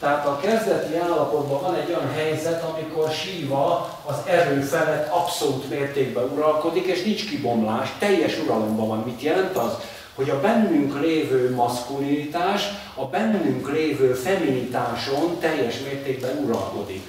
Tehát 0.00 0.26
a 0.26 0.40
kezdeti 0.42 0.96
állapotban 0.96 1.60
van 1.60 1.74
egy 1.74 1.88
olyan 1.88 2.12
helyzet, 2.12 2.62
amikor 2.62 3.10
síva 3.10 3.98
az 4.06 4.16
erő 4.26 4.60
felett 4.60 5.12
abszolút 5.12 5.68
mértékben 5.70 6.30
uralkodik, 6.34 6.86
és 6.86 7.02
nincs 7.02 7.28
kibomlás, 7.28 7.88
teljes 7.98 8.38
uralomban 8.38 8.88
van. 8.88 9.02
Mit 9.06 9.22
jelent 9.22 9.56
az? 9.56 9.72
Hogy 10.14 10.30
a 10.30 10.40
bennünk 10.40 11.00
lévő 11.00 11.54
maszkulinitás, 11.54 12.62
a 12.94 13.04
bennünk 13.04 13.72
lévő 13.72 14.12
feminitáson 14.12 15.38
teljes 15.38 15.78
mértékben 15.80 16.44
uralkodik. 16.44 17.02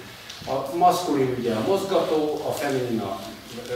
A 0.48 0.76
maszkulin 0.76 1.36
ugye 1.40 1.54
a 1.54 1.64
mozgató, 1.68 2.42
a 2.48 2.52
feminin 2.52 3.00
a 3.00 3.20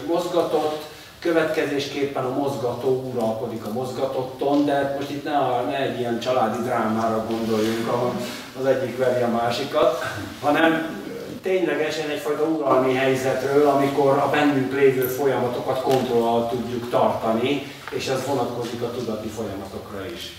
mozgatott, 0.07 0.95
következésképpen 1.26 2.23
a 2.23 2.39
mozgató 2.39 3.11
uralkodik 3.13 3.65
a 3.65 3.71
mozgatotton, 3.71 4.65
de 4.65 4.95
most 4.99 5.09
itt 5.09 5.23
ne, 5.23 5.61
ne 5.69 5.78
egy 5.78 5.99
ilyen 5.99 6.19
családi 6.19 6.63
drámára 6.63 7.26
gondoljunk, 7.30 7.88
ahol 7.88 8.13
az 8.59 8.65
egyik 8.65 8.97
veri 8.97 9.23
a 9.23 9.28
másikat, 9.28 10.03
hanem 10.41 11.03
ténylegesen 11.41 12.09
egyfajta 12.09 12.43
uralmi 12.43 12.93
helyzetről, 12.93 13.67
amikor 13.67 14.17
a 14.17 14.30
bennünk 14.30 14.73
lévő 14.73 15.01
folyamatokat 15.01 15.82
kontroll 15.82 16.21
alatt 16.21 16.49
tudjuk 16.49 16.89
tartani, 16.89 17.71
és 17.91 18.07
ez 18.07 18.26
vonatkozik 18.26 18.82
a 18.82 18.91
tudati 18.91 19.28
folyamatokra 19.28 20.05
is. 20.13 20.34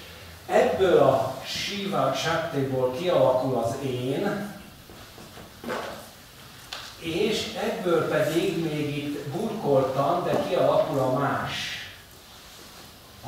Ebből 0.47 0.99
a 0.99 1.35
Shiva 1.45 2.13
Shaktiból 2.15 2.93
kialakul 2.99 3.63
az 3.65 3.75
én, 3.85 4.55
és 6.99 7.45
ebből 7.71 8.09
pedig 8.09 8.65
még 8.71 8.97
itt 8.97 9.19
burkoltam, 9.19 10.25
de 10.25 10.45
kialakul 10.49 10.99
a 10.99 11.19
más. 11.19 11.53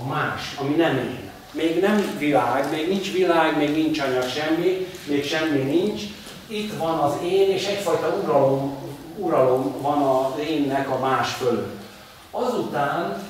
A 0.02 0.06
más, 0.06 0.54
ami 0.60 0.74
nem 0.74 0.96
én. 0.96 1.30
Még 1.50 1.80
nem 1.80 2.16
világ, 2.18 2.70
még 2.70 2.88
nincs 2.88 3.12
világ, 3.12 3.56
még 3.56 3.70
nincs 3.70 4.00
anyag 4.00 4.28
semmi, 4.28 4.86
még 5.04 5.24
semmi 5.24 5.58
nincs. 5.58 6.02
Itt 6.46 6.76
van 6.76 6.98
az 6.98 7.14
én, 7.24 7.50
és 7.50 7.66
egyfajta 7.66 8.20
uralom, 8.22 8.76
uralom 9.16 9.80
van 9.80 10.02
az 10.02 10.38
énnek 10.48 10.90
a 10.90 10.98
más 10.98 11.32
fölött. 11.32 11.76
Azután 12.30 13.22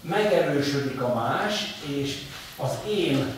megerősödik 0.00 1.00
a 1.00 1.14
más, 1.14 1.74
és 1.86 2.18
az 2.56 2.70
én 2.88 3.34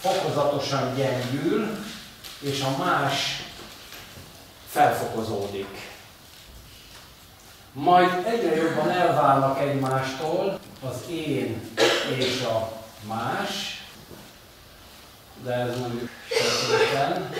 fokozatosan 0.00 0.94
gyengül, 0.96 1.68
és 2.40 2.60
a 2.60 2.84
más 2.84 3.42
felfokozódik. 4.72 5.90
Majd 7.72 8.26
egyre 8.26 8.54
jobban 8.54 8.90
elválnak 8.90 9.60
egymástól 9.60 10.58
az 10.88 10.96
én 11.10 11.70
és 12.18 12.42
a 12.42 12.72
más, 13.08 13.84
de 15.44 15.52
ez 15.52 15.78
mondjuk 15.78 16.08
sötéten. 16.30 17.30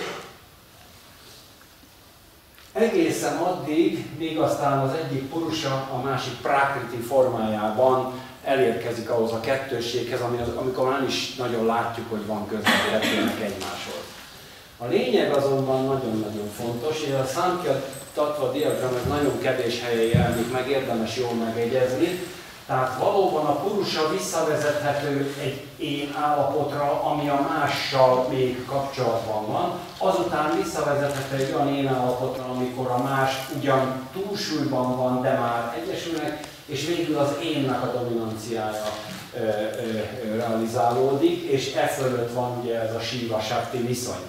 Egészen 2.73 3.37
addig, 3.37 4.17
míg 4.17 4.37
aztán 4.37 4.79
az 4.79 4.93
egyik 4.93 5.29
purusa 5.29 5.89
a 5.93 6.01
másik 6.03 6.33
prakriti 6.33 7.01
formájában 7.01 8.21
elérkezik 8.43 9.09
ahhoz 9.09 9.31
a 9.31 9.39
az, 10.41 10.55
amikor 10.55 10.89
már 10.89 11.03
is 11.03 11.35
nagyon 11.35 11.65
látjuk, 11.65 12.09
hogy 12.09 12.25
van 12.25 12.47
közel 12.47 12.89
kettőnek 12.89 13.41
egymáshoz. 13.41 14.02
A 14.83 14.87
lényeg 14.87 15.33
azonban 15.33 15.85
nagyon-nagyon 15.85 16.49
fontos, 16.57 17.01
és 17.01 17.13
a 17.13 17.25
Samkhya 17.25 17.81
Tatva 18.13 18.51
diagram 18.51 18.95
ez 18.95 19.07
nagyon 19.07 19.39
kevés 19.41 19.81
helyen 19.81 20.19
jelenik 20.19 20.51
meg, 20.51 20.69
érdemes 20.69 21.17
jól 21.17 21.33
megegyezni, 21.33 22.19
Tehát 22.65 22.99
valóban 22.99 23.45
a 23.45 23.55
purusa 23.55 24.09
visszavezethető 24.09 25.35
egy 25.41 25.65
én 25.77 26.15
állapotra, 26.21 27.03
ami 27.03 27.29
a 27.29 27.47
mással 27.49 28.27
még 28.29 28.65
kapcsolatban 28.65 29.47
van, 29.47 29.79
azután 29.97 30.61
visszavezethető 30.63 31.43
egy 31.43 31.53
olyan 31.53 31.75
én 31.75 31.87
állapotra, 31.87 32.43
amikor 32.43 32.87
a 32.87 33.03
más 33.03 33.31
ugyan 33.57 34.09
túlsúlyban 34.13 34.97
van, 34.97 35.21
de 35.21 35.31
már 35.39 35.77
egyesülnek, 35.83 36.47
és 36.65 36.85
végül 36.85 37.17
az 37.17 37.31
énnek 37.43 37.83
a 37.83 37.91
dominanciája 37.99 38.85
ö, 39.35 39.39
ö, 39.39 40.35
realizálódik, 40.37 41.43
és 41.43 41.75
e 41.75 41.87
fölött 41.87 42.33
van 42.33 42.59
ugye 42.61 42.81
ez 42.81 42.95
a 42.95 42.99
síva 42.99 43.41
viszony. 43.71 44.23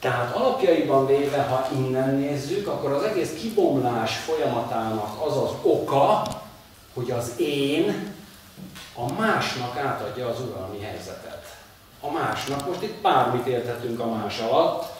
Tehát 0.00 0.36
alapjaiban 0.36 1.06
véve, 1.06 1.42
ha 1.42 1.68
innen 1.74 2.14
nézzük, 2.14 2.66
akkor 2.66 2.92
az 2.92 3.02
egész 3.02 3.30
kibomlás 3.40 4.16
folyamatának 4.16 5.26
az 5.26 5.36
az 5.36 5.50
oka, 5.62 6.22
hogy 6.94 7.10
az 7.10 7.32
én 7.36 8.14
a 8.94 9.12
másnak 9.12 9.76
átadja 9.78 10.28
az 10.28 10.40
uralmi 10.40 10.80
helyzetet. 10.80 11.56
A 12.00 12.10
másnak, 12.10 12.66
most 12.66 12.82
itt 12.82 13.00
bármit 13.02 13.46
érthetünk 13.46 14.00
a 14.00 14.06
más 14.06 14.38
alatt, 14.38 14.94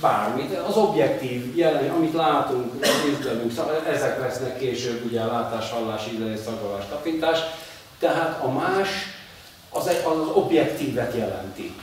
bármit, 0.00 0.58
az 0.58 0.76
objektív 0.76 1.56
jelen, 1.56 1.90
amit 1.90 2.12
látunk, 2.12 2.84
észlelünk, 2.84 3.52
ezek 3.86 4.20
lesznek 4.20 4.58
később 4.58 5.04
ugye 5.04 5.20
a 5.20 5.32
látás, 5.32 5.70
hallás, 5.70 6.08
ízlelés, 6.12 6.38
szagolás, 6.44 6.84
tapintás, 6.88 7.38
tehát 7.98 8.42
a 8.42 8.50
más 8.50 8.88
az, 9.70 9.86
egy, 9.86 10.04
az 10.04 10.28
objektívet 10.34 11.14
jelenti. 11.14 11.74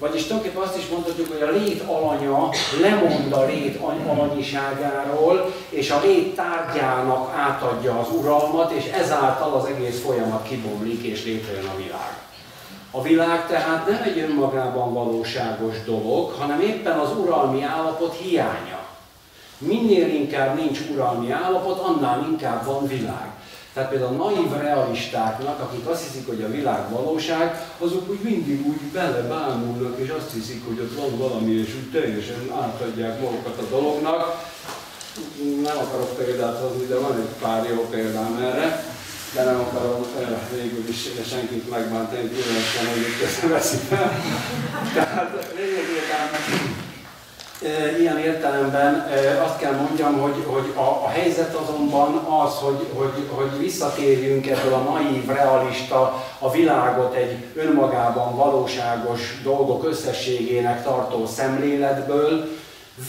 Vagyis 0.00 0.22
tulajdonképpen 0.26 0.68
azt 0.68 0.76
is 0.78 0.88
mondhatjuk, 0.88 1.28
hogy 1.28 1.48
a 1.48 1.50
lét 1.50 1.82
alanya 1.82 2.48
lemond 2.80 3.32
a 3.32 3.44
lét 3.44 3.80
alanyiságáról, 4.06 5.52
és 5.68 5.90
a 5.90 6.00
lét 6.00 6.34
tárgyának 6.34 7.32
átadja 7.36 7.98
az 7.98 8.06
uralmat, 8.18 8.70
és 8.72 8.84
ezáltal 8.84 9.52
az 9.52 9.64
egész 9.64 10.00
folyamat 10.00 10.48
kibomlik, 10.48 11.02
és 11.02 11.24
létrejön 11.24 11.66
a 11.66 11.76
világ. 11.76 12.18
A 12.90 13.02
világ 13.02 13.46
tehát 13.46 13.86
nem 13.86 14.02
egy 14.04 14.18
önmagában 14.18 14.92
valóságos 14.92 15.84
dolog, 15.84 16.30
hanem 16.30 16.60
éppen 16.60 16.98
az 16.98 17.10
uralmi 17.18 17.62
állapot 17.62 18.16
hiánya. 18.16 18.78
Minél 19.58 20.08
inkább 20.08 20.56
nincs 20.56 20.78
uralmi 20.92 21.30
állapot, 21.30 21.78
annál 21.78 22.26
inkább 22.30 22.64
van 22.64 22.86
világ. 22.86 23.39
Tehát 23.72 23.90
például 23.90 24.20
a 24.20 24.24
naív 24.24 24.52
realistáknak, 24.52 25.60
akik 25.60 25.86
azt 25.86 26.02
hiszik, 26.02 26.26
hogy 26.26 26.42
a 26.42 26.50
világ 26.50 26.90
valóság, 26.90 27.66
azok 27.78 28.10
úgy 28.10 28.20
mindig 28.22 28.66
úgy 28.66 28.80
belebámulnak, 28.92 29.98
és 29.98 30.08
azt 30.08 30.32
hiszik, 30.32 30.66
hogy 30.66 30.78
ott 30.78 31.00
van 31.00 31.18
valami, 31.18 31.52
és 31.52 31.74
úgy 31.74 31.90
teljesen 32.00 32.52
átadják 32.62 33.20
magukat 33.20 33.58
a 33.58 33.70
dolognak. 33.70 34.48
Nem 35.62 35.76
akarok 35.78 36.16
példát 36.16 36.58
hozni, 36.58 36.86
de 36.86 36.98
van 36.98 37.16
egy 37.16 37.34
pár 37.42 37.66
jó 37.68 37.86
példám 37.90 38.42
erre, 38.42 38.84
de 39.34 39.44
nem 39.44 39.60
akarom 39.60 40.06
eh, 40.20 40.28
végül 40.52 40.88
is 40.88 41.08
senkit 41.28 41.70
megbántani, 41.70 42.28
különösen, 42.28 42.86
hogy 42.86 43.24
összeveszik 43.24 43.80
fel. 43.80 44.12
Tehát 44.94 45.52
lényegében 45.56 46.69
ilyen 47.98 48.18
értelemben 48.18 49.06
azt 49.44 49.58
kell 49.58 49.72
mondjam, 49.72 50.20
hogy, 50.20 50.44
hogy 50.46 50.72
a, 50.76 51.04
a 51.04 51.08
helyzet 51.08 51.54
azonban 51.54 52.14
az, 52.14 52.54
hogy, 52.54 52.86
hogy, 52.94 53.28
hogy 53.30 53.58
visszatérjünk 53.58 54.46
ebből 54.46 54.72
a 54.72 54.92
naív, 54.92 55.26
realista, 55.26 56.24
a 56.38 56.50
világot 56.50 57.14
egy 57.14 57.44
önmagában 57.54 58.36
valóságos 58.36 59.40
dolgok 59.42 59.84
összességének 59.84 60.82
tartó 60.82 61.26
szemléletből, 61.26 62.48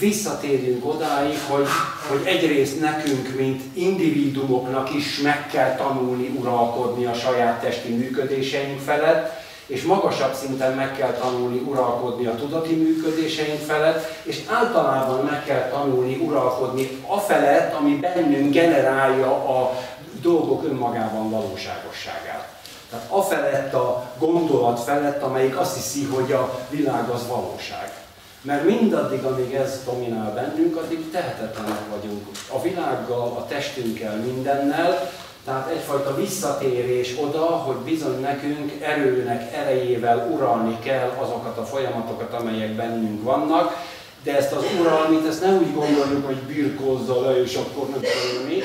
visszatérjünk 0.00 0.86
odáig, 0.86 1.38
hogy, 1.48 1.66
hogy 2.08 2.20
egyrészt 2.24 2.80
nekünk, 2.80 3.36
mint 3.36 3.62
individumoknak 3.72 4.94
is 4.94 5.20
meg 5.20 5.46
kell 5.46 5.74
tanulni 5.74 6.36
uralkodni 6.38 7.04
a 7.04 7.14
saját 7.14 7.60
testi 7.60 7.94
működéseink 7.94 8.80
felett, 8.80 9.41
és 9.72 9.82
magasabb 9.82 10.34
szinten 10.34 10.72
meg 10.72 10.96
kell 10.96 11.12
tanulni 11.12 11.58
uralkodni 11.58 12.26
a 12.26 12.34
tudati 12.34 12.74
működéseink 12.74 13.60
felett, 13.60 14.04
és 14.22 14.40
általában 14.50 15.24
meg 15.24 15.44
kell 15.44 15.68
tanulni 15.68 16.16
uralkodni 16.16 17.04
a 17.06 17.18
felett, 17.18 17.74
ami 17.74 17.94
bennünk 17.94 18.52
generálja 18.52 19.30
a 19.30 19.72
dolgok 20.20 20.64
önmagában 20.64 21.30
valóságosságát. 21.30 22.48
Tehát 22.90 23.06
a 23.08 23.22
felett 23.22 23.74
a 23.74 24.12
gondolat 24.18 24.80
felett, 24.80 25.22
amelyik 25.22 25.58
azt 25.58 25.74
hiszi, 25.74 26.04
hogy 26.04 26.32
a 26.32 26.58
világ 26.70 27.08
az 27.08 27.26
valóság. 27.28 27.92
Mert 28.42 28.64
mindaddig, 28.64 29.24
amíg 29.24 29.54
ez 29.54 29.80
dominál 29.84 30.34
bennünk, 30.34 30.76
addig 30.76 31.10
tehetetlenek 31.10 31.80
vagyunk 31.90 32.26
a 32.52 32.62
világgal, 32.62 33.36
a 33.38 33.46
testünkkel, 33.46 34.16
mindennel, 34.16 35.10
tehát 35.44 35.68
egyfajta 35.68 36.16
visszatérés 36.16 37.14
oda, 37.22 37.44
hogy 37.44 37.76
bizony 37.76 38.20
nekünk 38.20 38.72
erőnek 38.80 39.54
erejével 39.54 40.28
uralni 40.32 40.78
kell 40.78 41.08
azokat 41.18 41.58
a 41.58 41.64
folyamatokat, 41.64 42.32
amelyek 42.32 42.70
bennünk 42.70 43.22
vannak, 43.22 43.76
de 44.22 44.36
ezt 44.36 44.52
az 44.52 44.64
uralmit, 44.80 45.26
ezt 45.26 45.44
nem 45.44 45.54
úgy 45.56 45.74
gondoljuk, 45.74 46.26
hogy 46.26 46.36
birkózza 46.36 47.20
le, 47.20 47.42
és 47.42 47.54
akkor 47.54 47.88
nem 47.88 48.00
tudom 48.00 48.46
mi, 48.46 48.62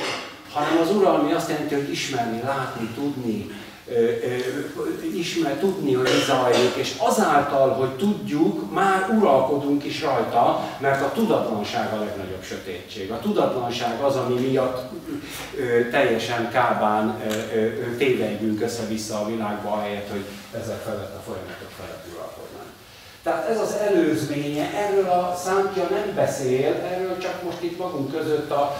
hanem 0.54 0.78
az 0.82 0.96
uralmi 0.96 1.32
azt 1.32 1.50
jelenti, 1.50 1.74
hogy 1.76 1.92
ismerni, 1.92 2.42
látni, 2.44 2.88
tudni, 2.96 3.50
ismer, 5.16 5.54
tudni, 5.54 5.94
hogy 5.94 6.08
zajlik, 6.26 6.76
és 6.76 6.94
azáltal, 6.98 7.70
hogy 7.70 7.90
tudjuk, 7.90 8.74
már 8.74 9.10
uralkodunk 9.20 9.84
is 9.84 10.02
rajta, 10.02 10.64
mert 10.80 11.02
a 11.02 11.12
tudatlanság 11.12 11.94
a 11.94 12.00
legnagyobb 12.00 12.44
sötétség. 12.44 13.12
A 13.12 13.20
tudatlanság 13.20 14.02
az, 14.02 14.16
ami 14.16 14.40
miatt 14.40 14.92
ö, 15.58 15.90
teljesen 15.90 16.50
kábán 16.52 17.20
tévejgünk 17.98 18.62
össze-vissza 18.62 19.20
a 19.20 19.28
világba, 19.28 19.72
ahelyett, 19.72 20.12
hogy 20.12 20.26
ezek 20.62 20.82
felett 20.82 21.16
a 21.16 21.22
folyamatok 21.26 21.72
felett 21.78 22.06
uralkodnánk. 22.14 22.72
Tehát 23.24 23.50
ez 23.50 23.60
az 23.60 23.76
előzménye, 23.88 24.70
erről 24.76 25.10
a 25.10 25.36
számtja 25.44 25.84
nem 25.90 26.16
beszél, 26.16 26.74
erről 26.92 27.18
csak 27.18 27.44
most 27.44 27.62
itt 27.62 27.78
magunk 27.78 28.12
között 28.12 28.52
a 28.52 28.76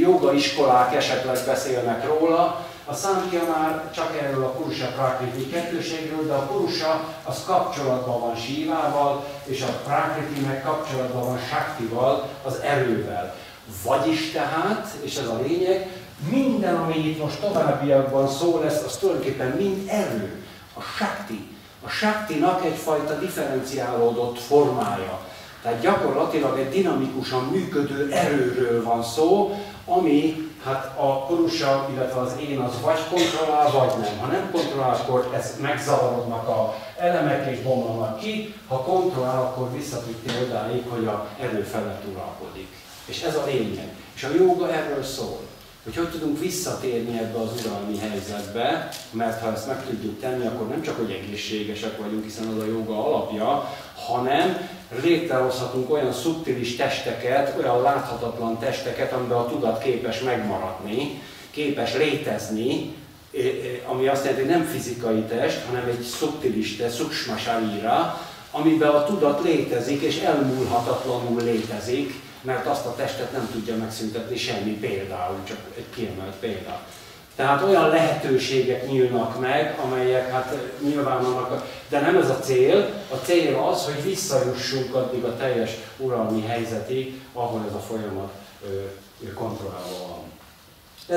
jogaiskolák 0.00 0.94
esetleg 0.94 1.38
beszélnek 1.46 2.06
róla, 2.06 2.66
a 2.84 2.94
Samkhya 2.94 3.44
már 3.56 3.90
csak 3.94 4.16
erről 4.22 4.44
a 4.44 4.48
Purusha 4.48 4.86
Prakriti 4.86 5.50
kettőségről, 5.50 6.26
de 6.26 6.32
a 6.32 6.46
Purusha 6.46 7.04
az 7.24 7.44
kapcsolatban 7.46 8.20
van 8.20 8.36
Sívával, 8.36 9.24
és 9.44 9.62
a 9.62 9.80
Prakriti 9.84 10.40
meg 10.40 10.62
kapcsolatban 10.62 11.26
van 11.26 11.38
Shaktival, 11.38 12.28
az 12.42 12.60
erővel. 12.60 13.34
Vagyis 13.84 14.30
tehát, 14.30 14.94
és 15.02 15.16
ez 15.16 15.26
a 15.26 15.40
lényeg, 15.46 15.90
minden, 16.30 16.74
ami 16.74 16.94
itt 16.94 17.22
most 17.22 17.40
továbbiakban 17.40 18.28
szó 18.28 18.60
lesz, 18.64 18.82
az 18.82 18.96
tulajdonképpen 18.96 19.48
mind 19.48 19.88
erő. 19.88 20.44
A 20.74 20.80
Shakti. 20.80 21.50
A 21.84 21.88
Shaktinak 21.88 22.64
egyfajta 22.64 23.18
differenciálódott 23.18 24.38
formája. 24.38 25.20
Tehát 25.62 25.80
gyakorlatilag 25.80 26.58
egy 26.58 26.70
dinamikusan 26.70 27.44
működő 27.44 28.12
erőről 28.12 28.84
van 28.84 29.02
szó, 29.02 29.56
ami 29.86 30.51
hát 30.64 30.98
a 30.98 31.24
kurusa, 31.26 31.88
illetve 31.92 32.20
az 32.20 32.32
én 32.40 32.58
az 32.58 32.80
vagy 32.80 33.00
kontrollál, 33.10 33.70
vagy 33.70 34.00
nem. 34.00 34.18
Ha 34.18 34.26
nem 34.26 34.50
kontrollál, 34.52 34.94
akkor 34.94 35.30
ez 35.34 35.56
megzavarodnak 35.60 36.48
a 36.48 36.74
elemek 36.98 37.50
és 37.50 37.62
bomlanak 37.62 38.18
ki, 38.18 38.54
ha 38.68 38.76
kontrollál, 38.76 39.40
akkor 39.40 39.72
visszatűnti 39.72 40.28
odáig, 40.44 40.84
hogy 40.88 41.06
a 41.06 41.28
erő 41.40 41.62
felett 41.62 42.02
uralkodik. 42.12 42.68
És 43.04 43.22
ez 43.22 43.36
a 43.36 43.44
lényeg. 43.44 43.96
És 44.14 44.24
a 44.24 44.34
joga 44.34 44.72
erről 44.72 45.02
szól 45.02 45.38
hogy 45.84 45.96
hogy 45.96 46.08
tudunk 46.08 46.38
visszatérni 46.38 47.18
ebbe 47.18 47.38
az 47.38 47.50
uralmi 47.64 47.98
helyzetbe, 47.98 48.88
mert 49.10 49.40
ha 49.42 49.52
ezt 49.52 49.66
meg 49.66 49.86
tudjuk 49.86 50.20
tenni, 50.20 50.46
akkor 50.46 50.68
nem 50.68 50.82
csak, 50.82 50.96
hogy 50.96 51.10
egészségesek 51.10 51.98
vagyunk, 51.98 52.24
hiszen 52.24 52.46
az 52.46 52.62
a 52.62 52.66
joga 52.66 53.06
alapja, 53.06 53.74
hanem 53.94 54.68
létrehozhatunk 55.02 55.92
olyan 55.92 56.12
szubtilis 56.12 56.76
testeket, 56.76 57.58
olyan 57.58 57.82
láthatatlan 57.82 58.58
testeket, 58.58 59.12
amiben 59.12 59.38
a 59.38 59.48
tudat 59.48 59.82
képes 59.82 60.20
megmaradni, 60.20 61.22
képes 61.50 61.94
létezni, 61.94 62.94
ami 63.86 64.06
azt 64.06 64.24
jelenti, 64.24 64.44
hogy 64.44 64.52
nem 64.52 64.64
fizikai 64.64 65.20
test, 65.20 65.64
hanem 65.66 65.88
egy 65.88 66.02
szubtilis 66.02 66.76
test, 66.76 66.96
suksma 66.96 67.36
amiben 68.50 68.90
a 68.90 69.04
tudat 69.04 69.42
létezik 69.44 70.02
és 70.02 70.18
elmúlhatatlanul 70.18 71.42
létezik, 71.42 72.20
mert 72.42 72.66
azt 72.66 72.86
a 72.86 72.94
testet 72.94 73.32
nem 73.32 73.48
tudja 73.52 73.76
megszüntetni 73.76 74.36
semmi 74.36 74.70
például, 74.70 75.36
csak 75.44 75.58
egy 75.76 75.86
kiemelt 75.94 76.34
példa. 76.40 76.80
Tehát 77.36 77.62
olyan 77.62 77.88
lehetőségek 77.88 78.86
nyílnak 78.88 79.40
meg, 79.40 79.78
amelyek 79.84 80.30
hát 80.30 80.56
nyilván 80.84 81.22
vannak, 81.22 81.66
de 81.88 82.00
nem 82.00 82.16
ez 82.16 82.30
a 82.30 82.38
cél. 82.38 82.88
A 83.10 83.14
cél 83.14 83.56
az, 83.56 83.84
hogy 83.84 84.02
visszajussunk 84.02 84.94
addig 84.94 85.24
a 85.24 85.36
teljes 85.36 85.70
uralmi 85.96 86.42
helyzetig, 86.42 87.20
ahol 87.32 87.64
ez 87.68 87.74
a 87.74 87.78
folyamat 87.78 88.32
kontrollálva 89.34 90.06
van. 90.08 90.22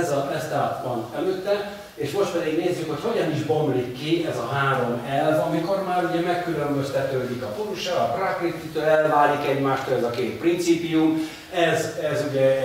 Ez, 0.02 0.12
a, 0.12 0.32
ez 0.36 0.48
tehát 0.48 0.84
van 0.84 1.06
előtte, 1.16 1.85
és 1.96 2.12
most 2.12 2.32
pedig 2.32 2.58
nézzük, 2.58 2.90
hogy 2.90 3.12
hogyan 3.12 3.32
is 3.32 3.44
bomlik 3.44 3.98
ki 3.98 4.28
ez 4.32 4.38
a 4.38 4.48
három 4.54 5.02
elv, 5.10 5.48
amikor 5.48 5.84
már 5.84 6.04
ugye 6.04 6.22
megkülönböztetődik 6.22 7.44
a 7.44 7.48
purusa, 7.48 7.96
a 7.96 8.14
prakrititől 8.14 8.84
elválik 8.84 9.50
egymástól 9.50 9.96
ez 9.96 10.04
a 10.04 10.10
két 10.10 10.38
principium, 10.38 11.30
ez, 11.54 11.98
ez 12.12 12.24
ugye 12.30 12.60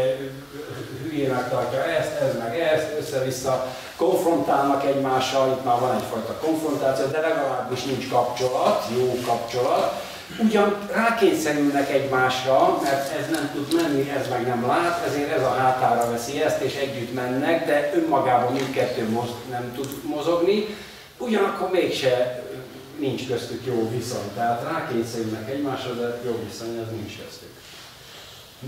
hülyének 1.02 1.50
tartja 1.50 1.84
ezt, 1.84 2.20
ez 2.20 2.38
meg 2.38 2.58
ezt, 2.58 2.98
össze-vissza 2.98 3.66
konfrontálnak 3.96 4.84
egymással, 4.84 5.48
itt 5.48 5.64
már 5.64 5.80
van 5.80 5.94
egyfajta 5.94 6.32
konfrontáció, 6.32 7.06
de 7.06 7.20
legalábbis 7.20 7.82
nincs 7.82 8.08
kapcsolat, 8.08 8.84
jó 8.96 9.20
kapcsolat. 9.26 10.09
Ugyan 10.38 10.76
rákényszerülnek 10.92 11.90
egymásra, 11.90 12.78
mert 12.82 13.18
ez 13.18 13.30
nem 13.30 13.50
tud 13.54 13.82
menni, 13.82 14.10
ez 14.10 14.28
meg 14.28 14.46
nem 14.46 14.66
lát, 14.66 15.06
ezért 15.06 15.30
ez 15.30 15.42
a 15.42 15.54
hátára 15.54 16.10
veszi 16.10 16.42
ezt, 16.42 16.60
és 16.60 16.74
együtt 16.74 17.14
mennek, 17.14 17.66
de 17.66 17.90
önmagában 17.94 18.52
mindkettő 18.52 19.08
moz, 19.08 19.28
nem 19.50 19.72
tud 19.74 19.88
mozogni. 20.04 20.66
Ugyanakkor 21.18 21.70
mégse 21.70 22.42
nincs 22.98 23.26
köztük 23.26 23.66
jó 23.66 23.90
viszony. 23.90 24.34
Tehát 24.34 24.62
rákényszerülnek 24.62 25.50
egymásra, 25.50 25.92
de 25.92 26.20
jó 26.24 26.38
viszony 26.48 26.78
az 26.78 26.90
nincs 26.90 27.18
köztük. 27.24 27.48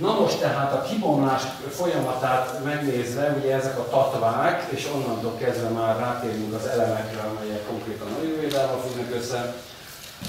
Na 0.00 0.20
most 0.20 0.38
tehát 0.38 0.72
a 0.72 0.82
kibomlás 0.82 1.42
folyamatát 1.70 2.64
megnézve, 2.64 3.36
ugye 3.40 3.54
ezek 3.54 3.78
a 3.78 3.88
tatvák, 3.88 4.66
és 4.70 4.88
onnantól 4.94 5.36
kezdve 5.36 5.68
már 5.68 5.98
rátérünk 5.98 6.54
az 6.54 6.66
elemekre, 6.66 7.20
amelyek 7.20 7.66
konkrétan 7.66 8.06
a 8.06 8.22
jövőjével 8.22 8.80
függnek 8.86 9.14
össze. 9.14 9.54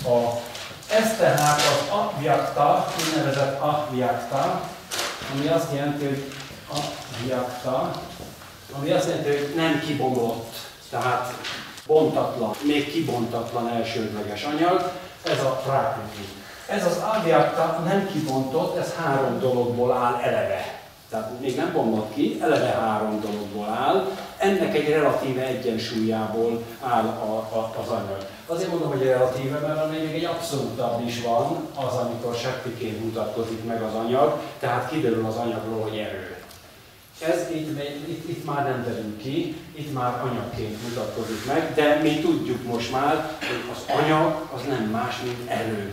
A, 0.06 0.42
ez 0.90 1.18
tehát 1.18 1.60
az 1.60 1.98
abjakta, 1.98 2.88
úgynevezett 3.08 3.62
abjakta, 3.62 4.62
ami 5.34 5.48
azt 5.48 5.74
jelenti, 5.74 6.06
hogy 6.06 6.32
abjakta, 6.68 7.92
ami 8.80 8.92
azt 8.92 9.08
jelenti, 9.08 9.30
hogy 9.30 9.54
nem 9.56 9.80
kibomlott, 9.86 10.56
tehát 10.90 11.34
bontatlan, 11.88 12.52
még 12.62 12.92
kibontatlan 12.92 13.70
elsődleges 13.70 14.44
anyag, 14.44 14.92
ez 15.24 15.40
a 15.40 15.62
prákriti. 15.66 16.28
Ez 16.68 16.86
az 16.86 17.02
ágiakta 17.14 17.82
nem 17.86 18.10
kibontott, 18.12 18.78
ez 18.78 18.94
három 18.96 19.40
dologból 19.40 19.92
áll 19.92 20.20
eleve. 20.22 20.82
Tehát 21.10 21.32
még 21.40 21.56
nem 21.56 21.72
bomlott 21.74 22.14
ki, 22.14 22.40
eleve 22.42 22.68
három 22.68 23.22
dologból 23.22 23.68
áll. 23.68 24.08
Ennek 24.38 24.76
egy 24.76 24.90
relatíve 24.90 25.46
egyensúlyából 25.46 26.64
áll 26.82 27.06
a, 27.06 27.36
a, 27.36 27.74
az 27.82 27.88
anyag. 27.88 28.26
Azért 28.54 28.72
mondom, 28.72 28.90
hogy 28.90 29.04
relatíve, 29.04 29.60
mert 29.60 29.92
még 29.92 30.14
egy 30.14 30.26
abszolútabb 30.26 31.08
is 31.08 31.22
van, 31.22 31.68
az, 31.76 31.94
amikor 31.94 32.36
sektiként 32.36 33.04
mutatkozik 33.04 33.66
meg 33.66 33.82
az 33.82 33.94
anyag, 33.94 34.40
tehát 34.60 34.90
kiderül 34.90 35.26
az 35.26 35.36
anyagról, 35.36 35.82
hogy 35.82 35.98
erő. 35.98 36.36
Ez 37.20 37.50
itt, 37.54 37.80
itt, 38.08 38.30
itt 38.30 38.46
már 38.46 38.64
nem 38.64 38.84
derül 38.84 39.18
ki, 39.18 39.56
itt 39.76 39.94
már 39.94 40.22
anyagként 40.24 40.82
mutatkozik 40.88 41.46
meg, 41.46 41.74
de 41.74 42.00
mi 42.02 42.20
tudjuk 42.20 42.64
most 42.64 42.92
már, 42.92 43.38
hogy 43.40 43.76
az 43.76 43.96
anyag 44.04 44.48
az 44.56 44.62
nem 44.68 44.84
más, 44.84 45.16
mint 45.24 45.50
erő. 45.50 45.92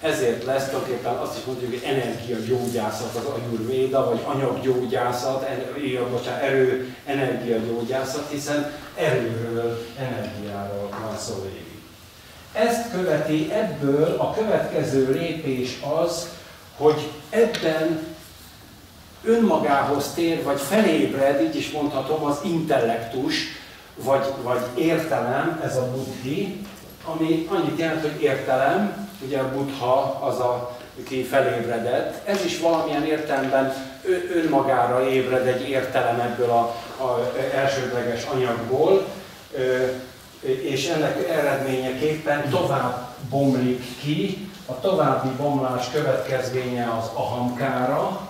Ezért 0.00 0.44
lesz 0.44 0.68
tulajdonképpen 0.68 1.16
azt 1.16 1.38
is 1.38 1.44
mondjuk, 1.44 1.70
hogy 1.70 1.82
energiagyógyászat 1.84 3.14
az 3.14 3.24
ajurvéda, 3.24 4.08
vagy 4.08 4.20
anyaggyógyászat, 4.24 5.46
bocsánat, 6.10 6.42
erő, 6.42 6.94
energiagyógyászat, 7.06 8.30
hiszen 8.30 8.72
erőről, 8.94 9.86
energiáról 9.98 10.88
van 11.02 11.18
szó 11.18 11.34
végig. 11.42 11.65
Ezt 12.56 12.90
követi 12.90 13.52
ebből 13.52 14.16
a 14.18 14.34
következő 14.34 15.12
lépés 15.12 15.78
az, 16.02 16.28
hogy 16.76 17.10
ebben 17.30 18.06
önmagához 19.24 20.12
tér, 20.14 20.42
vagy 20.42 20.60
felébred, 20.60 21.42
így 21.42 21.56
is 21.56 21.70
mondhatom, 21.70 22.24
az 22.24 22.38
intellektus, 22.44 23.34
vagy, 23.94 24.24
vagy 24.42 24.60
értelem, 24.74 25.60
ez 25.64 25.76
a 25.76 25.90
buddhi, 25.90 26.66
ami 27.04 27.48
annyit 27.50 27.78
jelent, 27.78 28.00
hogy 28.00 28.22
értelem, 28.22 29.08
ugye 29.26 29.38
a 29.38 29.52
buddha 29.52 30.18
az, 30.20 30.38
a, 30.38 30.76
aki 31.00 31.22
felébredett. 31.22 32.28
Ez 32.28 32.44
is 32.44 32.58
valamilyen 32.60 33.04
értelemben 33.04 33.74
önmagára 34.34 35.08
ébred 35.08 35.46
egy 35.46 35.68
értelem 35.68 36.20
ebből 36.20 36.50
a, 36.50 36.74
a 37.04 37.32
elsődleges 37.54 38.24
anyagból, 38.24 39.06
és 40.46 40.86
ennek 40.86 41.28
eredményeképpen 41.28 42.48
tovább 42.48 43.14
bomlik 43.30 43.82
ki, 44.00 44.48
a 44.66 44.80
további 44.80 45.28
bomlás 45.28 45.90
következménye 45.90 46.92
az 46.98 47.10
ahamkára, 47.14 48.28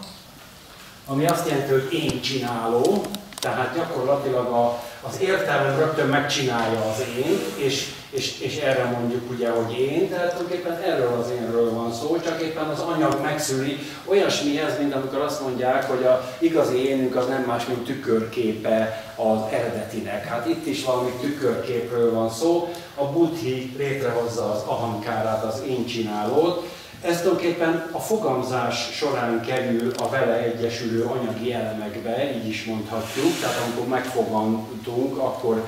ami 1.07 1.27
azt 1.27 1.49
jelenti, 1.49 1.73
hogy 1.73 1.93
én 1.93 2.21
csináló, 2.21 3.03
tehát 3.41 3.75
gyakorlatilag 3.75 4.47
a, 4.47 4.83
az 5.03 5.21
értelem 5.21 5.79
rögtön 5.79 6.07
megcsinálja 6.07 6.81
az 6.81 7.03
én, 7.17 7.39
és, 7.57 7.93
és, 8.11 8.41
és 8.41 8.57
erre 8.57 8.85
mondjuk 8.85 9.31
ugye, 9.31 9.51
hogy 9.51 9.79
én, 9.79 10.09
tehát 10.09 10.35
tulajdonképpen 10.35 10.81
erről 10.83 11.19
az 11.21 11.31
énről 11.31 11.71
van 11.71 11.93
szó, 11.93 12.21
csak 12.21 12.41
éppen 12.43 12.69
az 12.69 12.81
anyag 12.81 13.21
megszüli 13.23 13.79
olyasmi 14.05 14.61
ez, 14.61 14.79
mint 14.79 14.95
amikor 14.95 15.19
azt 15.19 15.41
mondják, 15.41 15.89
hogy 15.89 16.05
a 16.05 16.35
igazi 16.39 16.89
énünk 16.89 17.17
az 17.17 17.27
nem 17.27 17.43
más, 17.43 17.67
mint 17.67 17.85
tükörképe 17.85 19.05
az 19.17 19.53
eredetinek. 19.53 20.25
Hát 20.25 20.47
itt 20.47 20.67
is 20.67 20.85
valami 20.85 21.11
tükörképről 21.21 22.13
van 22.13 22.31
szó, 22.31 22.69
a 22.95 23.05
buddhi 23.05 23.75
létrehozza 23.77 24.53
az 24.53 24.63
ahamkárát, 24.67 25.45
az 25.45 25.63
én 25.69 25.87
csinálót, 25.87 26.69
ez 27.07 27.21
tulajdonképpen 27.21 27.89
a 27.93 27.99
fogamzás 27.99 28.89
során 28.93 29.41
kerül 29.41 29.93
a 29.97 30.09
vele 30.09 30.35
egyesülő 30.35 31.05
anyagi 31.05 31.53
elemekbe, 31.53 32.35
így 32.37 32.49
is 32.49 32.65
mondhatjuk, 32.65 33.39
tehát 33.41 33.61
amikor 33.65 33.89
megfogantunk, 33.89 35.19
akkor 35.19 35.65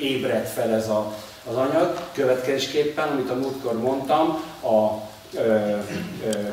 ébred 0.00 0.46
fel 0.46 0.70
ez 0.70 0.88
a, 0.88 1.14
az 1.50 1.56
anyag. 1.56 2.00
Következésképpen, 2.12 3.08
amit 3.08 3.30
a 3.30 3.34
múltkor 3.34 3.78
mondtam, 3.80 4.42
a 4.62 5.02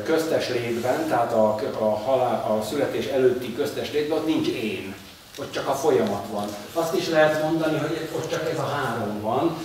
köztes 0.04 0.48
létben, 0.48 1.08
tehát 1.08 1.32
a, 1.32 1.60
a, 1.78 1.84
halál, 1.84 2.58
a 2.58 2.64
születés 2.64 3.06
előtti 3.06 3.54
köztes 3.54 3.92
létben, 3.92 4.18
ott 4.18 4.26
nincs 4.26 4.48
én, 4.48 4.94
ott 5.38 5.52
csak 5.52 5.68
a 5.68 5.74
folyamat 5.74 6.24
van. 6.30 6.48
Azt 6.72 6.96
is 6.96 7.08
lehet 7.08 7.42
mondani, 7.42 7.78
hogy 7.78 8.08
ott 8.14 8.30
csak 8.30 8.48
ez 8.52 8.58
a 8.58 8.66
három 8.66 9.20
van, 9.20 9.56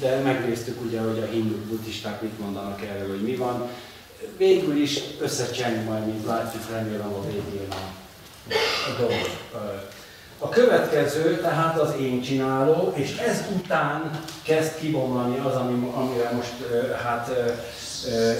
de 0.00 0.20
megnéztük 0.20 0.80
ugye, 0.84 1.00
hogy 1.00 1.18
a 1.18 1.32
hinduk 1.32 1.58
buddhisták 1.58 2.22
mit 2.22 2.40
mondanak 2.40 2.82
erről, 2.82 3.08
hogy 3.08 3.22
mi 3.22 3.36
van. 3.36 3.68
Végül 4.36 4.76
is 4.76 5.00
összecseng 5.20 5.84
majd, 5.84 6.06
mint 6.06 6.26
látjuk, 6.26 6.62
remélem 6.70 7.12
a 7.12 7.26
végén 7.26 7.68
a, 7.70 9.00
dolog. 9.00 9.28
A 10.38 10.48
következő 10.48 11.40
tehát 11.40 11.78
az 11.78 11.94
én 12.00 12.22
csináló, 12.22 12.92
és 12.94 13.16
ez 13.16 13.42
után 13.56 14.20
kezd 14.42 14.78
kibomlani 14.78 15.38
az, 15.38 15.54
ami, 15.54 15.90
amire 15.94 16.30
most 16.30 16.52
hát 17.04 17.30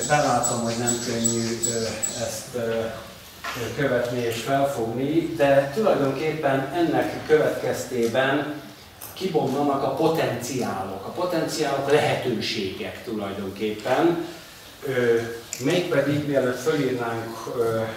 belátom, 0.09 0.61
hogy 0.61 0.75
nem 0.79 0.95
könnyű 1.07 1.59
ezt 2.21 2.59
követni 3.77 4.19
és 4.19 4.41
felfogni, 4.41 5.35
de 5.37 5.73
tulajdonképpen 5.75 6.73
ennek 6.75 7.27
következtében 7.27 8.55
kibomlanak 9.13 9.83
a 9.83 9.95
potenciálok. 9.95 11.07
A 11.07 11.11
potenciálok 11.11 11.91
lehetőségek 11.91 13.05
tulajdonképpen, 13.05 14.27
mégpedig 15.61 16.27
mielőtt 16.27 16.61
fölírnánk, 16.61 17.57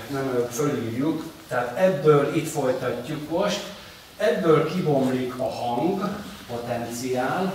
nem 0.09 0.27
előtt 0.27 0.53
fölírjuk, 0.53 1.23
tehát 1.47 1.77
ebből 1.77 2.35
itt 2.35 2.47
folytatjuk 2.47 3.29
most, 3.29 3.59
ebből 4.17 4.73
kibomlik 4.73 5.39
a 5.39 5.49
hang, 5.49 6.09
potenciál, 6.47 7.53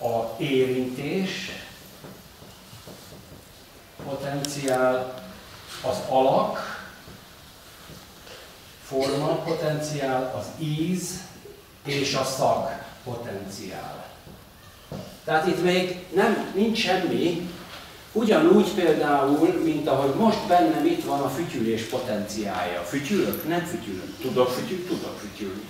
a 0.00 0.42
érintés, 0.42 1.50
potenciál, 4.04 5.22
az 5.82 5.96
alak, 6.08 6.82
forma 8.82 9.34
potenciál, 9.34 10.34
az 10.38 10.46
íz, 10.58 11.20
és 11.84 12.14
a 12.14 12.24
szag 12.24 12.68
potenciál. 13.04 14.04
Tehát 15.24 15.46
itt 15.46 15.62
még 15.62 16.04
nem, 16.14 16.52
nincs 16.54 16.78
semmi, 16.78 17.50
ugyanúgy 18.14 18.74
például, 18.74 19.60
mint 19.64 19.88
ahogy 19.88 20.14
most 20.14 20.46
bennem 20.48 20.86
itt 20.86 21.04
van 21.04 21.20
a 21.20 21.28
fütyülés 21.28 21.82
potenciája. 21.82 22.80
Fütyülök? 22.80 23.48
Nem 23.48 23.64
fütyülök. 23.64 24.18
Tudok 24.20 24.48
fütyülni? 24.48 24.84
Tudok 24.84 25.18
fütyülni. 25.18 25.62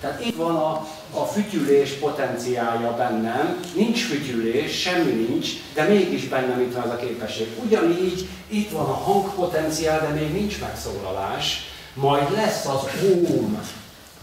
Tehát 0.00 0.24
itt 0.24 0.36
van 0.36 0.56
a, 0.56 0.86
a 1.10 1.24
fütyülés 1.24 1.90
potenciája 1.90 2.94
bennem, 2.96 3.60
nincs 3.74 4.04
fütyülés, 4.04 4.80
semmi 4.80 5.12
nincs, 5.12 5.48
de 5.74 5.82
mégis 5.82 6.28
bennem 6.28 6.60
itt 6.60 6.74
van 6.74 6.82
az 6.82 6.90
a 6.90 6.96
képesség. 6.96 7.46
Ugyanígy 7.64 8.28
itt 8.48 8.70
van 8.70 8.84
a 8.84 8.92
hangpotenciál, 8.92 10.00
de 10.00 10.20
még 10.20 10.32
nincs 10.32 10.60
megszólalás, 10.60 11.70
majd 11.94 12.32
lesz 12.32 12.66
az 12.66 12.80
óm, 13.04 13.60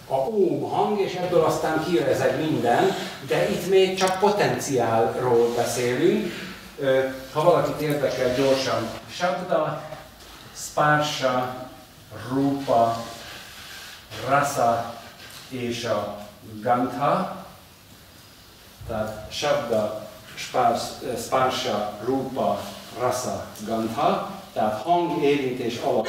a 0.08 0.16
óm 0.16 0.70
hang, 0.70 1.00
és 1.00 1.14
ebből 1.14 1.44
aztán 1.44 1.86
kirezeg 1.90 2.40
minden, 2.50 2.96
de 3.28 3.50
itt 3.50 3.70
még 3.70 3.98
csak 3.98 4.20
potenciálról 4.20 5.54
beszélünk. 5.56 6.47
Ha 7.34 7.44
valakit 7.44 7.82
érdekel, 7.82 8.36
gyorsan. 8.36 8.90
Shabda, 9.12 9.84
Sparsha, 10.56 11.70
Rupa, 12.30 13.04
Rasa 14.28 14.94
és 15.50 15.84
a 15.84 16.18
Gantha. 16.62 17.46
Tehát 18.88 19.32
Shabda, 19.32 20.08
Sparsha, 21.18 21.98
Rupa, 22.04 22.60
Rasa, 23.00 23.46
Gantha. 23.66 24.32
Tehát 24.54 24.82
hang, 24.82 25.24
érintés, 25.24 25.78
alap, 25.78 26.08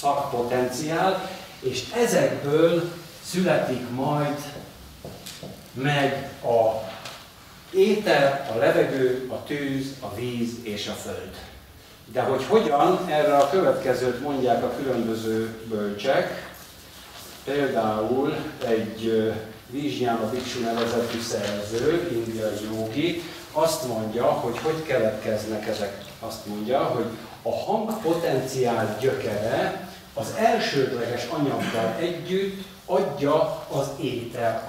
szakpotenciál, 0.00 1.28
és 1.60 1.90
ezekből 1.94 2.92
születik 3.24 3.90
majd 3.90 4.38
meg 5.72 6.30
a 6.42 6.88
étel, 7.70 8.46
a 8.54 8.58
levegő, 8.58 9.28
a 9.30 9.44
tűz, 9.44 9.94
a 10.00 10.14
víz 10.14 10.50
és 10.62 10.86
a 10.86 10.92
föld. 10.92 11.36
De 12.12 12.22
hogy 12.22 12.44
hogyan, 12.44 13.08
erre 13.08 13.36
a 13.36 13.50
következőt 13.50 14.20
mondják 14.20 14.62
a 14.62 14.74
különböző 14.82 15.56
bölcsek. 15.68 16.50
Például 17.44 18.36
egy 18.66 19.32
Vizsnyána 19.70 20.30
Biksu 20.30 20.60
nevezetű 20.60 21.20
szerző, 21.20 22.08
indiai 22.12 22.56
jogi, 22.72 23.22
azt 23.52 23.86
mondja, 23.86 24.24
hogy 24.24 24.58
hogy 24.58 24.82
keletkeznek 24.82 25.66
ezek. 25.66 26.04
Azt 26.20 26.46
mondja, 26.46 26.84
hogy 26.84 27.06
a 27.42 27.54
hangpotenciál 27.54 28.96
gyökere 29.00 29.88
az 30.14 30.34
elsődleges 30.36 31.26
anyaggal 31.30 31.96
együtt 31.98 32.64
adja 32.86 33.66
az 33.70 33.86
éter 34.00 34.64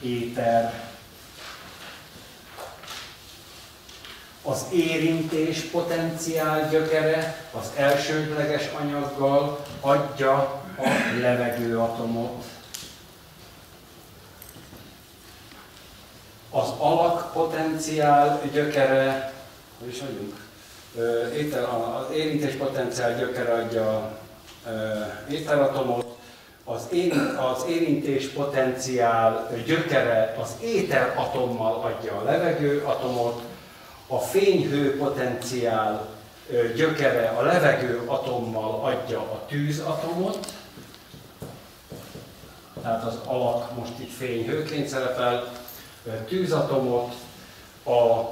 atomot. 0.00 0.18
Éter. 0.18 0.88
Az 4.42 4.64
érintés 4.72 5.60
potenciál 5.60 6.68
gyökere 6.70 7.48
az 7.52 7.70
elsődleges 7.76 8.68
anyaggal 8.80 9.64
adja 9.80 10.62
a 10.76 10.88
levegőatomot. 11.20 12.44
Az 16.50 16.68
alakpotenciál 16.78 18.40
gyökere, 18.52 19.32
hogy 19.78 19.88
is 19.88 20.00
vagyunk? 20.00 20.48
Étel, 21.34 21.64
az 21.64 22.14
érintés 22.14 22.54
potenciál 22.54 23.18
gyökere 23.18 23.52
adja 23.52 24.18
éteratomot, 25.28 26.09
az, 26.64 26.88
én, 26.92 27.12
az 27.52 27.64
érintés 27.68 28.28
potenciál 28.28 29.50
gyökere 29.66 30.36
az 30.42 30.50
éteratommal 30.62 31.74
adja 31.74 32.16
a 32.16 32.24
levegőatomot, 32.24 33.42
a 34.06 34.18
fényhő 34.18 34.96
potenciál 34.96 36.08
gyökere 36.76 37.28
a 37.28 37.42
levegő 37.42 38.02
atommal 38.06 38.80
adja 38.84 39.18
a 39.20 39.46
tűzatomot, 39.48 40.54
tehát 42.82 43.04
az 43.04 43.18
alak 43.24 43.76
most 43.76 43.92
itt 43.98 44.12
fényhőként 44.12 44.88
szerepel, 44.88 45.52
tűzatomot, 46.28 47.14
a 47.84 48.28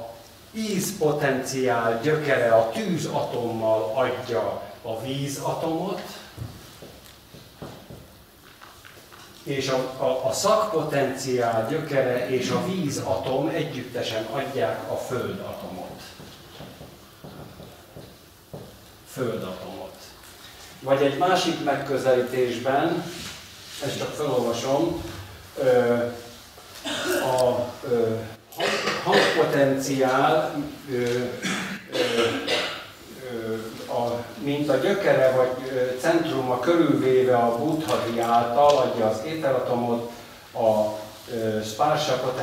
ízpotenciál 0.51 1.99
gyökere 2.03 2.51
a 2.51 2.69
tűzatommal 2.69 3.91
adja 3.95 4.61
a 4.81 5.01
vízatomot, 5.01 6.01
és 9.43 9.67
a, 9.67 10.03
a, 10.03 10.27
a 10.27 10.31
szakpotenciál 10.31 11.67
gyökere 11.69 12.29
és 12.29 12.49
a 12.49 12.65
vízatom 12.65 13.47
együttesen 13.47 14.25
adják 14.25 14.91
a 14.91 14.95
földatomot. 14.95 16.01
Földatomot. 19.11 19.95
Vagy 20.79 21.01
egy 21.01 21.17
másik 21.17 21.63
megközelítésben, 21.63 23.03
ezt 23.85 23.97
csak 23.97 24.13
felolvasom, 24.13 25.03
a 27.23 27.69
hangpotenciál 29.03 30.63
a, 33.89 34.23
mint 34.43 34.69
a 34.69 34.75
gyökere 34.75 35.31
vagy 35.31 35.71
centruma 35.99 36.59
körülvéve 36.59 37.35
a 37.35 37.57
buddhadi 37.57 38.19
által 38.19 38.77
adja 38.77 39.05
az 39.05 39.21
ételatomot, 39.25 40.11
a 40.53 40.97
spársa 41.63 42.33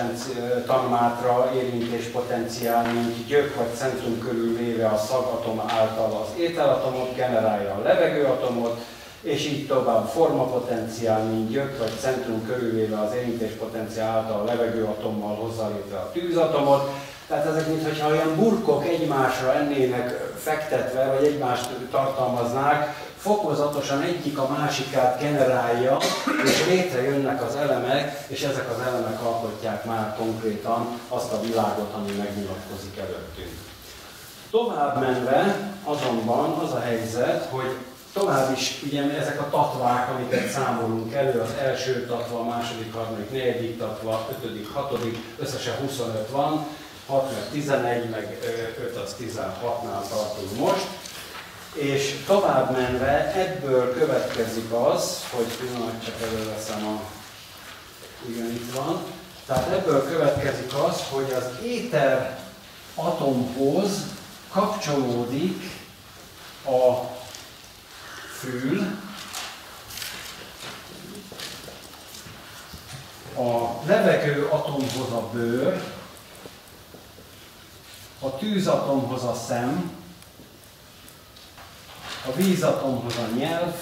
tanmátra 0.67 1.51
érintés 1.55 2.05
potenciál, 2.05 2.93
mint 2.93 3.27
gyök 3.27 3.55
vagy 3.55 3.75
centrum 3.75 4.19
körülvéve 4.19 4.87
a 4.87 4.97
szagatom 4.97 5.63
által 5.67 6.23
az 6.23 6.41
ételatomot, 6.41 7.15
generálja 7.15 7.75
a 7.75 7.83
levegőatomot, 7.83 8.81
és 9.21 9.47
így 9.47 9.67
tovább 9.67 10.07
formapotenciál, 10.07 11.23
mint 11.23 11.51
gyök 11.51 11.79
vagy 11.79 11.93
centrum 12.01 12.47
körülvéve 12.47 12.99
az 13.01 13.15
érintés 13.15 13.51
által 13.99 14.41
a 14.41 14.45
levegőatommal 14.45 15.35
hozza 15.35 15.69
létre 15.69 15.97
a 15.97 16.11
tűzatomot, 16.13 16.91
tehát 17.29 17.47
ezek 17.47 17.67
mintha 17.69 18.09
olyan 18.09 18.37
burkok 18.37 18.87
egymásra 18.87 19.55
ennének 19.55 20.33
fektetve, 20.37 21.05
vagy 21.07 21.27
egymást 21.27 21.69
tartalmaznák, 21.91 23.05
fokozatosan 23.17 24.03
egyik 24.03 24.39
a 24.39 24.49
másikát 24.59 25.21
generálja, 25.21 25.97
és 26.45 26.67
létrejönnek 26.67 27.43
az 27.43 27.57
elemek, 27.57 28.25
és 28.27 28.43
ezek 28.43 28.71
az 28.71 28.87
elemek 28.87 29.23
alkotják 29.23 29.85
már 29.85 30.15
konkrétan 30.19 31.01
azt 31.09 31.33
a 31.33 31.41
világot, 31.41 31.95
ami 31.95 32.13
megnyilatkozik 32.19 32.97
előttünk. 32.99 33.57
Tovább 34.51 35.01
menve 35.01 35.71
azonban 35.85 36.51
az 36.51 36.73
a 36.73 36.81
helyzet, 36.81 37.49
hogy 37.51 37.77
tovább 38.13 38.53
is 38.57 38.83
ugye 38.87 39.19
ezek 39.19 39.41
a 39.41 39.51
tatvák, 39.51 40.11
amiket 40.11 40.51
számolunk 40.51 41.15
elő, 41.15 41.41
az 41.41 41.55
első 41.63 42.07
tatva, 42.07 42.39
a 42.39 42.45
második, 42.45 42.95
harmadik, 42.95 43.31
negyedik 43.31 43.79
tatva, 43.79 44.29
ötödik, 44.31 44.73
hatodik, 44.73 45.17
összesen 45.39 45.75
25 45.81 46.31
van, 46.31 46.67
6 47.07 47.33
meg 47.33 47.49
11, 47.51 48.11
meg 48.11 48.39
5 48.81 48.97
az 48.97 49.17
16-nál 49.21 50.09
tartunk 50.09 50.59
most. 50.59 50.87
És 51.73 52.15
tovább 52.27 52.73
menve 52.73 53.35
ebből 53.35 53.99
következik 53.99 54.73
az, 54.73 55.25
hogy 55.31 55.47
pillanat 55.47 56.05
csak 56.05 56.15
előveszem 56.23 56.87
a... 56.87 57.01
Igen, 58.29 58.51
itt 58.51 58.75
van. 58.75 59.03
Tehát 59.47 59.71
ebből 59.73 60.09
következik 60.09 60.75
az, 60.89 61.03
hogy 61.11 61.33
az 61.33 61.65
éter 61.65 62.39
atomhoz 62.95 63.91
kapcsolódik 64.53 65.63
a 66.65 67.07
fül, 68.39 68.87
a 73.37 73.83
levegő 73.87 74.45
atomhoz 74.45 75.13
a 75.13 75.29
bőr, 75.33 75.83
a 78.27 78.37
tűzatomhoz 78.39 79.23
a 79.23 79.35
szem, 79.35 79.91
a 82.29 82.33
vízatomhoz 82.37 83.15
a 83.17 83.37
nyelv, 83.37 83.75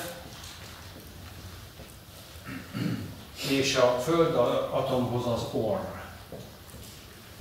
és 3.48 3.76
a 3.76 4.00
föld 4.04 4.34
atomhoz 4.70 5.26
az 5.26 5.42
orr. 5.52 5.78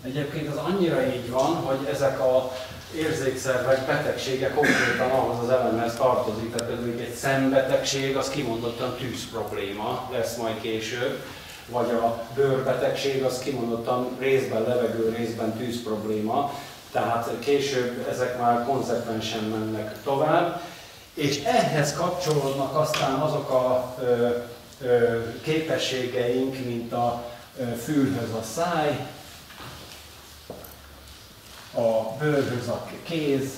Egyébként 0.03 0.47
az 0.47 0.57
annyira 0.57 1.05
így 1.05 1.29
van, 1.29 1.55
hogy 1.55 1.87
ezek 1.91 2.19
a 2.19 2.51
érzékszervek 2.95 3.85
betegsége 3.85 4.49
konkrétan 4.49 5.11
ahhoz 5.11 5.43
az 5.43 5.49
elemhez 5.49 5.95
tartozik. 5.95 6.55
Tehát 6.55 6.73
például 6.73 6.99
egy 6.99 7.13
szembetegség, 7.13 8.15
az 8.15 8.29
kimondottan 8.29 8.95
tűz 8.95 9.29
probléma 9.31 10.09
lesz 10.11 10.37
majd 10.37 10.61
később, 10.61 11.23
vagy 11.69 11.89
a 11.89 12.23
bőrbetegség, 12.35 13.23
az 13.23 13.39
kimondottan 13.39 14.17
részben 14.19 14.61
levegő, 14.61 15.15
részben 15.17 15.57
tűz 15.57 15.83
probléma. 15.83 16.53
Tehát 16.93 17.29
később 17.39 18.07
ezek 18.11 18.39
már 18.39 18.65
konzekvensen 18.65 19.43
mennek 19.43 20.03
tovább, 20.03 20.61
és 21.13 21.43
ehhez 21.43 21.93
kapcsolódnak 21.93 22.75
aztán 22.75 23.13
azok 23.13 23.49
a 23.49 23.95
ö, 23.99 24.29
ö, 24.81 25.21
képességeink, 25.41 26.65
mint 26.65 26.93
a 26.93 27.23
fülhöz 27.83 28.33
a 28.33 28.43
száj, 28.43 29.07
a 31.73 32.15
bőrhöz 32.19 32.67
a 32.67 32.87
kéz, 33.03 33.51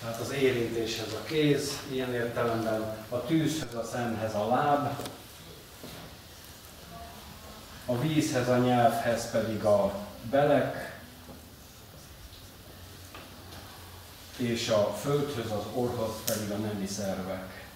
tehát 0.00 0.20
az 0.20 0.32
érintéshez 0.32 1.12
a 1.12 1.24
kéz, 1.26 1.78
ilyen 1.90 2.14
értelemben 2.14 2.96
a 3.08 3.24
tűzhöz, 3.24 3.74
a 3.74 3.84
szemhez 3.92 4.34
a 4.34 4.48
láb, 4.48 4.88
a 7.86 7.98
vízhez, 7.98 8.48
a 8.48 8.56
nyelvhez 8.56 9.30
pedig 9.30 9.64
a 9.64 10.07
belek, 10.30 10.96
és 14.36 14.68
a 14.68 14.96
földhöz, 15.00 15.50
az 15.50 15.64
orhoz 15.74 16.14
pedig 16.26 16.50
a 16.50 16.56
nemi 16.56 16.86
szervek. 16.86 17.66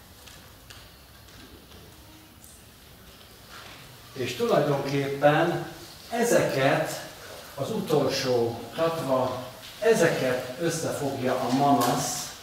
És 4.12 4.34
tulajdonképpen 4.34 5.66
ezeket 6.10 7.08
az 7.54 7.70
utolsó 7.70 8.60
tatva, 8.74 9.46
ezeket 9.80 10.56
összefogja 10.60 11.34
a 11.34 11.52
manasz, 11.52 12.36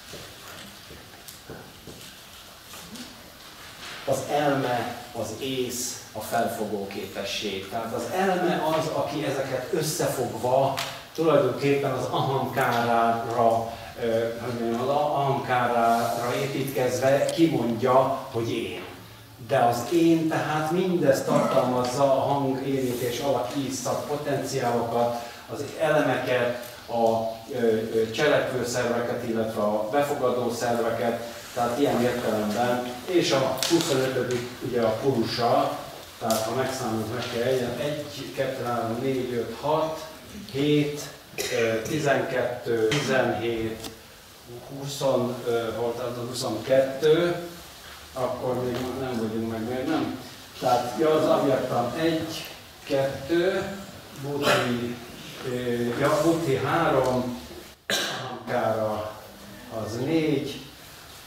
az 4.05 4.17
elme, 4.31 5.05
az 5.13 5.27
ész, 5.39 5.98
a 6.13 6.19
felfogó 6.19 6.87
képesség. 6.87 7.69
Tehát 7.69 7.93
az 7.93 8.03
elme 8.17 8.63
az, 8.77 8.87
aki 8.93 9.25
ezeket 9.25 9.67
összefogva 9.73 10.73
tulajdonképpen 11.15 11.91
az 11.91 12.05
ahamkárára 12.09 13.71
az 14.81 14.87
ahankárára 14.87 16.33
építkezve 16.41 17.25
kimondja, 17.25 18.27
hogy 18.31 18.51
én. 18.51 18.81
De 19.47 19.57
az 19.57 19.77
én 19.93 20.27
tehát 20.27 20.71
mindezt 20.71 21.25
tartalmazza 21.25 22.03
a 22.03 22.19
hang, 22.19 22.67
érintés, 22.67 23.19
alak, 23.19 23.51
íz, 23.57 23.79
szak 23.81 24.07
potenciálokat, 24.07 25.21
az 25.53 25.63
elemeket, 25.79 26.67
a 26.87 27.37
cselekvő 28.11 28.65
szerveket, 28.65 29.23
illetve 29.27 29.61
a 29.61 29.89
befogadó 29.91 30.51
szerveket, 30.51 31.21
tehát 31.53 31.79
ilyen 31.79 32.01
értelemben, 32.01 32.93
és 33.05 33.31
a 33.31 33.57
25. 33.69 34.35
ugye 34.67 34.81
a 34.81 34.97
purusa, 35.01 35.77
tehát 36.19 36.43
ha 36.43 36.55
megszámolunk 36.55 37.13
meg 37.13 37.23
kell 37.33 37.43
1, 37.43 38.33
2, 38.35 38.63
3, 38.63 38.99
4, 39.01 39.33
5, 39.33 39.55
6, 39.61 40.05
7, 40.51 41.01
12, 41.87 42.87
17, 42.87 43.89
20, 44.79 44.99
volt 45.77 45.99
az 45.99 46.17
22, 46.29 47.35
akkor 48.13 48.63
még 48.63 48.77
nem 48.99 49.17
vagyunk 49.17 49.51
meg, 49.51 49.69
még 49.69 49.87
nem. 49.87 50.19
Tehát 50.59 50.99
ja, 50.99 51.09
az 51.09 51.25
abjaktam 51.25 51.93
1, 51.99 52.45
2, 52.83 53.63
Buti, 54.21 54.95
ja, 55.99 56.21
Buti 56.23 56.55
3, 56.55 57.41
Ankára 58.31 59.11
az 59.83 59.97
4, 60.05 60.61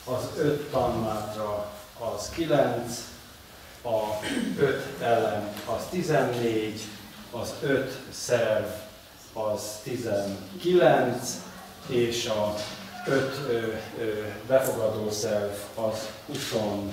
az 0.05 0.23
5 0.39 0.71
tanmátra 0.71 1.73
az 2.15 2.29
9, 2.29 3.11
a 3.83 4.25
5 4.59 4.83
elem 5.01 5.55
az 5.77 5.83
14, 5.91 6.81
az 7.31 7.55
5 7.63 7.99
szerv 8.11 8.67
az 9.33 9.63
19, 9.83 11.41
és 11.89 12.27
a 12.27 12.55
5 13.07 13.41
befogadó 14.47 15.11
szerv 15.11 15.53
az 15.75 16.09
24. 16.27 16.93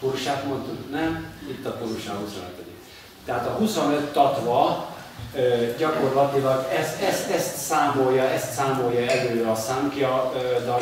Pursát 0.00 0.44
mondtuk, 0.44 0.90
nem? 0.90 1.32
Itt 1.48 1.66
a 1.66 1.70
purusá 1.70 2.14
25. 2.14 2.42
Tehát 3.24 3.46
a 3.46 3.50
25 3.50 4.12
tatva 4.12 4.96
gyakorlatilag 5.78 6.68
ezt, 6.78 7.02
ezt, 7.02 7.30
ezt, 7.30 7.56
számolja, 7.56 8.22
ezt 8.22 8.52
számolja 8.52 9.10
elő 9.10 9.44
a 9.44 9.54
számkja, 9.54 10.32
de 10.64 10.72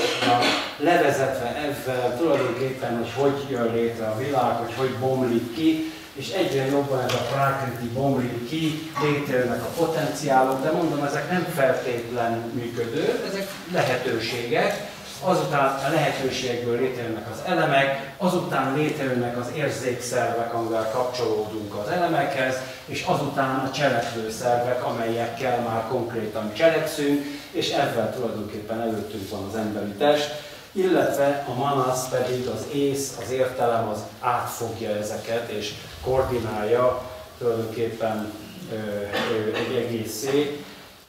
levezetve 0.76 1.56
ezzel 1.56 2.16
tulajdonképpen, 2.18 2.96
hogy 2.96 3.10
hogy 3.14 3.50
jön 3.50 3.72
létre 3.72 4.06
a 4.06 4.18
világ, 4.18 4.56
hogy 4.56 4.74
hogy 4.76 4.90
bomlik 5.00 5.54
ki, 5.54 5.92
és 6.14 6.30
egyre 6.30 6.66
jobban 6.66 7.04
ez 7.04 7.12
a 7.12 7.26
prákriti 7.32 7.88
bomlik 7.88 8.48
ki, 8.48 8.92
létrejönnek 9.02 9.62
a 9.62 9.84
potenciálok, 9.84 10.62
de 10.62 10.70
mondom, 10.70 11.04
ezek 11.04 11.30
nem 11.30 11.46
feltétlen 11.54 12.50
működő, 12.52 13.22
ezek 13.28 13.48
lehetőségek, 13.72 14.94
azután 15.20 15.78
a 15.86 15.88
lehetőségből 15.90 16.80
létrejönnek 16.80 17.30
az 17.32 17.38
elemek, 17.44 18.14
azután 18.16 18.74
létrejönnek 18.76 19.38
az 19.38 19.46
érzékszervek, 19.56 20.54
amivel 20.54 20.90
kapcsolódunk 20.90 21.74
az 21.74 21.88
elemekhez, 21.88 22.56
és 22.86 23.04
azután 23.06 23.54
a 23.58 23.70
cselekvő 23.70 24.30
szervek, 24.30 24.84
amelyekkel 24.84 25.60
már 25.60 25.84
konkrétan 25.88 26.54
cselekszünk, 26.54 27.24
és 27.50 27.70
ezzel 27.70 28.14
tulajdonképpen 28.14 28.80
előttünk 28.80 29.30
van 29.30 29.44
az 29.48 29.56
emberi 29.56 29.92
test, 29.92 30.30
illetve 30.72 31.44
a 31.48 31.54
manas 31.54 31.98
pedig 32.10 32.46
az 32.46 32.66
ész, 32.74 33.18
az 33.24 33.30
értelem 33.30 33.88
az 33.88 33.98
átfogja 34.20 34.90
ezeket, 34.90 35.50
és 35.50 35.74
koordinálja 36.04 37.02
tulajdonképpen 37.38 38.32
ö, 38.72 38.74
ö, 38.74 39.56
egy 39.56 39.76
egészé, 39.76 40.64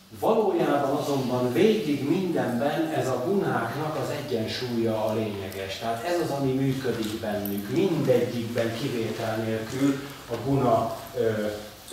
Valójában 0.10 0.95
azonban 0.95 1.53
végig 1.53 2.10
mindenben 2.10 2.93
ez 2.95 3.08
a 3.08 3.24
gunáknak 3.26 3.95
az 4.03 4.10
egyensúlya 4.10 5.05
a 5.05 5.14
lényeges. 5.14 5.80
Tehát 5.80 6.03
ez 6.03 6.20
az, 6.24 6.30
ami 6.30 6.51
működik 6.51 7.20
bennük. 7.20 7.70
Mindegyikben 7.70 8.74
kivétel 8.82 9.38
nélkül 9.38 9.99
a 10.32 10.36
guna 10.45 10.97
ö, 11.18 11.22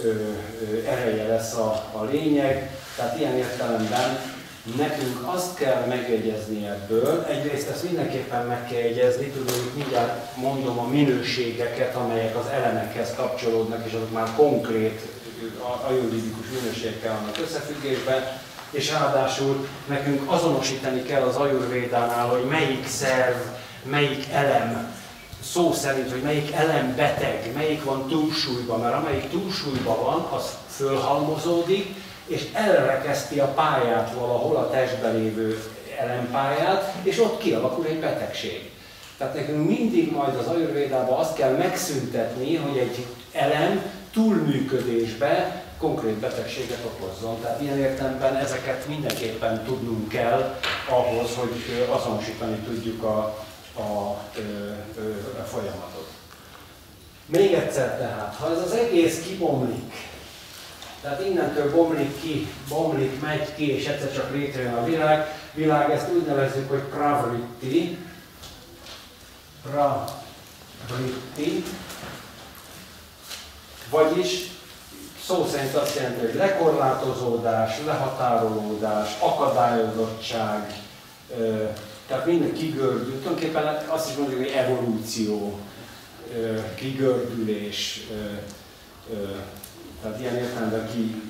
ö, 0.03 0.09
ö, 0.09 0.87
ereje 0.87 1.29
lesz 1.29 1.55
a, 1.55 1.91
a 1.93 2.05
lényeg. 2.05 2.77
Tehát 2.97 3.19
ilyen 3.19 3.37
értelemben 3.37 4.19
nekünk 4.77 5.29
azt 5.35 5.55
kell 5.55 5.85
megjegyezni 5.87 6.67
ebből, 6.67 7.25
egyrészt 7.29 7.69
ezt 7.69 7.85
mindenképpen 7.85 8.47
meg 8.47 8.67
kell 8.67 8.81
jegyezni, 8.81 9.27
tudom, 9.27 9.55
hogy 9.55 9.73
mindjárt 9.77 10.37
mondom 10.37 10.79
a 10.79 10.89
minőségeket, 10.89 11.95
amelyek 11.95 12.37
az 12.37 12.47
elemekhez 12.47 13.15
kapcsolódnak, 13.17 13.87
és 13.87 13.93
azok 13.93 14.13
már 14.13 14.29
konkrét 14.37 15.01
ajurvédikus 15.87 16.47
minőségekkel 16.61 17.15
vannak 17.15 17.39
összefüggésben, 17.43 18.23
és 18.71 18.91
ráadásul 18.91 19.69
nekünk 19.89 20.33
azonosítani 20.33 21.03
kell 21.03 21.23
az 21.23 21.37
ajurvédánál, 21.37 22.29
hogy 22.29 22.45
melyik 22.45 22.87
szerv, 22.87 23.37
melyik 23.83 24.27
elem, 24.33 24.95
szó 25.53 25.73
szerint, 25.73 26.11
hogy 26.11 26.23
melyik 26.23 26.53
elem 26.53 26.95
beteg, 26.97 27.51
melyik 27.55 27.85
van 27.85 28.09
túlsúlyban, 28.09 28.81
mert 28.81 28.95
amelyik 28.95 29.31
túlsúlyban 29.31 30.03
van, 30.05 30.29
az 30.31 30.45
fölhalmozódik, 30.77 31.95
és 32.27 32.47
elrekeszti 32.53 33.41
a 33.41 33.47
pályát 33.47 34.15
valahol, 34.19 34.57
a 34.57 34.71
testben 34.71 35.15
lévő 35.15 35.63
elempályát, 35.99 36.95
és 37.03 37.21
ott 37.21 37.39
kialakul 37.39 37.87
egy 37.87 38.01
betegség. 38.01 38.71
Tehát 39.19 39.35
nekünk 39.35 39.69
mindig 39.69 40.13
majd 40.13 40.35
az 40.35 40.47
ajurvédában 40.47 41.19
azt 41.19 41.37
kell 41.37 41.57
megszüntetni, 41.57 42.57
hogy 42.57 42.79
egy 42.79 43.07
elem 43.33 43.83
túlműködésbe 44.15 45.63
konkrét 45.79 46.15
betegséget 46.15 46.85
okozzon. 46.85 47.41
Tehát 47.41 47.61
ilyen 47.61 47.79
értelemben 47.79 48.37
ezeket 48.37 48.89
mindenképpen 48.89 49.65
tudnunk 49.65 50.09
kell 50.09 50.61
ahhoz, 50.89 51.35
hogy 51.35 51.87
azonosítani 51.91 52.57
tudjuk 52.57 53.03
a, 53.03 53.45
a, 53.75 53.81
a, 53.81 54.21
a 55.41 55.43
folyamatot. 55.43 56.09
Még 57.27 57.53
egyszer 57.53 57.99
tehát, 57.99 58.35
ha 58.35 58.51
ez 58.51 58.59
az 58.59 58.73
egész 58.73 59.23
kibomlik, 59.23 59.93
tehát 61.03 61.27
innentől 61.27 61.71
bomlik 61.71 62.21
ki, 62.21 62.49
bomlik, 62.69 63.21
megy 63.21 63.55
ki, 63.55 63.71
és 63.71 63.87
egyszer 63.87 64.13
csak 64.13 64.33
létrejön 64.33 64.75
a 64.75 64.85
világ, 64.85 65.39
világ 65.55 65.91
ezt 65.91 66.13
úgy 66.13 66.27
nevezzük, 66.27 66.69
hogy 66.69 66.83
pravritti, 66.83 67.99
pravritti, 69.71 71.65
vagyis 73.91 74.51
szó 75.27 75.47
szerint 75.53 75.75
azt 75.75 75.97
jelenti, 75.97 76.27
hogy 76.27 76.35
lekorlátozódás, 76.35 77.79
lehatárolódás, 77.87 79.17
akadályozottság, 79.19 80.83
tehát 82.07 82.27
minden 82.27 82.53
kigördül, 82.53 83.19
tulajdonképpen 83.19 83.85
azt 83.89 84.11
is 84.11 84.17
mondjuk, 84.17 84.41
hogy 84.41 84.53
evolúció, 84.57 85.59
kigördülés, 86.75 88.07
tehát 90.03 90.21
ilyen 90.21 90.37
értelemben 90.37 90.91
ki 90.93 91.23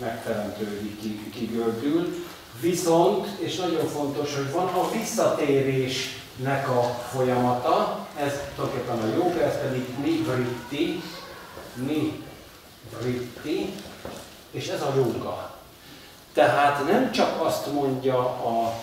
megteremtődik, 0.00 1.00
ki, 1.00 1.30
kigördül. 1.34 2.24
Viszont, 2.60 3.26
és 3.38 3.56
nagyon 3.56 3.86
fontos, 3.86 4.36
hogy 4.36 4.50
van 4.52 4.66
a 4.66 4.90
visszatérésnek 4.92 6.68
a 6.68 6.82
folyamata, 7.12 8.06
ez 8.18 8.32
tulajdonképpen 8.54 8.98
a 8.98 9.14
jóga, 9.14 9.42
ez 9.42 9.60
pedig 9.60 9.84
nivritti, 10.02 11.02
mi 11.74 12.22
vritti, 12.98 13.72
és 14.50 14.68
ez 14.68 14.80
a 14.82 14.92
jóga. 14.96 15.50
Tehát 16.32 16.86
nem 16.86 17.12
csak 17.12 17.44
azt 17.44 17.72
mondja 17.72 18.18
a, 18.18 18.74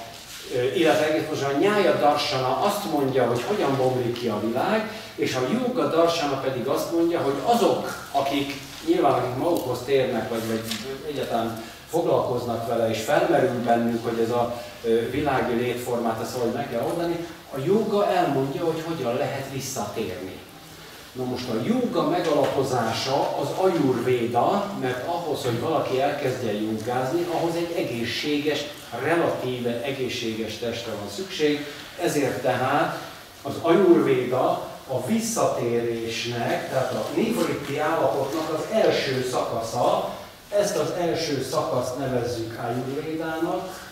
illetve 0.75 1.05
egész 1.05 1.27
most 1.29 1.43
a 1.43 1.57
nyája 1.57 1.95
darsana 1.95 2.61
azt 2.61 2.91
mondja, 2.91 3.27
hogy 3.27 3.41
hogyan 3.41 3.77
bomlik 3.77 4.19
ki 4.19 4.27
a 4.27 4.39
világ, 4.39 4.91
és 5.15 5.35
a 5.35 5.47
jóga 5.51 5.89
darsana 5.89 6.39
pedig 6.39 6.67
azt 6.67 6.91
mondja, 6.91 7.21
hogy 7.21 7.35
azok, 7.45 8.07
akik 8.11 8.53
nyilván 8.87 9.11
akik 9.11 9.35
magukhoz 9.35 9.79
térnek, 9.85 10.29
vagy, 10.29 10.47
vagy 10.47 10.61
egyáltalán 11.07 11.63
foglalkoznak 11.89 12.67
vele, 12.67 12.89
és 12.89 13.01
felmerül 13.01 13.63
bennük, 13.63 14.03
hogy 14.03 14.19
ez 14.19 14.29
a 14.29 14.61
világi 15.11 15.53
létformát 15.53 16.21
ezt 16.21 16.31
valahogy 16.31 16.53
meg 16.53 16.69
kell 16.69 16.81
oldani, 16.81 17.25
a 17.55 17.57
joga 17.65 18.09
elmondja, 18.11 18.65
hogy 18.65 18.83
hogyan 18.87 19.15
lehet 19.15 19.45
visszatérni. 19.53 20.37
Na 21.12 21.24
most 21.24 21.49
a 21.49 21.62
joga 21.66 22.10
megalapozása 22.10 23.38
az 23.38 23.47
ajurvéda, 23.57 24.74
mert 24.82 25.07
ahhoz, 25.07 25.43
hogy 25.43 25.60
valaki 25.60 26.01
elkezdjen 26.01 26.55
jogázni, 26.55 27.26
ahhoz 27.32 27.55
egy 27.55 27.74
egészséges, 27.78 28.60
relatíve 29.03 29.82
egészséges 29.84 30.57
testre 30.57 30.91
van 30.91 31.10
szükség, 31.16 31.66
ezért 32.01 32.41
tehát 32.41 32.97
az 33.41 33.53
ajurvéda 33.62 34.68
a 34.88 35.05
visszatérésnek, 35.05 36.70
tehát 36.70 36.91
a 36.91 37.05
nivritti 37.16 37.80
állapotnak 37.80 38.49
az 38.53 38.76
első 38.76 39.28
szakasza, 39.32 40.10
ezt 40.49 40.78
az 40.78 40.91
első 40.99 41.43
szakaszt 41.51 41.97
nevezzük 41.97 42.60
ajurvédának, 42.64 43.88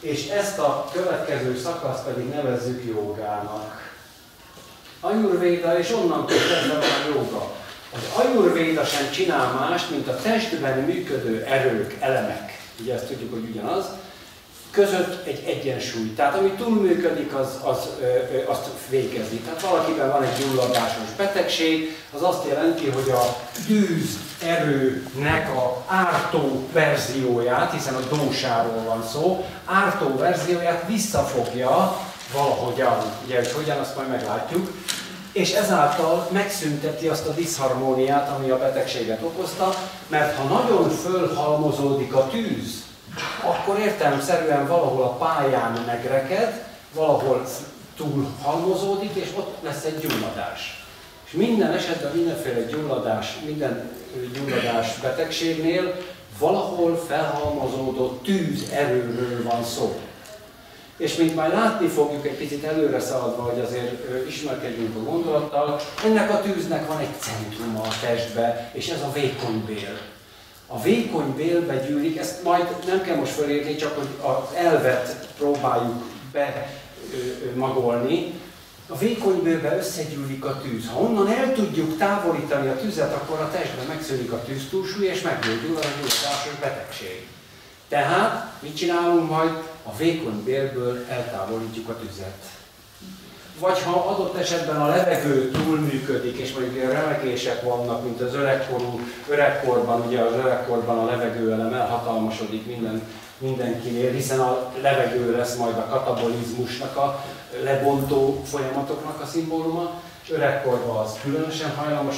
és 0.00 0.28
ezt 0.28 0.58
a 0.58 0.88
következő 0.92 1.58
szakaszt 1.58 2.04
pedig 2.04 2.28
nevezzük 2.28 2.84
jogának. 2.84 3.85
Ajurvéda, 5.06 5.78
és 5.78 5.92
onnantól 5.92 6.36
kezdve 6.36 6.78
a 6.78 7.08
joga. 7.14 7.54
Az 7.94 8.24
ajurvéda 8.24 8.84
sem 8.84 9.10
csinál 9.10 9.52
mást, 9.52 9.90
mint 9.90 10.08
a 10.08 10.16
testben 10.22 10.78
működő 10.78 11.44
erők, 11.48 11.96
elemek, 12.00 12.58
ugye 12.80 12.94
ezt 12.94 13.06
tudjuk, 13.06 13.32
hogy 13.32 13.48
ugyanaz, 13.50 13.84
között 14.70 15.26
egy 15.26 15.44
egyensúly. 15.46 16.12
Tehát 16.16 16.38
ami 16.38 16.50
túlműködik, 16.50 17.34
az, 17.34 17.48
az, 17.62 17.78
azt 18.46 18.66
végezni. 18.88 19.38
Tehát 19.38 19.60
valakiben 19.60 20.10
van 20.10 20.22
egy 20.22 20.38
gyulladásos 20.38 21.10
betegség, 21.16 21.96
az 22.14 22.22
azt 22.22 22.46
jelenti, 22.48 22.88
hogy 22.88 23.10
a 23.10 23.36
tűz 23.66 24.18
erőnek 24.42 25.56
a 25.56 25.84
ártó 25.86 26.68
verzióját, 26.72 27.72
hiszen 27.72 27.94
a 27.94 28.16
dósáról 28.16 28.82
van 28.86 29.04
szó, 29.12 29.44
ártó 29.64 30.16
verzióját 30.16 30.84
visszafogja 30.86 32.00
valahogyan. 32.32 32.98
Ugye, 33.24 33.36
hogy 33.36 33.52
hogyan, 33.52 33.78
azt 33.78 33.96
majd 33.96 34.08
meglátjuk 34.08 34.70
és 35.36 35.52
ezáltal 35.52 36.28
megszünteti 36.32 37.08
azt 37.08 37.26
a 37.26 37.32
diszharmóniát, 37.32 38.28
ami 38.28 38.50
a 38.50 38.58
betegséget 38.58 39.22
okozta, 39.22 39.74
mert 40.08 40.36
ha 40.36 40.44
nagyon 40.44 40.90
fölhalmozódik 40.90 42.14
a 42.14 42.28
tűz, 42.28 42.84
akkor 43.42 43.78
értelemszerűen 43.78 44.66
valahol 44.66 45.02
a 45.02 45.16
pályán 45.16 45.82
megreked, 45.86 46.64
valahol 46.94 47.46
túl 47.96 48.26
halmozódik, 48.42 49.14
és 49.14 49.28
ott 49.36 49.56
lesz 49.62 49.84
egy 49.84 49.98
gyulladás. 49.98 50.84
És 51.26 51.32
minden 51.32 51.72
esetben 51.72 52.12
mindenféle 52.14 52.60
gyulladás, 52.60 53.38
minden 53.44 53.90
gyulladás 54.34 54.98
betegségnél 55.02 55.94
valahol 56.38 57.04
felhalmozódott 57.08 58.22
tűz 58.22 58.70
erőről 58.72 59.42
van 59.42 59.64
szó. 59.64 60.00
És 60.96 61.16
mint 61.16 61.34
majd 61.34 61.52
látni 61.52 61.88
fogjuk 61.88 62.26
egy 62.26 62.36
picit 62.36 62.64
előre 62.64 63.00
szaladva, 63.00 63.42
hogy 63.42 63.60
azért 63.60 64.28
ismerkedjünk 64.28 64.96
a 64.96 65.10
gondolattal, 65.10 65.80
ennek 66.04 66.30
a 66.30 66.40
tűznek 66.40 66.86
van 66.86 66.98
egy 66.98 67.20
centruma 67.20 67.80
a 67.80 67.94
testbe, 68.00 68.70
és 68.72 68.88
ez 68.88 69.02
a 69.02 69.12
vékony 69.12 69.64
bél. 69.66 69.98
A 70.66 70.82
vékony 70.82 71.34
bélbe 71.36 71.76
gyűlik, 71.76 72.18
ezt 72.18 72.42
majd 72.42 72.66
nem 72.86 73.02
kell 73.02 73.16
most 73.16 73.32
fölírni, 73.32 73.76
csak 73.76 73.96
hogy 73.96 74.08
az 74.20 74.56
elvet 74.56 75.26
próbáljuk 75.38 76.02
bemagolni. 76.32 78.32
A 78.88 78.98
vékony 78.98 79.42
bélbe 79.42 79.76
összegyűlik 79.76 80.44
a 80.44 80.60
tűz. 80.62 80.88
Ha 80.88 81.00
onnan 81.00 81.28
el 81.28 81.52
tudjuk 81.52 81.98
távolítani 81.98 82.68
a 82.68 82.76
tüzet, 82.76 83.14
akkor 83.14 83.40
a 83.40 83.50
testben 83.50 83.86
megszűnik 83.86 84.32
a 84.32 84.42
tűztúlsúly, 84.42 85.06
és 85.06 85.20
meggyógyul 85.20 85.76
a 85.76 85.80
gyulladásos 85.80 86.54
betegség. 86.60 87.26
Tehát 87.88 88.52
mit 88.62 88.76
csinálunk 88.76 89.30
majd? 89.30 89.50
A 89.86 89.96
vékony 89.96 90.42
bélből 90.44 91.04
eltávolítjuk 91.08 91.88
a 91.88 91.96
tüzet. 91.96 92.44
Vagy 93.58 93.82
ha 93.82 94.08
adott 94.08 94.36
esetben 94.36 94.80
a 94.80 94.88
levegő 94.88 95.50
túlműködik, 95.50 96.36
és 96.36 96.52
mondjuk 96.52 96.74
ilyen 96.74 96.90
remegések 96.90 97.62
vannak, 97.62 98.04
mint 98.04 98.20
az 98.20 98.34
öregkorú, 98.34 99.00
öregkorban, 99.28 100.06
ugye 100.06 100.20
az 100.20 100.32
öregkorban 100.32 100.98
a 100.98 101.04
levegőelem 101.04 101.74
elhatalmasodik 101.74 102.66
minden, 102.66 103.02
mindenkinél, 103.38 104.12
hiszen 104.12 104.40
a 104.40 104.72
levegő 104.82 105.36
lesz 105.36 105.56
majd 105.56 105.76
a 105.76 105.86
katabolizmusnak, 105.86 106.96
a 106.96 107.24
lebontó 107.62 108.42
folyamatoknak 108.44 109.20
a 109.20 109.26
szimbóluma, 109.26 110.00
és 110.26 110.32
öregkorban 110.32 110.96
az 110.96 111.18
különösen 111.22 111.74
hajlamos 111.74 112.16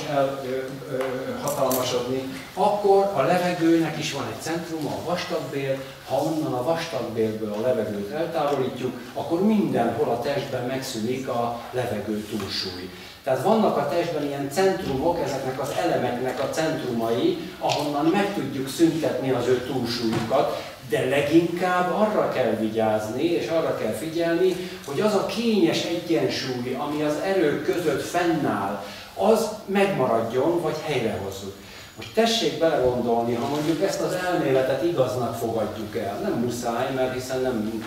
elhatalmasodni, 1.36 2.22
akkor 2.54 3.10
a 3.14 3.22
levegőnek 3.22 3.98
is 3.98 4.12
van 4.12 4.26
egy 4.32 4.42
centrum, 4.42 4.86
a 4.86 5.10
vastagbél, 5.10 5.76
ha 6.08 6.16
onnan 6.16 6.52
a 6.52 6.62
vastagbélből 6.62 7.52
a 7.52 7.60
levegőt 7.60 8.12
eltávolítjuk, 8.12 8.92
akkor 9.14 9.42
mindenhol 9.42 10.08
a 10.08 10.20
testben 10.20 10.66
megszűnik 10.66 11.28
a 11.28 11.60
levegő 11.70 12.20
túlsúly. 12.20 12.90
Tehát 13.22 13.42
vannak 13.42 13.76
a 13.76 13.88
testben 13.88 14.26
ilyen 14.26 14.50
centrumok, 14.50 15.18
ezeknek 15.24 15.60
az 15.60 15.72
elemeknek 15.82 16.42
a 16.42 16.48
centrumai, 16.50 17.38
ahonnan 17.58 18.04
meg 18.04 18.34
tudjuk 18.34 18.68
szüntetni 18.68 19.30
az 19.30 19.46
ő 19.46 19.66
túlsúlyukat, 19.66 20.67
de 20.88 21.08
leginkább 21.08 21.94
arra 21.94 22.28
kell 22.28 22.50
vigyázni, 22.50 23.24
és 23.24 23.48
arra 23.48 23.76
kell 23.76 23.92
figyelni, 23.92 24.56
hogy 24.86 25.00
az 25.00 25.14
a 25.14 25.26
kényes 25.26 25.84
egyensúly, 25.84 26.76
ami 26.78 27.02
az 27.02 27.14
erők 27.24 27.64
között 27.64 28.02
fennáll, 28.02 28.82
az 29.14 29.48
megmaradjon, 29.66 30.60
vagy 30.60 30.76
helyrehozzuk. 30.84 31.54
Most 31.96 32.14
tessék 32.14 32.58
belegondolni, 32.58 33.34
ha 33.34 33.48
mondjuk 33.48 33.82
ezt 33.82 34.00
az 34.00 34.12
elméletet 34.12 34.82
igaznak 34.82 35.34
fogadjuk 35.34 35.96
el, 35.96 36.18
nem 36.22 36.32
muszáj, 36.32 36.94
mert 36.94 37.14
hiszen 37.14 37.40
nem 37.40 37.84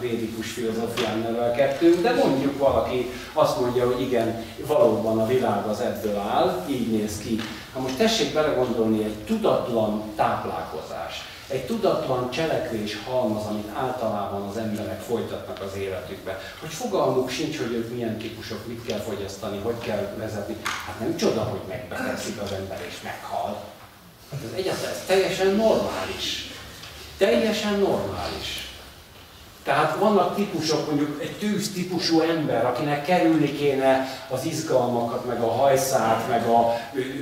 védikus 0.00 0.50
filozófián 0.50 1.18
nevelkedtünk, 1.18 2.02
de 2.02 2.14
mondjuk 2.14 2.58
valaki 2.58 3.10
azt 3.32 3.60
mondja, 3.60 3.86
hogy 3.86 4.00
igen, 4.00 4.44
valóban 4.66 5.18
a 5.18 5.26
világ 5.26 5.66
az 5.66 5.80
ebből 5.80 6.16
áll, 6.16 6.64
így 6.68 6.90
néz 6.90 7.18
ki. 7.18 7.40
Ha 7.74 7.80
most 7.80 7.96
tessék 7.96 8.34
belegondolni 8.34 9.04
egy 9.04 9.24
tudatlan 9.26 10.02
táplálkozás, 10.16 11.24
egy 11.48 11.66
tudatlan 11.66 12.30
cselekvés 12.30 12.96
halmaz, 13.06 13.44
amit 13.46 13.68
általában 13.76 14.48
az 14.48 14.56
emberek 14.56 15.00
folytatnak 15.00 15.60
az 15.60 15.76
életükben. 15.76 16.36
Hogy 16.60 16.70
fogalmuk 16.70 17.30
sincs, 17.30 17.58
hogy 17.58 17.72
ők 17.72 17.94
milyen 17.94 18.18
típusok, 18.18 18.66
mit 18.66 18.86
kell 18.86 18.98
fogyasztani, 18.98 19.58
hogy 19.58 19.78
kell 19.78 20.14
vezetni. 20.16 20.56
Hát 20.86 21.00
nem 21.00 21.16
csoda, 21.16 21.42
hogy 21.42 21.60
megbetegszik 21.68 22.40
az 22.40 22.52
ember 22.52 22.84
és 22.88 22.94
meghal. 23.02 23.64
Hát 24.30 24.40
ez 24.44 24.58
egyáltalán 24.58 24.90
ez 24.90 25.04
teljesen 25.06 25.54
normális. 25.54 26.50
Teljesen 27.16 27.78
normális. 27.78 28.67
Tehát 29.68 29.96
vannak 29.98 30.34
típusok, 30.34 30.86
mondjuk 30.86 31.20
egy 31.22 31.32
tűz 31.38 31.72
típusú 31.72 32.20
ember, 32.20 32.64
akinek 32.64 33.04
kerülni 33.04 33.52
kéne 33.52 34.08
az 34.28 34.44
izgalmakat, 34.44 35.26
meg 35.26 35.40
a 35.40 35.50
hajszát, 35.50 36.28
meg 36.28 36.46
a 36.46 36.74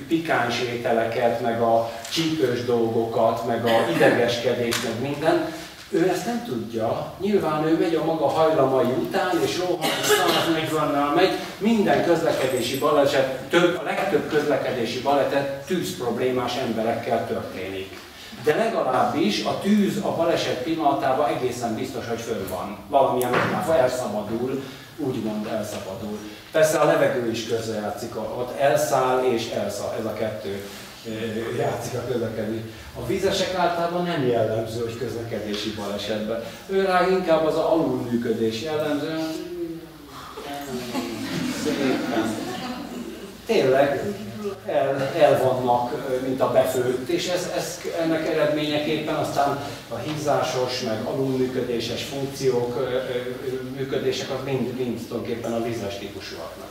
pikáns 0.09 0.61
ételeket, 0.61 1.40
meg 1.40 1.61
a 1.61 1.90
csípős 2.11 2.64
dolgokat, 2.64 3.47
meg 3.47 3.64
a 3.64 3.90
idegeskedést, 3.94 4.82
meg 4.82 5.11
minden, 5.11 5.53
ő 5.90 6.09
ezt 6.09 6.26
nem 6.26 6.44
tudja. 6.44 7.12
Nyilván 7.20 7.64
ő 7.64 7.78
megy 7.78 7.94
a 7.94 8.05
maga 8.05 8.28
hajlamai 8.28 8.92
után, 8.99 9.40
és 9.44 9.59
rohan, 9.59 9.90
140-nel 10.03 11.14
megy, 11.14 11.32
minden 11.59 12.05
közlekedési 12.05 12.78
baleset, 12.78 13.49
több, 13.51 13.78
a 13.78 13.82
legtöbb 13.82 14.28
közlekedési 14.28 15.01
baleset 15.01 15.64
tűz 15.66 15.97
problémás 15.97 16.57
emberekkel 16.57 17.26
történik 17.26 18.05
de 18.47 18.55
legalábbis 18.55 19.44
a 19.44 19.59
tűz 19.62 19.97
a 20.03 20.16
baleset 20.16 20.62
pillanatában 20.62 21.28
egészen 21.28 21.74
biztos, 21.74 22.09
hogy 22.09 22.20
föl 22.20 22.49
van. 22.49 22.78
Valamilyen 22.88 23.30
már 23.30 23.78
elszabadul, 23.78 24.62
úgymond 24.97 25.47
elszabadul. 25.47 26.18
Persze 26.53 26.78
a 26.78 26.84
levegő 26.84 27.30
is 27.30 27.47
közrejátszik, 27.47 28.16
ott 28.16 28.59
elszáll 28.59 29.24
és 29.24 29.51
elszáll, 29.51 29.94
ez 29.99 30.05
a 30.05 30.12
kettő 30.12 30.64
játszik 31.59 31.99
a 31.99 32.12
közlekedés. 32.12 32.61
A 33.03 33.07
vízesek 33.07 33.55
általában 33.55 34.05
nem 34.05 34.26
jellemző, 34.26 34.80
hogy 34.80 34.99
közlekedési 34.99 35.70
balesetben. 35.70 36.42
Ő 36.66 36.84
rá 36.84 37.09
inkább 37.09 37.44
az 37.44 37.55
a 37.55 37.72
alulműködés 37.72 38.62
jellemző. 38.62 39.18
Szépen. 41.64 42.34
Tényleg, 43.47 44.14
el, 44.67 45.12
el 45.19 45.43
vannak, 45.43 45.93
mint 46.27 46.41
a 46.41 46.53
befőtt, 46.53 47.09
és 47.09 47.29
ez, 47.29 47.51
ez, 47.57 47.81
ennek 48.03 48.29
eredményeképpen 48.29 49.14
aztán 49.14 49.59
a 49.89 49.97
hízásos, 49.97 50.81
meg 50.81 51.05
alulműködéses 51.05 52.03
funkciók, 52.03 52.89
működések, 53.77 54.31
az 54.31 54.45
mind, 54.45 54.79
mind 54.79 55.01
tulajdonképpen 55.09 55.53
a 55.53 55.62
vízes 55.62 55.99
típusúaknak. 55.99 56.69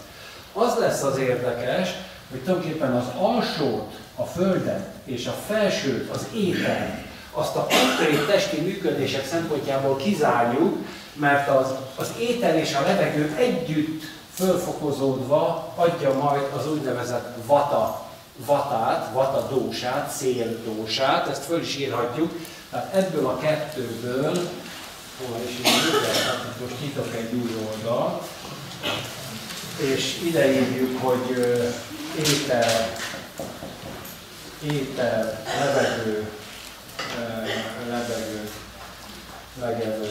Az 0.54 0.78
lesz 0.80 1.04
az 1.04 1.18
érdekes, 1.18 1.90
hogy 2.32 2.40
tulajdonképpen 2.40 2.96
az 2.96 3.06
alsót, 3.20 3.94
a 4.16 4.24
földet 4.24 4.88
és 5.06 5.28
a 5.28 5.36
felsőt, 5.48 6.10
az 6.10 6.26
étel, 6.36 7.04
azt 7.32 7.56
a 7.56 7.68
konkrét 7.68 8.28
testi 8.28 8.62
működések 8.62 9.26
szempontjából 9.26 9.96
kizárjuk, 9.96 10.78
mert 11.14 11.50
az, 11.50 11.68
az 11.96 12.12
étel 12.20 12.58
és 12.58 12.76
a 12.76 12.82
levegő 12.88 13.36
együtt 13.38 14.04
fölfokozódva 14.36 15.74
adja 15.76 16.14
majd 16.14 16.44
az 16.58 16.72
úgynevezett 16.72 17.38
vata, 17.46 18.10
vatát, 18.46 19.14
vata 19.14 19.48
dósát, 19.56 20.12
széldósát, 20.12 21.28
ezt 21.28 21.44
föl 21.44 21.62
is 21.62 21.76
írhatjuk. 21.76 22.32
Tehát 22.72 22.94
ebből 22.94 23.26
a 23.26 23.38
kettőből, 23.38 24.34
hol 25.18 25.40
is 25.48 25.58
így 25.58 25.66
most 26.62 26.82
nyitok 26.82 27.16
egy 27.16 27.34
új 27.34 27.50
oldalt, 27.66 28.24
és 29.78 30.22
ide 30.24 30.52
írjuk, 30.52 31.02
hogy 31.02 31.30
étel, 32.18 32.90
étel, 34.72 35.44
levegő, 35.60 36.32
levegő, 37.88 38.50
levegő, 39.60 40.10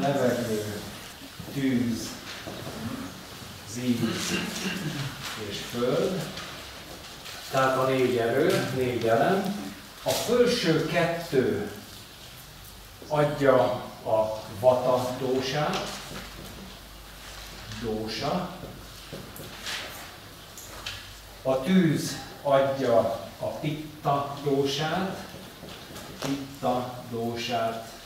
levegő, 0.00 0.87
tűz, 1.52 2.08
víz 3.74 4.38
és 5.50 5.56
föld. 5.70 6.22
Tehát 7.50 7.78
a 7.78 7.88
négy 7.88 8.16
erő, 8.16 8.72
négy 8.76 9.06
elem. 9.06 9.66
A 10.02 10.10
felső 10.10 10.86
kettő 10.86 11.70
adja 13.08 13.54
a 14.04 14.42
vata 14.60 15.16
dósát, 15.18 15.86
dósa, 17.82 18.56
A 21.42 21.60
tűz 21.60 22.16
adja 22.42 22.98
a 23.40 23.46
pitta 23.46 24.38
dósát, 24.44 25.26
pitta 26.20 27.02
dósát, 27.10 27.97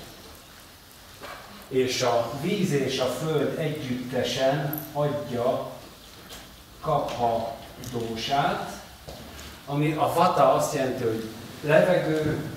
és 1.73 2.03
a 2.03 2.31
víz 2.43 2.73
és 2.73 2.99
a 2.99 3.05
föld 3.05 3.59
együttesen 3.59 4.81
adja 4.93 5.71
kapha 6.81 7.57
dósát, 7.93 8.71
ami 9.67 9.93
a 9.93 10.13
vata 10.15 10.55
azt 10.55 10.75
jelenti, 10.75 11.03
hogy 11.03 11.29
levegő, 11.61 12.51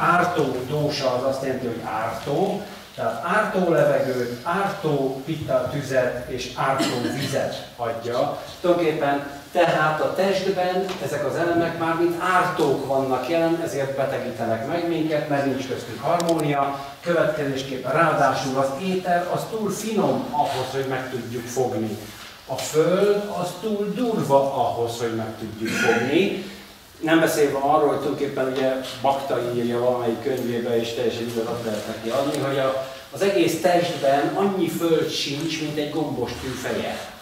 ártó 0.00 0.56
dósa 0.68 1.14
az 1.14 1.22
azt 1.22 1.42
jelenti, 1.42 1.66
hogy 1.66 1.80
ártó, 1.84 2.62
tehát 2.94 3.24
ártó 3.24 3.70
levegőt, 3.70 4.46
ártó 4.46 5.22
pitta 5.24 5.68
tüzet 5.72 6.28
és 6.28 6.52
ártó 6.56 7.00
vizet 7.20 7.68
adja. 7.76 8.42
Tulajdonképpen 8.60 9.42
tehát 9.54 10.00
a 10.00 10.14
testben 10.14 10.84
ezek 11.04 11.26
az 11.26 11.36
elemek 11.36 11.78
már 11.78 11.94
mint 11.94 12.20
ártók 12.20 12.86
vannak 12.86 13.28
jelen, 13.28 13.60
ezért 13.64 13.96
betegítenek 13.96 14.66
meg 14.66 14.88
minket, 14.88 15.28
mert 15.28 15.44
nincs 15.44 15.66
köztük 15.68 16.00
harmónia. 16.02 16.84
Következésképpen 17.00 17.92
ráadásul 17.92 18.58
az 18.58 18.68
éter 18.82 19.28
az 19.34 19.40
túl 19.50 19.70
finom 19.70 20.24
ahhoz, 20.30 20.70
hogy 20.72 20.86
meg 20.88 21.10
tudjuk 21.10 21.46
fogni. 21.46 21.98
A 22.46 22.54
föld 22.54 23.22
az 23.40 23.48
túl 23.60 23.92
durva 23.94 24.54
ahhoz, 24.54 24.98
hogy 24.98 25.14
meg 25.16 25.34
tudjuk 25.38 25.70
fogni. 25.70 26.44
Nem 27.00 27.20
beszélve 27.20 27.58
arról, 27.58 27.88
hogy 27.88 27.98
tulajdonképpen 27.98 28.52
ugye 28.52 28.72
Bakta 29.02 29.40
írja 29.54 29.78
valamelyik 29.78 30.22
könyvébe, 30.22 30.80
és 30.80 30.94
teljesen 30.94 31.26
igazat 31.26 31.64
lehet 31.64 31.86
neki 31.86 32.08
adni, 32.08 32.38
hogy 32.38 32.58
a, 32.58 32.86
az 33.10 33.22
egész 33.22 33.60
testben 33.60 34.30
annyi 34.34 34.68
föld 34.68 35.10
sincs, 35.10 35.60
mint 35.60 35.78
egy 35.78 35.90
gombos 35.90 36.30
feje. 36.62 37.13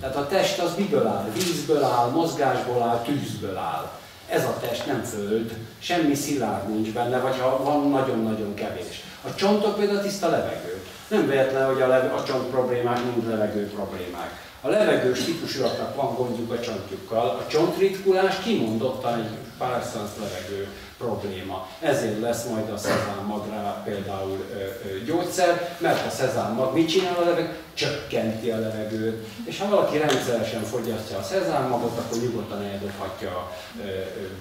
Tehát 0.00 0.16
a 0.16 0.26
test 0.26 0.58
az 0.58 0.70
miből 0.76 1.06
áll? 1.06 1.30
Vízből 1.34 1.82
áll, 1.82 2.08
mozgásból 2.08 2.82
áll, 2.82 2.98
tűzből 2.98 3.56
áll. 3.56 3.90
Ez 4.28 4.44
a 4.44 4.56
test 4.60 4.86
nem 4.86 5.02
föld, 5.02 5.56
semmi 5.78 6.14
szilárd 6.14 6.68
nincs 6.68 6.92
benne, 6.92 7.18
vagy 7.18 7.38
ha 7.38 7.62
van, 7.62 7.90
nagyon-nagyon 7.90 8.54
kevés. 8.54 9.02
A 9.24 9.34
csontok 9.34 9.76
például 9.76 10.00
tiszta 10.00 10.28
levegő. 10.28 10.82
Nem 11.08 11.28
véletlen, 11.28 11.66
hogy 11.66 11.80
a, 11.80 11.86
leve, 11.86 12.08
a 12.08 12.24
csont 12.24 12.50
problémák 12.50 13.04
mind 13.04 13.28
levegő 13.28 13.70
problémák. 13.70 14.46
A 14.60 14.68
levegős 14.68 15.24
típusúaknak 15.24 15.94
van 15.94 16.14
gondjuk 16.14 16.52
a 16.52 16.60
csontjukkal, 16.60 17.26
a 17.28 17.46
csontritkulás 17.46 18.38
kimondottan 18.38 19.14
egy 19.14 19.47
párszansz 19.58 20.16
levegő 20.20 20.68
probléma. 20.98 21.66
Ezért 21.80 22.20
lesz 22.20 22.44
majd 22.44 22.70
a 22.70 22.76
szezámmagra 22.76 23.82
például 23.84 24.44
ö, 24.52 24.56
ö, 24.56 25.04
gyógyszer, 25.04 25.76
mert 25.78 26.06
a 26.06 26.10
szezámmag 26.10 26.74
mit 26.74 26.88
csinál 26.88 27.14
a 27.16 27.24
levegő? 27.24 27.56
Csökkenti 27.74 28.50
a 28.50 28.58
levegőt. 28.58 29.26
És 29.44 29.58
ha 29.58 29.68
valaki 29.68 29.98
rendszeresen 29.98 30.62
fogyasztja 30.62 31.18
a 31.18 31.22
szezámmagot, 31.22 31.98
akkor 31.98 32.18
nyugodtan 32.18 32.62
eldobhatja 32.62 33.30
a 33.30 33.50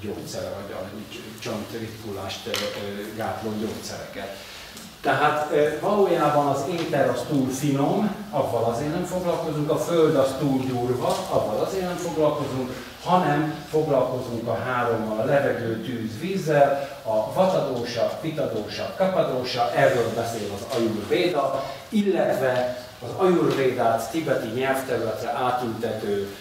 gyógyszer, 0.01 0.41
vagy 0.41 0.76
a 0.76 0.89
csontritkulást 1.39 2.49
gátló 3.15 3.49
gyógyszereket. 3.59 4.38
Tehát 5.01 5.53
valójában 5.82 6.47
az 6.47 6.63
éter 6.72 7.09
az 7.09 7.22
túl 7.30 7.49
finom, 7.49 8.15
avval 8.32 8.63
azért 8.63 8.93
nem 8.93 9.03
foglalkozunk, 9.03 9.70
a 9.70 9.78
föld 9.78 10.15
az 10.15 10.34
túl 10.39 10.63
durva, 10.65 11.07
avval 11.30 11.65
azért 11.65 11.86
nem 11.86 11.95
foglalkozunk, 11.95 12.72
hanem 13.08 13.66
foglalkozunk 13.70 14.47
a 14.47 14.58
hárommal, 14.66 15.20
a 15.20 15.26
levegő, 15.26 15.82
tűz, 15.82 16.20
vízzel, 16.20 16.89
a 17.03 17.34
vatadósa, 17.34 18.18
pitadósa, 18.22 18.93
kapadósa, 18.97 19.72
erről 19.76 20.14
beszél 20.16 20.47
az 20.55 20.78
Ayurvéda, 20.78 21.64
illetve 21.89 22.86
az 23.03 23.10
Ayurvédát 23.26 24.12
tibeti 24.12 24.47
nyelvterületre 24.47 25.30
átültető 25.30 26.36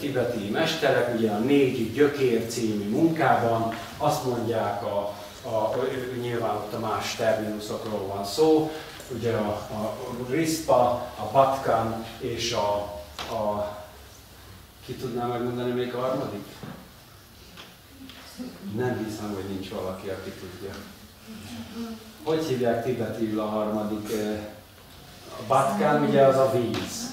tibeti 0.00 0.48
mesterek, 0.50 1.14
ugye 1.16 1.30
a 1.30 1.38
négy 1.38 1.92
gyökér 1.92 2.46
című 2.46 2.88
munkában 2.88 3.74
azt 3.98 4.24
mondják 4.24 4.82
a 4.82 5.14
a, 5.44 5.74
nyilván 6.20 6.54
ott 6.54 6.72
a 6.72 6.78
más 6.78 7.14
terminusokról 7.14 8.06
van 8.06 8.24
szó, 8.24 8.70
ugye 9.08 9.32
a, 9.32 9.48
a 9.48 9.96
RISPA, 10.30 10.80
a 11.16 11.30
BATKAN 11.32 12.04
és 12.18 12.52
a, 12.52 12.74
a 13.34 13.78
ki 14.90 14.96
tudná 14.96 15.26
megmondani 15.26 15.72
még 15.72 15.94
a 15.94 16.00
harmadik? 16.00 16.44
Nem 18.76 19.04
hiszem, 19.04 19.34
hogy 19.34 19.44
nincs 19.48 19.68
valaki, 19.68 20.08
aki 20.08 20.30
tudja. 20.30 20.74
Hogy 22.22 22.44
hívják 22.44 22.84
tibetül 22.84 23.40
a 23.40 23.46
harmadik? 23.46 24.12
A 25.38 25.42
Batkán 25.46 26.02
ugye 26.02 26.22
az 26.22 26.36
a 26.36 26.50
víz. 26.50 27.10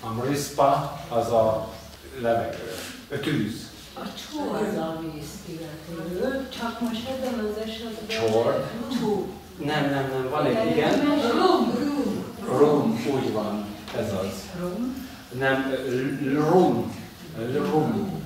A 0.00 0.08
Mrispa 0.12 1.00
az 1.08 1.26
a 1.26 1.72
levegő, 2.20 2.72
a 3.10 3.18
tűz. 3.20 3.70
A 3.94 4.00
csor 4.14 4.56
a 4.78 5.00
víz 5.00 5.28
illetőről, 5.46 6.48
csak 6.48 6.80
most 6.80 7.08
ebben 7.08 7.38
az 7.38 7.62
esetben... 7.62 8.08
Csor? 8.08 8.70
Csor. 9.00 9.24
Nem, 9.66 9.90
nem, 9.90 10.10
nem, 10.10 10.28
van 10.30 10.46
egy, 10.46 10.70
igen. 10.70 11.00
Rum, 11.30 11.72
rum. 11.78 12.24
Rum, 12.58 13.04
úgy 13.14 13.32
van, 13.32 13.66
ez 13.96 14.12
az. 14.12 14.60
Rum. 14.60 15.07
Nem, 15.38 15.74
rum, 16.34 16.96
rum, 17.54 18.24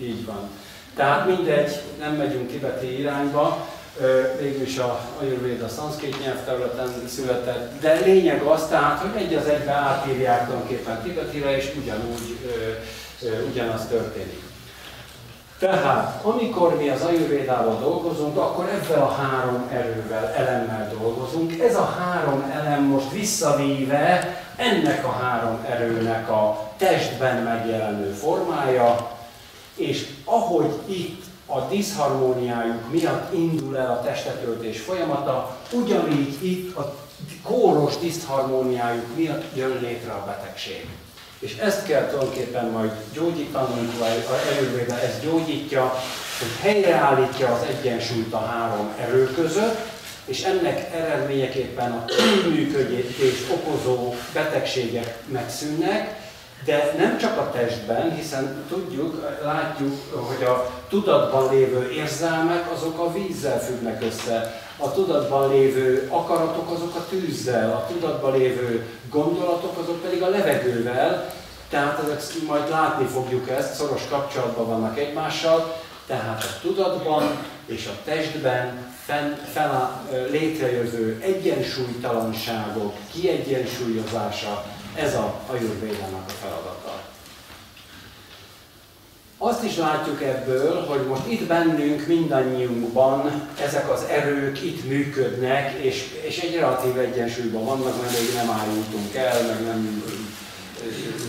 így 0.00 0.24
van. 0.24 0.48
Tehát 0.96 1.26
mindegy, 1.26 1.80
nem 1.98 2.14
megyünk 2.14 2.50
tibeti 2.50 2.98
irányba, 2.98 3.68
végülis 4.40 4.78
a 4.78 5.00
Ayurveda 5.20 5.68
szanszkét 5.68 6.20
nyelvterületen 6.24 6.88
született, 7.08 7.80
de 7.80 8.00
lényeg 8.04 8.42
az 8.42 8.66
tehát, 8.68 9.00
hogy 9.00 9.22
egy 9.22 9.34
az 9.34 9.46
egybe 9.46 9.70
átírják 9.70 10.44
tulajdonképpen 10.44 11.02
tibetire, 11.02 11.56
és 11.56 11.72
ugyanúgy 11.82 12.38
ugyanaz 13.50 13.86
történik. 13.86 14.42
Tehát, 15.58 16.24
amikor 16.24 16.76
mi 16.76 16.88
az 16.88 17.02
ajurvédával 17.02 17.78
dolgozunk, 17.80 18.36
akkor 18.36 18.68
ebben 18.68 19.00
a 19.02 19.10
három 19.10 19.68
erővel, 19.72 20.32
elemmel 20.34 20.92
dolgozunk. 20.98 21.60
Ez 21.60 21.76
a 21.76 21.84
három 21.84 22.52
elem 22.54 22.82
most 22.82 23.10
visszavíve 23.12 24.36
ennek 24.56 25.06
a 25.06 25.10
három 25.10 25.64
erőnek 25.68 26.30
a 26.30 26.70
testben 26.76 27.42
megjelenő 27.42 28.12
formája, 28.12 29.10
és 29.74 30.06
ahogy 30.24 30.72
itt 30.86 31.24
a 31.46 31.60
diszharmóniájuk 31.60 32.90
miatt 32.90 33.32
indul 33.32 33.78
el 33.78 33.90
a 33.90 34.02
testetöltés 34.02 34.80
folyamata, 34.80 35.56
ugyanígy 35.72 36.44
itt 36.44 36.76
a 36.76 36.94
kóros 37.42 37.98
diszharmóniájuk 37.98 39.16
miatt 39.16 39.56
jön 39.56 39.78
létre 39.80 40.12
a 40.12 40.24
betegség. 40.26 40.88
És 41.44 41.56
ezt 41.56 41.86
kell 41.86 42.06
tulajdonképpen 42.06 42.70
majd 42.70 42.90
gyógyítanunk, 43.12 43.98
vagy 43.98 44.24
a 44.28 44.58
Ayurveda 44.58 45.00
ezt 45.00 45.22
gyógyítja, 45.22 45.94
hogy 46.38 46.48
helyreállítja 46.60 47.48
az 47.48 47.66
egyensúlyt 47.68 48.32
a 48.32 48.38
három 48.38 48.92
erő 49.00 49.30
között, 49.34 49.78
és 50.24 50.42
ennek 50.42 50.94
eredményeképpen 50.94 51.92
a 51.92 52.04
túlműködés 52.04 53.36
okozó 53.52 54.14
betegségek 54.32 55.16
megszűnnek, 55.26 56.22
de 56.64 56.94
nem 56.98 57.18
csak 57.18 57.38
a 57.38 57.50
testben, 57.50 58.14
hiszen 58.14 58.64
tudjuk, 58.68 59.38
látjuk, 59.42 59.94
hogy 60.10 60.44
a 60.44 60.70
tudatban 60.88 61.54
lévő 61.54 61.90
érzelmek 61.90 62.72
azok 62.72 62.98
a 62.98 63.12
vízzel 63.12 63.60
függnek 63.60 64.02
össze, 64.02 64.62
a 64.76 64.92
tudatban 64.92 65.50
lévő 65.50 66.08
akaratok 66.10 66.70
azok 66.70 66.94
a 66.94 67.06
tűzzel, 67.08 67.70
a 67.70 67.86
tudatban 67.92 68.38
lévő 68.38 68.86
gondolatok 69.10 69.78
azok 69.78 70.02
pedig 70.02 70.22
a 70.22 70.28
levegővel, 70.28 71.32
tehát 71.68 72.02
ezek, 72.04 72.22
majd 72.46 72.68
látni 72.70 73.06
fogjuk 73.06 73.50
ezt, 73.50 73.74
szoros 73.74 74.08
kapcsolatban 74.08 74.66
vannak 74.66 74.98
egymással, 74.98 75.76
tehát 76.06 76.42
a 76.42 76.60
tudatban 76.62 77.22
és 77.66 77.86
a 77.86 77.98
testben 78.04 78.92
fenn, 79.04 79.34
fenn, 79.52 79.70
létrejövő 80.30 81.20
egyensúlytalanságok 81.22 82.94
kiegyensúlyozása, 83.12 84.64
ez 84.94 85.14
a 85.14 85.40
ajurvédának 85.46 86.24
a 86.26 86.32
feladata. 86.40 86.83
Azt 89.38 89.64
is 89.64 89.76
látjuk 89.76 90.22
ebből, 90.22 90.84
hogy 90.84 91.06
most 91.08 91.26
itt 91.26 91.46
bennünk, 91.46 92.06
mindannyiunkban 92.06 93.48
ezek 93.64 93.92
az 93.92 94.04
erők 94.10 94.62
itt 94.62 94.88
működnek, 94.88 95.72
és, 95.72 96.04
és 96.22 96.38
egy 96.38 96.54
relatív 96.54 96.98
egyensúlyban 96.98 97.64
vannak, 97.64 98.00
mert 98.00 98.18
még 98.20 98.34
nem 98.34 98.50
állítunk 98.50 99.14
el, 99.14 99.42
meg 99.46 99.66
nem 99.66 100.02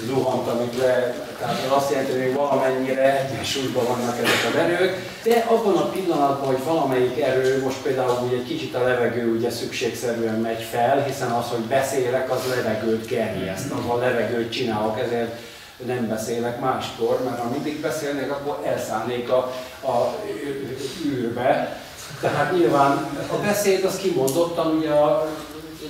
zuhantam 0.05 0.61
itt 0.61 0.77
le, 0.77 1.25
tehát 1.39 1.65
az 1.65 1.71
azt 1.77 1.91
jelenti, 1.91 2.11
hogy 2.11 2.21
még 2.21 2.33
valamennyire 2.33 3.27
egyensúlyban 3.27 3.85
vannak 3.85 4.17
ezek 4.17 4.53
az 4.53 4.59
erők, 4.59 4.93
de 5.23 5.45
abban 5.47 5.77
a 5.77 5.89
pillanatban, 5.89 6.47
hogy 6.47 6.63
valamelyik 6.63 7.21
erő, 7.21 7.63
most 7.63 7.81
például 7.81 8.27
ugye 8.27 8.35
egy 8.35 8.47
kicsit 8.47 8.75
a 8.75 8.83
levegő 8.83 9.35
ugye 9.37 9.49
szükségszerűen 9.49 10.39
megy 10.39 10.61
fel, 10.71 11.03
hiszen 11.03 11.31
az, 11.31 11.45
hogy 11.49 11.63
beszélek, 11.63 12.31
az 12.31 12.39
levegőt 12.55 13.07
gerjeszt, 13.07 13.71
az 13.71 13.89
a 13.89 13.97
levegőt 13.97 14.51
csinálok, 14.51 14.99
ezért 14.99 15.39
nem 15.85 16.07
beszélek 16.07 16.59
máskor, 16.59 17.23
mert 17.23 17.39
ha 17.39 17.49
mindig 17.49 17.81
beszélnék, 17.81 18.31
akkor 18.31 18.59
elszállnék 18.65 19.29
a, 19.29 19.37
a 19.81 20.15
űrbe. 21.05 21.79
Tehát 22.21 22.51
nyilván 22.51 22.91
a 23.31 23.35
beszéd 23.45 23.85
az 23.85 23.97
kimondottan 23.97 24.75
ugye 24.77 24.91
a 24.91 25.27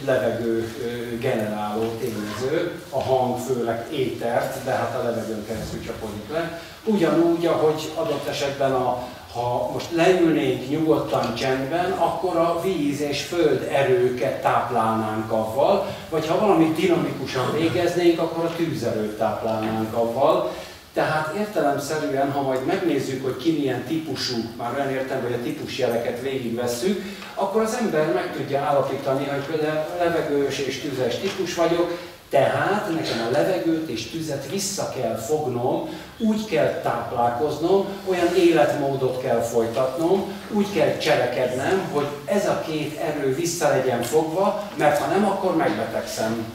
levegő 0.06 0.76
generáló 1.20 1.91
tényező, 1.99 2.82
a 2.90 3.02
hang 3.02 3.40
főleg 3.40 3.86
étert, 3.91 4.64
de 4.64 4.72
hát 4.72 4.95
a 4.99 5.03
levegőn 5.03 5.45
keresztül 5.45 5.82
csapodik 5.86 6.32
le. 6.32 6.62
Ugyanúgy, 6.84 7.45
ahogy 7.45 7.91
adott 7.95 8.28
esetben 8.28 8.74
a, 8.74 9.07
ha 9.36 9.70
most 9.74 9.91
leülnénk 9.91 10.70
nyugodtan 10.70 11.36
csendben, 11.36 11.91
akkor 11.91 12.36
a 12.36 12.62
víz 12.64 13.02
és 13.02 13.22
föld 13.22 13.68
erőket 13.72 14.41
táplálnánk 14.41 15.32
avval, 15.32 15.88
vagy 16.10 16.28
ha 16.28 16.40
valamit 16.40 16.76
dinamikusan 16.76 17.52
végeznénk, 17.52 18.20
akkor 18.20 18.45
a 18.45 18.56
tűzerőt 18.56 19.18
táplálnánk 19.18 19.94
avval. 19.94 20.52
Tehát 20.94 21.34
értelemszerűen, 21.38 22.32
ha 22.32 22.41
majd 22.41 22.66
megnézzük, 22.66 23.24
hogy 23.24 23.38
ki 23.38 23.52
milyen 23.52 23.84
típusú, 23.84 24.36
már 24.57 24.74
olyan 24.76 24.90
értem, 24.90 25.22
hogy 25.22 25.34
a 25.34 25.44
típusjeleket 25.44 26.22
végigvesszük, 26.22 27.02
akkor 27.34 27.62
az 27.62 27.78
ember 27.82 28.14
meg 28.14 28.36
tudja 28.36 28.62
állapítani, 28.62 29.26
hogy 29.26 29.56
például 29.56 29.86
levegős 29.98 30.60
és 30.60 30.80
tüzes 30.80 31.20
típus 31.20 31.56
vagyok, 31.56 31.98
tehát 32.30 32.90
nekem 32.94 33.28
a 33.28 33.32
levegőt 33.32 33.90
és 33.90 34.10
tüzet 34.10 34.49
vissza 34.52 34.94
kell 34.99 35.16
fognom, 35.16 35.90
úgy 36.17 36.45
kell 36.45 36.79
táplálkoznom, 36.83 37.85
olyan 38.05 38.35
életmódot 38.35 39.21
kell 39.21 39.41
folytatnom, 39.41 40.33
úgy 40.51 40.73
kell 40.73 40.97
cselekednem, 40.97 41.89
hogy 41.91 42.07
ez 42.25 42.47
a 42.47 42.63
két 42.67 42.99
erő 42.99 43.35
vissza 43.35 43.69
legyen 43.69 44.01
fogva, 44.01 44.63
mert 44.75 44.97
ha 44.97 45.11
nem, 45.11 45.25
akkor 45.25 45.55
megbetegszem. 45.55 46.45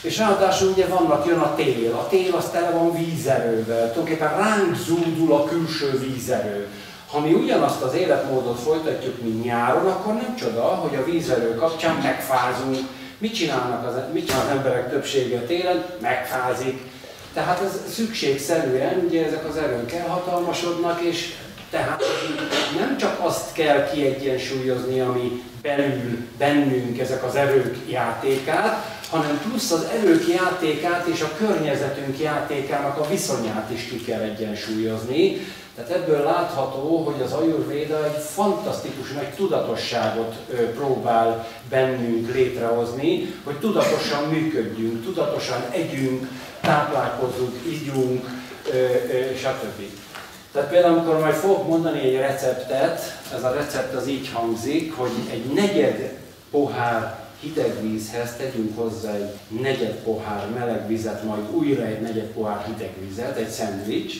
És 0.00 0.18
ráadásul 0.18 0.68
ugye 0.68 0.86
vannak, 0.86 1.26
jön 1.26 1.38
a 1.38 1.54
tél. 1.54 1.92
A 1.94 2.06
tél 2.08 2.34
az 2.34 2.48
tele 2.52 2.70
van 2.70 2.96
vízerővel. 2.96 3.92
Tulajdonképpen 3.92 4.36
ránk 4.36 4.76
zúdul 4.76 5.32
a 5.32 5.44
külső 5.44 5.98
vízerő. 5.98 6.68
Ha 7.10 7.20
mi 7.20 7.32
ugyanazt 7.32 7.82
az 7.82 7.94
életmódot 7.94 8.58
folytatjuk, 8.58 9.22
mint 9.22 9.44
nyáron, 9.44 9.86
akkor 9.86 10.14
nem 10.14 10.36
csoda, 10.36 10.62
hogy 10.62 10.98
a 10.98 11.04
vízerő 11.04 11.54
kapcsán 11.54 11.94
megfázunk. 12.02 12.78
Mit 13.18 13.34
csinálnak 13.34 13.86
az, 13.86 13.94
mit 14.12 14.26
csinál 14.26 14.42
az 14.42 14.56
emberek 14.56 14.90
többsége 14.90 15.38
télen? 15.38 15.84
Megfázik. 16.00 16.80
Tehát 17.36 17.62
ez 17.62 17.92
szükségszerűen, 17.94 19.04
ugye 19.08 19.26
ezek 19.26 19.48
az 19.48 19.56
erők 19.56 19.92
elhatalmasodnak, 19.92 21.00
és 21.00 21.34
tehát 21.70 22.02
nem 22.78 22.96
csak 22.98 23.18
azt 23.20 23.52
kell 23.52 23.90
kiegyensúlyozni, 23.90 25.00
ami 25.00 25.42
belül 25.62 26.18
bennünk 26.38 26.98
ezek 26.98 27.24
az 27.24 27.34
erők 27.34 27.76
játékát, 27.90 29.00
hanem 29.10 29.40
plusz 29.48 29.70
az 29.70 29.86
erők 30.00 30.28
játékát 30.28 31.06
és 31.06 31.20
a 31.20 31.36
környezetünk 31.36 32.18
játékának 32.18 32.98
a 32.98 33.08
viszonyát 33.08 33.70
is 33.70 33.84
ki 33.88 34.04
kell 34.04 34.20
egyensúlyozni. 34.20 35.46
Tehát 35.74 35.90
ebből 35.90 36.22
látható, 36.22 37.04
hogy 37.04 37.22
az 37.22 37.32
Ayurvéda 37.32 38.04
egy 38.04 38.22
fantasztikus 38.22 39.12
nagy 39.12 39.30
tudatosságot 39.30 40.34
próbál 40.74 41.48
bennünk 41.68 42.34
létrehozni, 42.34 43.34
hogy 43.44 43.58
tudatosan 43.58 44.28
működjünk, 44.28 45.04
tudatosan 45.04 45.64
együnk, 45.70 46.28
táplálkozunk, 46.66 47.54
ígyunk, 47.68 48.28
stb. 49.36 49.82
Tehát 50.52 50.68
például, 50.68 50.94
amikor 50.94 51.18
majd 51.18 51.34
fogok 51.34 51.68
mondani 51.68 52.00
egy 52.00 52.16
receptet, 52.16 53.20
ez 53.34 53.44
a 53.44 53.52
recept 53.52 53.94
az 53.94 54.08
így 54.08 54.30
hangzik, 54.32 54.96
hogy 54.96 55.10
egy 55.30 55.44
negyed 55.44 56.12
pohár 56.50 57.18
hideg 57.40 57.82
vízhez 57.82 58.36
tegyünk 58.36 58.78
hozzá 58.78 59.14
egy 59.14 59.60
negyed 59.60 59.94
pohár 59.94 60.46
meleg 60.58 60.86
vizet, 60.86 61.24
majd 61.24 61.42
újra 61.50 61.82
egy 61.82 62.00
negyed 62.00 62.26
pohár 62.26 62.64
hideg 62.66 62.92
vizet, 63.08 63.36
egy 63.36 63.48
szendvics, 63.48 64.14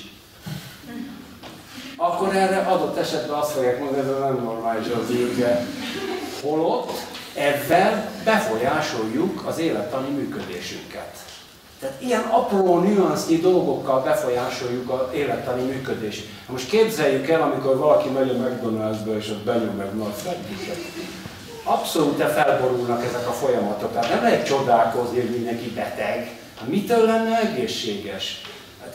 akkor 1.97 2.35
erre 2.35 2.57
adott 2.57 2.99
esetben 2.99 3.39
azt 3.39 3.51
fogják 3.51 3.79
mondani, 3.79 4.01
ez 4.01 4.19
nem 4.21 4.43
normális 4.43 4.87
az 4.87 5.11
űrge. 5.11 5.67
Holott 6.43 6.91
ebben 7.35 8.09
befolyásoljuk 8.25 9.47
az 9.47 9.59
élettani 9.59 10.09
működésünket. 10.09 11.26
Tehát 11.87 12.03
ilyen 12.03 12.23
apró 12.23 12.79
nüansznyi 12.79 13.37
dolgokkal 13.37 14.03
befolyásoljuk 14.03 14.91
az 14.91 15.15
élettani 15.15 15.63
működést. 15.63 16.27
Most 16.49 16.69
képzeljük 16.69 17.29
el, 17.29 17.43
amikor 17.43 17.77
valaki 17.77 18.09
megy 18.09 18.31
a 18.31 18.33
McDonald'sba 18.33 19.17
és 19.17 19.29
ott 19.29 19.45
benyom 19.45 19.75
meg 19.77 19.97
nagy 19.97 20.15
szendvicset 20.25 20.79
abszolút 21.63 22.23
felborulnak 22.23 23.05
ezek 23.05 23.29
a 23.29 23.31
folyamatok. 23.31 23.93
Tehát 23.93 24.09
nem 24.09 24.23
lehet 24.23 24.47
csodálkozni, 24.47 25.21
hogy 25.21 25.31
mindenki 25.31 25.71
beteg. 25.71 26.39
Hát 26.59 26.69
mitől 26.69 27.05
lenne 27.05 27.41
egészséges? 27.41 28.43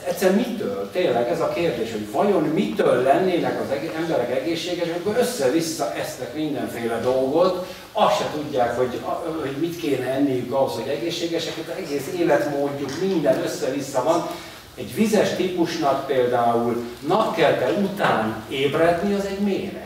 Hát 0.02 0.10
egyszer 0.10 0.36
mitől? 0.36 0.90
Tényleg 0.92 1.30
ez 1.30 1.42
a 1.42 1.54
kérdés, 1.54 1.92
hogy 1.92 2.12
vajon 2.12 2.44
mitől 2.44 3.04
lennének 3.04 3.62
az 3.62 3.68
emberek 3.96 4.32
egészségesek, 4.32 4.96
akkor 4.96 5.18
össze-vissza 5.18 5.94
esznek 5.94 6.36
mindenféle 6.36 7.00
dolgot, 7.00 7.68
azt 7.92 8.18
se 8.18 8.26
tudják, 8.34 8.78
hogy, 8.78 9.00
hogy 9.42 9.56
mit 9.60 9.78
kéne 9.78 10.06
enniük 10.06 10.54
ahhoz, 10.54 10.74
hogy 10.74 10.88
egészségesek, 10.88 11.54
az 11.58 11.74
egész 11.78 12.14
életmódjuk, 12.20 12.92
minden 13.02 13.42
össze-vissza 13.44 14.04
van. 14.04 14.28
Egy 14.76 14.96
vizes 14.96 15.36
típusnak 15.36 16.08
például 16.08 16.84
napkelte 17.08 17.72
után 17.72 18.44
ébredni, 18.50 19.14
az 19.14 19.26
egy 19.26 19.40
méreg 19.40 19.81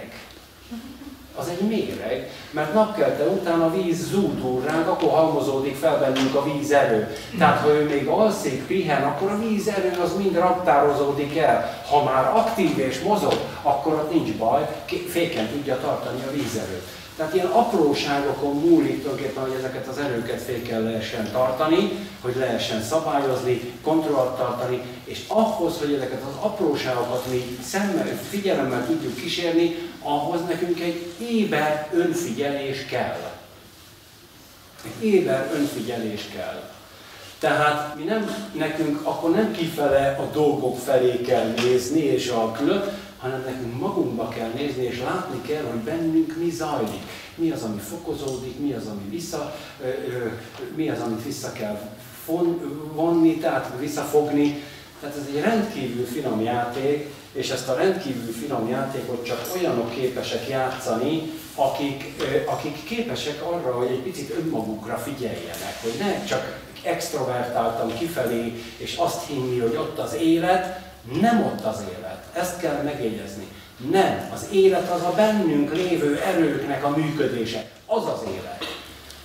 az 1.36 1.48
egy 1.48 1.68
méreg, 1.68 2.30
mert 2.52 2.74
napkelte 2.74 3.24
után 3.24 3.62
a 3.62 3.72
víz 3.76 4.08
zúdul 4.08 4.62
ránk, 4.66 4.88
akkor 4.88 5.10
halmozódik 5.10 5.76
fel 5.76 6.00
bennünk 6.00 6.36
a 6.36 6.44
vízerő. 6.44 7.16
Tehát 7.38 7.62
ha 7.62 7.70
ő 7.70 7.86
még 7.86 8.08
alszik, 8.08 8.68
pihen, 8.68 9.04
akkor 9.04 9.32
a 9.32 9.40
vízerő 9.40 9.92
az 10.04 10.18
mind 10.18 10.36
raktározódik 10.36 11.38
el. 11.38 11.82
Ha 11.90 12.04
már 12.04 12.26
aktív 12.26 12.80
és 12.80 13.00
mozog, 13.00 13.40
akkor 13.62 13.94
ott 13.94 14.14
nincs 14.14 14.34
baj, 14.34 14.68
féken 15.08 15.48
tudja 15.48 15.80
tartani 15.80 16.24
a 16.28 16.32
vízerőt. 16.32 16.88
Tehát 17.18 17.34
ilyen 17.34 17.48
apróságokon 17.48 18.56
múlik 18.56 19.02
tulajdonképpen, 19.02 19.44
hogy 19.44 19.56
ezeket 19.58 19.88
az 19.88 19.98
erőket 19.98 20.42
féken 20.42 20.82
lehessen 20.82 21.32
tartani, 21.32 21.92
hogy 22.22 22.36
lehessen 22.36 22.82
szabályozni, 22.82 23.74
kontrollt 23.84 24.38
tartani, 24.38 24.82
és 25.04 25.20
ahhoz, 25.28 25.78
hogy 25.80 25.94
ezeket 25.94 26.22
az 26.22 26.46
apróságokat 26.46 27.26
mi 27.32 27.58
szemmel, 27.64 28.20
figyelemmel 28.30 28.86
tudjuk 28.86 29.16
kísérni, 29.16 29.76
ahhoz 30.06 30.42
nekünk 30.48 30.80
egy 30.80 31.14
éber 31.30 31.90
önfigyelés 31.94 32.86
kell. 32.86 33.32
Egy 34.84 35.06
éber 35.06 35.52
önfigyelés 35.54 36.22
kell. 36.36 36.74
Tehát 37.40 37.96
mi 37.96 38.04
nem, 38.04 38.50
nekünk 38.54 39.00
akkor 39.04 39.32
nem 39.32 39.52
kifele 39.52 40.16
a 40.20 40.34
dolgok 40.34 40.78
felé 40.78 41.22
kell 41.22 41.54
nézni, 41.58 42.00
és 42.00 42.30
a 42.30 42.52
külön, 42.52 42.84
hanem 43.18 43.44
nekünk 43.46 43.80
magunkba 43.80 44.28
kell 44.28 44.50
nézni, 44.56 44.84
és 44.84 45.00
látni 45.00 45.42
kell, 45.42 45.64
hogy 45.64 45.80
bennünk 45.80 46.36
mi 46.38 46.50
zajlik. 46.50 47.04
Mi 47.36 47.52
az, 47.52 47.64
ami 47.64 47.80
fokozódik, 47.80 48.60
mi 48.60 48.74
az, 48.74 48.86
ami 48.86 49.10
vissza, 49.10 49.56
mi 50.76 50.90
az, 50.90 51.00
amit 51.00 51.24
vissza 51.24 51.52
kell 51.52 51.80
vonni, 52.94 53.38
tehát 53.38 53.72
visszafogni. 53.80 54.64
Tehát 55.06 55.20
ez 55.20 55.36
egy 55.36 55.42
rendkívül 55.42 56.06
finom 56.06 56.42
játék, 56.42 57.10
és 57.34 57.50
ezt 57.50 57.68
a 57.68 57.76
rendkívül 57.76 58.34
finom 58.34 58.70
játékot 58.70 59.26
csak 59.26 59.52
olyanok 59.56 59.96
képesek 59.96 60.48
játszani, 60.50 61.32
akik, 61.56 62.24
akik 62.46 62.84
képesek 62.84 63.42
arra, 63.44 63.72
hogy 63.72 63.88
egy 63.88 64.02
picit 64.02 64.36
önmagukra 64.38 64.98
figyeljenek, 64.98 65.82
hogy 65.82 65.94
ne 66.00 66.26
csak 66.26 66.60
extrovertáltam 66.84 67.98
kifelé, 67.98 68.54
és 68.78 68.96
azt 68.96 69.28
hinni, 69.28 69.60
hogy 69.60 69.76
ott 69.76 70.00
az 70.00 70.14
élet, 70.14 70.80
nem 71.22 71.44
ott 71.44 71.66
az 71.66 71.84
élet. 71.98 72.24
Ezt 72.34 72.60
kell 72.60 72.82
megjegyezni. 72.84 73.48
Nem, 73.92 74.30
az 74.34 74.48
élet 74.52 74.92
az 74.92 75.02
a 75.02 75.14
bennünk 75.16 75.74
lévő 75.74 76.20
erőknek 76.20 76.84
a 76.84 76.90
működése. 76.90 77.70
Az 77.86 78.04
az 78.06 78.22
élet. 78.32 78.75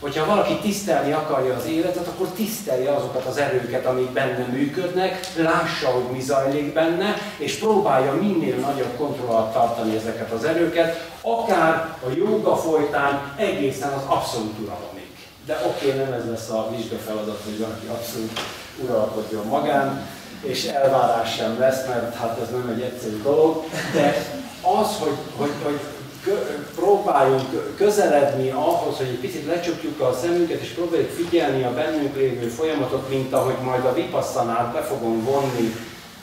Hogyha 0.00 0.26
valaki 0.26 0.54
tisztelni 0.54 1.12
akarja 1.12 1.54
az 1.54 1.66
életet, 1.66 2.06
akkor 2.06 2.28
tisztelje 2.28 2.92
azokat 2.94 3.24
az 3.24 3.36
erőket, 3.36 3.86
amik 3.86 4.10
benne 4.10 4.46
működnek, 4.52 5.20
lássa, 5.36 5.88
hogy 5.88 6.04
mi 6.12 6.20
zajlik 6.20 6.72
benne, 6.72 7.14
és 7.36 7.54
próbálja 7.54 8.12
minél 8.12 8.56
nagyobb 8.56 8.96
kontroll 8.96 9.28
alatt 9.28 9.52
tartani 9.52 9.96
ezeket 9.96 10.30
az 10.30 10.44
erőket, 10.44 11.10
akár 11.20 11.96
a 12.06 12.10
joga 12.16 12.56
folytán 12.56 13.34
egészen 13.36 13.92
az 13.92 14.02
abszolút 14.06 14.58
uralomig. 14.58 15.08
De 15.46 15.62
oké, 15.66 15.86
okay, 15.86 15.98
nem 15.98 16.12
ez 16.12 16.30
lesz 16.30 16.48
a 16.50 16.70
vizsgafeladat, 16.76 17.40
hogy 17.44 17.58
valaki 17.58 17.86
abszolút 17.86 18.40
uralkodjon 18.84 19.46
magán, 19.46 20.06
és 20.42 20.64
elvárás 20.64 21.34
sem 21.34 21.58
lesz, 21.58 21.86
mert 21.86 22.14
hát 22.14 22.38
ez 22.42 22.50
nem 22.50 22.72
egy 22.74 22.82
egyszerű 22.82 23.22
dolog, 23.22 23.64
de 23.92 24.24
az, 24.80 24.96
hogy, 24.98 25.16
hogy, 25.36 25.52
hogy 25.64 25.80
próbáljunk 26.74 27.74
közeledni 27.76 28.50
ahhoz, 28.50 28.96
hogy 28.96 29.06
egy 29.06 29.20
picit 29.20 29.46
lecsukjuk 29.46 30.00
a 30.00 30.18
szemünket, 30.22 30.60
és 30.60 30.68
próbáljuk 30.68 31.10
figyelni 31.10 31.62
a 31.62 31.74
bennünk 31.74 32.16
lévő 32.16 32.48
folyamatot, 32.48 33.08
mint 33.08 33.32
ahogy 33.32 33.56
majd 33.64 33.84
a 33.84 33.94
vipasszanát 33.94 34.72
be 34.72 34.80
fogom 34.80 35.24
vonni, 35.24 35.74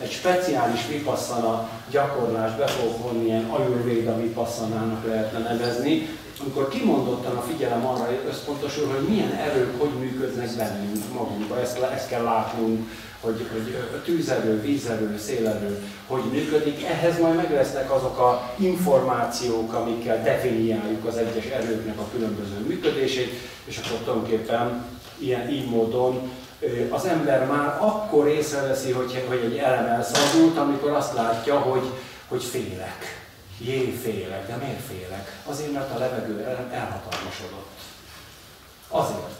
egy 0.01 0.11
speciális 0.11 0.87
vipasszana 0.87 1.69
gyakorlást 1.91 2.57
be 2.57 2.67
fogok 2.67 3.01
vonni, 3.01 3.25
ilyen 3.25 3.49
ajurvéda 3.49 4.17
vipassanának 4.17 5.07
lehetne 5.07 5.39
nevezni, 5.39 6.09
amikor 6.41 6.69
kimondottan 6.69 7.35
a 7.35 7.41
figyelem 7.41 7.85
arra 7.85 8.09
összpontosul, 8.27 8.87
hogy 8.87 9.07
milyen 9.07 9.31
erők 9.31 9.79
hogy 9.79 9.89
működnek 9.99 10.49
bennünk 10.57 11.13
magunkba, 11.13 11.59
ezt, 11.59 11.79
ezt 11.79 12.09
kell 12.09 12.23
látnunk, 12.23 12.89
hogy, 13.21 13.47
hogy 13.51 14.01
tűzerő, 14.03 14.61
vízerő, 14.61 15.17
szélerő 15.17 15.83
hogy 16.07 16.23
működik. 16.31 16.83
Ehhez 16.83 17.19
majd 17.19 17.35
meg 17.35 17.51
lesznek 17.51 17.91
azok 17.91 18.19
a 18.19 18.53
információk, 18.57 19.73
amikkel 19.73 20.23
definiáljuk 20.23 21.05
az 21.05 21.17
egyes 21.17 21.45
erőknek 21.45 21.99
a 21.99 22.09
különböző 22.11 22.59
működését, 22.67 23.33
és 23.65 23.77
akkor 23.77 23.97
tulajdonképpen 23.97 24.85
ilyen 25.17 25.49
így 25.49 25.69
módon 25.69 26.31
az 26.89 27.05
ember 27.05 27.45
már 27.45 27.77
akkor 27.79 28.27
észreveszi, 28.27 28.91
hogy, 28.91 29.23
hogy 29.27 29.39
egy 29.43 29.57
elem 29.57 29.85
elszabult, 29.85 30.57
amikor 30.57 30.91
azt 30.91 31.13
látja, 31.13 31.59
hogy, 31.59 31.91
hogy 32.27 32.43
félek. 32.43 33.25
Jé, 33.59 33.91
félek. 34.03 34.47
De 34.47 34.55
miért 34.55 34.81
félek? 34.87 35.41
Azért, 35.45 35.73
mert 35.73 35.95
a 35.95 35.99
levegő 35.99 36.45
elhatalmasodott. 36.71 37.71
Azért. 38.87 39.35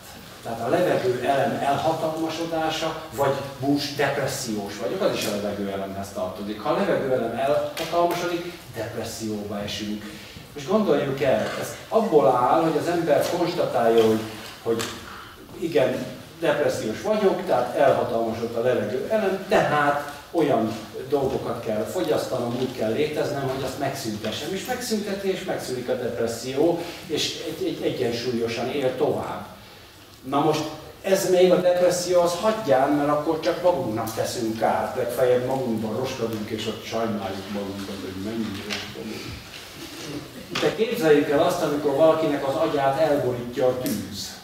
Tehát 0.47 0.61
a 0.65 0.69
levegő 0.69 1.23
elem 1.25 1.59
elhatalmasodása, 1.61 3.01
vagy 3.15 3.33
bús 3.59 3.95
depressziós 3.95 4.77
vagyok, 4.77 5.01
az 5.01 5.17
is 5.17 5.25
a 5.25 5.35
levegő 5.35 5.69
elemhez 5.69 6.07
tartozik. 6.13 6.61
Ha 6.61 6.69
a 6.69 6.77
levegő 6.77 7.13
elem 7.13 7.35
elhatalmasodik, 7.35 8.53
depresszióba 8.75 9.61
esünk. 9.61 10.03
És 10.53 10.67
gondoljuk 10.67 11.21
el, 11.21 11.47
ez 11.59 11.75
abból 11.89 12.27
áll, 12.27 12.61
hogy 12.61 12.77
az 12.81 12.87
ember 12.87 13.25
konstatálja, 13.37 14.05
hogy, 14.05 14.19
hogy 14.63 14.83
igen, 15.59 16.05
depressziós 16.39 17.01
vagyok, 17.01 17.45
tehát 17.45 17.75
elhatalmasodott 17.75 18.55
a 18.55 18.61
levegő 18.61 19.07
elem, 19.09 19.45
tehát 19.47 20.11
olyan 20.31 20.71
dolgokat 21.09 21.65
kell 21.65 21.83
fogyasztanom, 21.83 22.55
úgy 22.59 22.77
kell 22.77 22.91
léteznem, 22.91 23.47
hogy 23.47 23.63
azt 23.63 23.79
megszüntessem. 23.79 24.53
És 24.53 24.65
megszünteti, 24.65 25.31
és 25.31 25.43
megszűnik 25.43 25.89
a 25.89 25.93
depresszió, 25.95 26.79
és 27.07 27.43
egy, 27.47 27.65
egy, 27.65 27.93
egyensúlyosan 27.93 28.71
él 28.71 28.95
tovább. 28.95 29.56
Na 30.29 30.39
most 30.39 30.63
ez 31.01 31.29
még 31.29 31.51
a 31.51 31.55
depresszió, 31.55 32.21
az 32.21 32.35
hagyján, 32.41 32.89
mert 32.89 33.09
akkor 33.09 33.39
csak 33.39 33.61
magunknak 33.63 34.13
teszünk 34.13 34.59
kárt, 34.59 34.95
legfeljebb 34.95 35.45
magunkban 35.45 35.97
roskadunk, 35.97 36.49
és 36.49 36.67
ott 36.67 36.83
sajnáljuk 36.83 37.51
magunkat, 37.53 37.95
hogy 38.01 38.23
mennyire 38.23 38.75
De 40.61 40.75
képzeljük 40.75 41.29
el 41.29 41.43
azt, 41.43 41.63
amikor 41.63 41.95
valakinek 41.95 42.47
az 42.47 42.55
agyát 42.55 42.99
elborítja 42.99 43.67
a 43.67 43.77
tűz. 43.81 44.35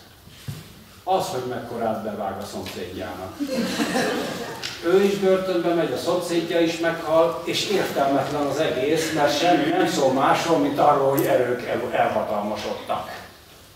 Az, 1.03 1.27
hogy 1.27 1.43
mekkorát 1.49 2.03
bevág 2.03 2.41
a 2.41 2.45
szomszédjának. 2.45 3.37
Ő 4.85 5.03
is 5.03 5.15
börtönbe 5.17 5.73
megy, 5.73 5.91
a 5.91 5.97
szomszédja 5.97 6.59
is 6.59 6.79
meghal, 6.79 7.41
és 7.43 7.69
értelmetlen 7.69 8.45
az 8.45 8.59
egész, 8.59 9.13
mert 9.13 9.39
semmi 9.39 9.69
nem 9.69 9.87
szól 9.87 10.13
másról, 10.13 10.57
mint 10.57 10.79
arról, 10.79 11.09
hogy 11.09 11.25
erők 11.25 11.67
elhatalmasodtak. 11.91 13.12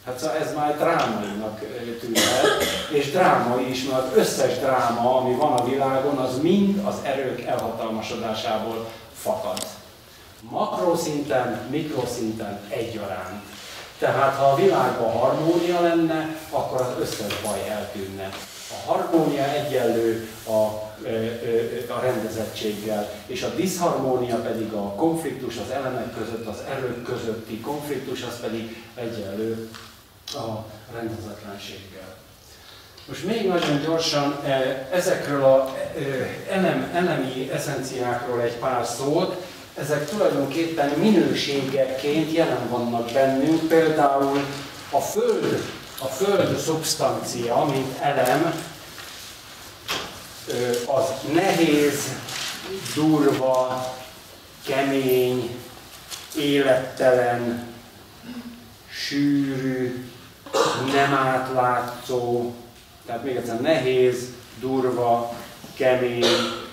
Hát 0.07 0.19
szóval 0.19 0.35
ez 0.35 0.53
már 0.55 0.77
drámainak 0.77 1.59
tűnhet, 1.99 2.63
és 2.89 3.11
drámai 3.11 3.69
is, 3.69 3.83
mert 3.83 4.01
az 4.01 4.17
összes 4.17 4.57
dráma, 4.59 5.15
ami 5.15 5.35
van 5.35 5.53
a 5.53 5.65
világon, 5.65 6.17
az 6.17 6.41
mind 6.41 6.85
az 6.85 6.95
erők 7.03 7.41
elhatalmasodásából 7.41 8.87
fakad. 9.13 9.65
Makroszinten, 10.41 11.61
mikroszinten 11.69 12.59
egyaránt. 12.69 13.43
Tehát 13.99 14.35
ha 14.35 14.45
a 14.45 14.55
világban 14.55 15.11
harmónia 15.11 15.81
lenne, 15.81 16.35
akkor 16.49 16.81
az 16.81 16.93
összes 16.99 17.41
baj 17.43 17.69
eltűnne. 17.69 18.29
A 18.69 18.91
harmónia 18.91 19.43
egyenlő 19.43 20.29
a, 20.45 20.51
a 21.93 21.99
rendezettséggel, 22.01 23.11
és 23.25 23.43
a 23.43 23.55
diszharmónia 23.55 24.35
pedig 24.35 24.71
a 24.71 24.93
konfliktus 24.95 25.57
az 25.57 25.71
elemek 25.73 26.13
között, 26.17 26.47
az 26.47 26.63
erők 26.69 27.03
közötti 27.03 27.59
konfliktus, 27.59 28.23
az 28.23 28.39
pedig 28.41 28.83
egyenlő 28.95 29.69
a 30.33 30.65
rendezetlenséggel. 30.93 32.15
Most 33.05 33.25
még 33.25 33.47
nagyon 33.47 33.81
gyorsan 33.85 34.39
ezekről 34.91 35.43
a 35.43 35.75
elem, 36.49 36.91
elemi 36.93 37.49
eszenciákról 37.51 38.41
egy 38.41 38.55
pár 38.55 38.85
szót. 38.85 39.45
Ezek 39.75 40.09
tulajdonképpen 40.09 40.89
minőségekként 40.89 42.31
jelen 42.31 42.69
vannak 42.69 43.11
bennünk, 43.11 43.67
például 43.67 44.39
a 44.91 44.99
Föld, 44.99 45.63
a 45.99 46.05
Föld 46.05 46.57
szubstancia, 46.57 47.63
mint 47.63 47.97
elem, 47.99 48.53
az 50.85 51.05
nehéz, 51.33 52.03
durva, 52.95 53.93
kemény, 54.65 55.55
élettelen, 56.37 57.67
sűrű, 58.89 60.05
nem 60.93 61.13
átlátszó, 61.13 62.53
tehát 63.05 63.23
még 63.23 63.35
egyszer 63.35 63.61
nehéz, 63.61 64.27
durva, 64.59 65.33
kemény, 65.75 66.25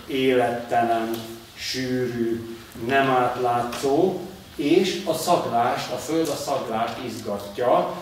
élettelen, 0.06 1.10
sűrű, 1.54 2.56
nem 2.86 3.10
átlátszó, 3.10 4.20
és 4.56 5.02
a 5.06 5.14
szaglást, 5.14 5.92
a 5.92 5.96
föld 5.96 6.28
a 6.28 6.36
szaglást 6.36 6.96
izgatja, 7.06 7.94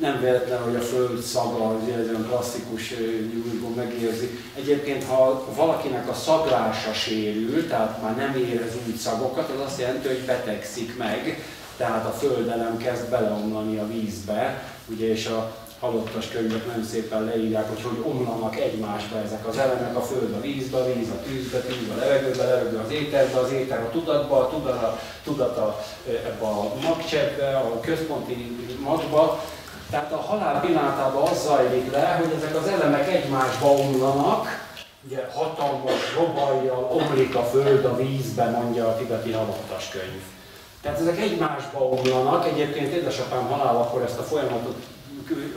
nem 0.00 0.20
véletlen, 0.20 0.62
hogy 0.62 0.74
a 0.74 0.80
föld 0.80 1.22
szaglal, 1.22 1.80
ez 1.92 2.08
egy 2.08 2.26
klasszikus 2.28 2.94
gyújtból 3.32 3.70
megérzi. 3.84 4.38
Egyébként, 4.56 5.04
ha 5.04 5.44
valakinek 5.54 6.08
a 6.08 6.14
szaglása 6.14 6.92
sérül, 6.92 7.68
tehát 7.68 8.02
már 8.02 8.16
nem 8.16 8.34
érez 8.36 8.72
úgy 8.86 8.96
szagokat, 8.96 9.50
az 9.50 9.60
azt 9.66 9.80
jelenti, 9.80 10.06
hogy 10.06 10.24
betegszik 10.26 10.96
meg, 10.96 11.42
tehát 11.76 12.06
a 12.06 12.10
földelem 12.10 12.76
kezd 12.76 13.08
beleomlani 13.08 13.78
a 13.78 13.86
vízbe, 13.86 14.62
ugye, 14.90 15.06
és 15.06 15.26
a 15.26 15.52
halottas 15.80 16.28
könyvek 16.28 16.66
nagyon 16.66 16.84
szépen 16.84 17.24
leírják, 17.24 17.68
hogy 17.68 17.82
hogy 17.82 18.12
omlanak 18.12 18.56
egymásba 18.56 19.18
ezek 19.18 19.46
az 19.46 19.58
elemek, 19.58 19.96
a 19.96 20.00
föld 20.00 20.34
a 20.34 20.40
vízbe, 20.40 20.78
a 20.78 20.84
víz 20.84 21.08
a 21.08 21.22
tűzbe, 21.22 21.58
tűz 21.58 21.90
a 21.96 21.98
levegőbe, 21.98 22.44
levegő 22.44 22.76
az 22.76 22.90
éterbe, 22.90 23.38
az 23.38 23.52
éter 23.52 23.80
a 23.80 23.90
tudatba, 23.90 24.36
a 24.38 24.48
tudat 24.48 24.82
a, 24.82 24.98
tudat 25.24 25.56
a, 25.56 25.80
ebbe 26.06 26.46
a 26.46 26.72
magcseppbe, 26.82 27.56
a 27.56 27.80
központi 27.80 28.56
magba. 28.80 29.42
Tehát 29.90 30.12
a 30.12 30.16
halál 30.16 30.60
pillanatában 30.60 31.22
az 31.22 31.42
zajlik 31.42 31.92
le, 31.92 32.20
hogy 32.20 32.32
ezek 32.36 32.56
az 32.56 32.66
elemek 32.66 33.08
egymásba 33.08 33.66
omlanak, 33.66 34.66
ugye 35.06 35.28
hatalmas 35.34 36.14
robajjal 36.16 36.90
omlik 36.92 37.34
a 37.34 37.44
föld 37.44 37.84
a 37.84 37.96
vízbe, 37.96 38.50
mondja 38.50 38.88
a 38.88 38.96
tibeti 38.96 39.32
halottas 39.32 39.88
könyv. 39.88 40.37
Tehát 40.82 41.00
ezek 41.00 41.20
egymásba 41.20 41.78
omlanak. 41.78 42.46
Egyébként 42.46 42.92
édesapám 42.92 43.46
halálakor 43.46 44.02
ezt 44.02 44.18
a 44.18 44.22
folyamatot 44.22 44.76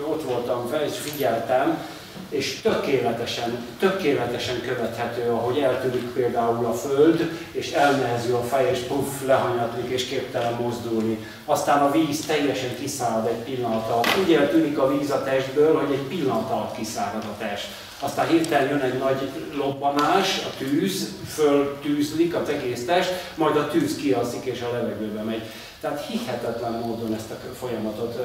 ott 0.10 0.24
voltam 0.24 0.68
fel, 0.68 0.84
és 0.84 0.98
figyeltem, 0.98 1.84
és 2.30 2.62
tökéletesen, 2.62 3.66
tökéletesen 3.80 4.62
követhető, 4.62 5.30
ahogy 5.30 5.58
eltűnik 5.60 6.14
például 6.14 6.66
a 6.66 6.74
föld, 6.74 7.32
és 7.52 7.72
elnehezül 7.72 8.36
a 8.36 8.44
fej, 8.44 8.70
és 8.72 8.80
puff, 8.80 9.26
lehanyatlik, 9.26 9.90
és 9.90 10.06
képtelen 10.06 10.54
mozdulni. 10.54 11.26
Aztán 11.46 11.82
a 11.82 11.92
víz 11.92 12.26
teljesen 12.26 12.76
kiszárad 12.80 13.28
egy 13.28 13.54
pillanat 13.54 13.90
alatt. 13.90 14.18
Úgy 14.24 14.34
eltűnik 14.34 14.78
a 14.78 14.98
víz 14.98 15.12
a 15.12 15.24
testből, 15.24 15.80
hogy 15.80 15.94
egy 15.94 16.08
pillanat 16.08 16.52
alatt 16.52 16.76
kiszárad 16.76 17.24
a 17.24 17.38
test. 17.38 17.68
Aztán 18.04 18.28
hirtelen 18.28 18.70
jön 18.70 18.80
egy 18.80 18.98
nagy 18.98 19.30
lobbanás, 19.54 20.38
a 20.38 20.58
tűz, 20.58 21.10
föltűzlik 21.28 22.36
az 22.36 22.50
egész 22.50 22.86
test, 22.86 23.12
majd 23.36 23.58
a 23.58 23.68
tűz 23.68 23.96
kialszik 23.96 24.46
és 24.46 24.62
a 24.62 24.72
levegőbe 24.74 25.22
megy. 25.22 25.42
Tehát 25.82 26.06
hihetetlen 26.06 26.72
módon 26.72 27.14
ezt 27.14 27.32
a 27.32 27.54
folyamatot 27.54 28.20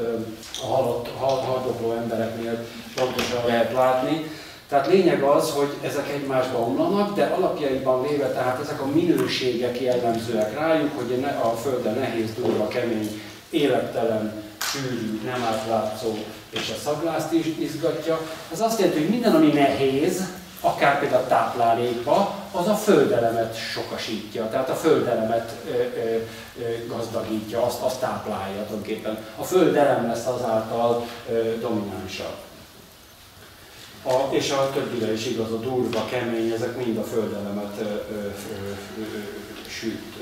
a 0.62 0.66
halott, 0.66 1.08
haldokló 1.18 1.92
embereknél 1.92 2.66
pontosan 2.94 3.46
lehet 3.46 3.72
látni. 3.72 4.30
Tehát 4.68 4.86
lényeg 4.86 5.22
az, 5.22 5.50
hogy 5.50 5.68
ezek 5.82 6.08
egymásba 6.08 6.58
omlanak, 6.58 7.14
de 7.14 7.24
alapjaiban 7.24 8.08
véve 8.08 8.28
tehát 8.32 8.60
ezek 8.60 8.80
a 8.80 8.86
minőségek 8.86 9.80
jellemzőek 9.80 10.54
rájuk, 10.54 10.90
hogy 10.96 11.24
a 11.42 11.48
Földön 11.48 11.94
nehéz, 11.94 12.34
durva, 12.34 12.68
kemény, 12.68 13.20
élettelen, 13.50 14.45
sűrű, 14.72 15.20
nem 15.24 15.42
átlátszó 15.42 16.16
és 16.50 16.74
a 16.76 16.80
szaglászt 16.84 17.32
is 17.32 17.46
izgatja. 17.58 18.20
Ez 18.52 18.60
azt 18.60 18.78
jelenti, 18.78 19.00
hogy 19.00 19.08
minden, 19.08 19.34
ami 19.34 19.52
nehéz, 19.52 20.22
akár 20.60 20.98
például 20.98 21.22
a 21.22 21.26
táplálékba, 21.26 22.34
az 22.52 22.68
a 22.68 22.74
földelemet 22.74 23.56
sokasítja, 23.56 24.48
tehát 24.48 24.68
a 24.68 24.74
földelemet 24.74 25.52
ö, 25.66 25.72
ö, 25.72 26.16
ö, 26.60 26.86
gazdagítja, 26.86 27.62
azt, 27.62 27.82
azt 27.82 28.00
táplálja 28.00 28.64
tulajdonképpen. 28.64 29.18
A 29.36 29.44
földelem 29.44 30.06
lesz 30.06 30.26
azáltal 30.26 31.06
ö, 31.30 31.58
dominánsabb. 31.60 32.34
A, 34.04 34.34
és 34.34 34.50
a 34.50 34.70
többire 34.74 35.12
is 35.12 35.26
igaz, 35.26 35.52
a 35.52 35.56
durva, 35.56 36.04
kemény, 36.10 36.50
ezek 36.50 36.76
mind 36.84 36.96
a 36.96 37.02
földelemet 37.02 37.74
ö, 37.80 37.84
ö, 37.84 38.16
ö, 38.16 38.24
ö, 38.98 39.04
süt, 39.68 40.15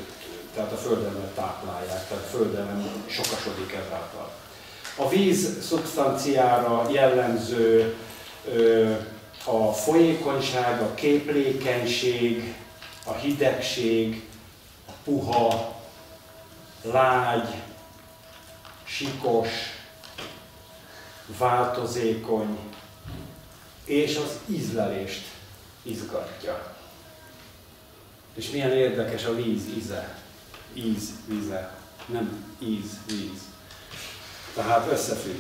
tehát 0.55 0.73
a 0.73 0.77
földelemet 0.77 1.35
táplálják, 1.35 2.09
tehát 2.09 2.25
a 2.25 2.29
földelem 2.29 3.05
sokasodik 3.07 3.73
ezáltal. 3.73 4.31
A 4.97 5.09
víz 5.09 5.67
szubstanciára 5.67 6.91
jellemző 6.91 7.97
a 9.45 9.73
folyékonyság, 9.73 10.81
a 10.81 10.95
képlékenység, 10.95 12.55
a 13.05 13.13
hidegség, 13.13 14.29
a 14.89 14.93
puha, 15.05 15.75
lágy, 16.83 17.49
sikos, 18.85 19.49
változékony, 21.39 22.59
és 23.85 24.17
az 24.17 24.39
ízlelést 24.47 25.25
izgatja. 25.83 26.77
És 28.35 28.51
milyen 28.51 28.73
érdekes 28.73 29.25
a 29.25 29.35
víz 29.35 29.67
íze. 29.77 30.24
Íz, 30.75 31.11
víze. 31.27 31.75
Nem 32.07 32.45
íz, 32.59 32.91
víz. 33.07 33.41
Tehát 34.55 34.93
összefügg. 34.93 35.39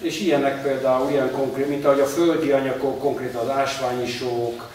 És 0.00 0.20
ilyenek 0.20 0.62
például, 0.62 1.10
ilyen 1.10 1.32
konkrét, 1.32 1.68
mint 1.68 1.84
ahogy 1.84 2.00
a 2.00 2.06
földi 2.06 2.50
anyagok, 2.50 2.98
konkrétan 2.98 3.40
az 3.40 3.56
ásványi 3.56 4.06
sók, 4.06 4.68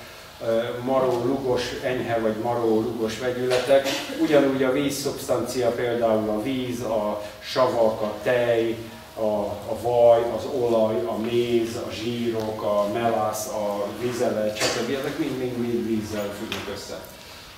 maró, 0.83 1.23
lugos, 1.25 1.61
enyhe 1.83 2.19
vagy 2.19 2.35
maró, 2.35 2.81
lugos 2.81 3.19
vegyületek. 3.19 3.87
Ugyanúgy 4.21 4.63
a 4.63 4.71
vízszubstancia, 4.71 5.69
például 5.69 6.29
a 6.29 6.41
víz, 6.41 6.81
a 6.81 7.21
savak, 7.39 8.01
a 8.01 8.13
tej, 8.23 8.77
a, 9.15 9.39
a 9.45 9.77
vaj, 9.81 10.21
az 10.37 10.45
olaj, 10.59 11.05
a 11.05 11.17
méz, 11.17 11.75
a 11.75 11.91
zsírok, 11.91 12.61
a 12.61 12.87
melász, 12.93 13.47
a 13.47 13.87
vízelet, 14.01 14.57
stb. 14.57 14.89
Ezek 14.89 15.17
mind-mind 15.17 15.87
vízzel 15.87 16.33
függnek 16.39 16.75
össze. 16.75 17.01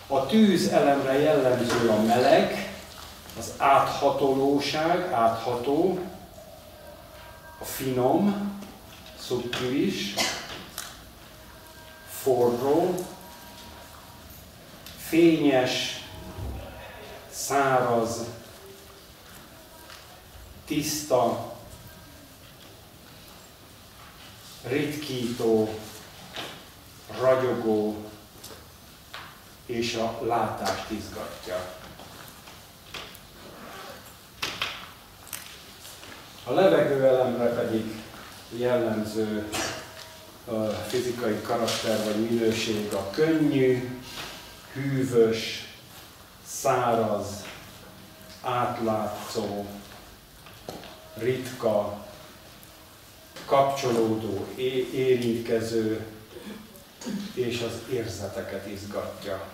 A 0.07 0.26
tűz 0.26 0.68
elemre 0.68 1.19
jellemző 1.19 1.90
a 1.90 2.02
meleg, 2.02 2.73
az 3.38 3.53
áthatolóság, 3.57 5.11
átható, 5.11 5.99
a 7.60 7.64
finom, 7.64 8.60
szubtilis, 9.19 10.14
forró, 12.10 12.95
fényes, 14.98 16.03
száraz, 17.32 18.19
tiszta, 20.65 21.53
ritkító, 24.64 25.80
ragyogó 27.19 28.05
és 29.66 29.96
a 29.96 30.20
látást 30.26 30.92
izgatja. 30.92 31.74
A 36.44 36.52
levegőelemre 36.52 37.46
pedig 37.46 38.04
jellemző 38.58 39.50
a 40.46 40.66
fizikai 40.70 41.42
karakter 41.42 42.04
vagy 42.06 42.30
minőség 42.30 42.94
a 42.94 43.10
könnyű, 43.10 44.00
hűvös, 44.74 45.74
száraz, 46.46 47.46
átlátszó, 48.42 49.66
ritka, 51.14 52.06
kapcsolódó, 53.46 54.48
érintkező, 54.94 56.06
és 57.34 57.61
az 57.61 57.94
érzeteket 57.94 58.68
izgatja. 58.68 59.48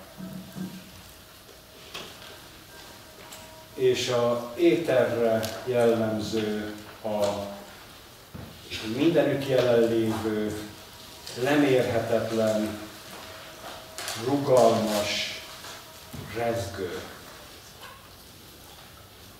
És 3.73 4.09
a 4.09 4.53
éterre 4.57 5.61
jellemző 5.65 6.75
a 7.03 7.25
mindenük 8.95 9.47
jelenlévő, 9.47 10.57
lemérhetetlen, 11.43 12.79
rugalmas, 14.25 15.41
rezgő. 16.35 16.99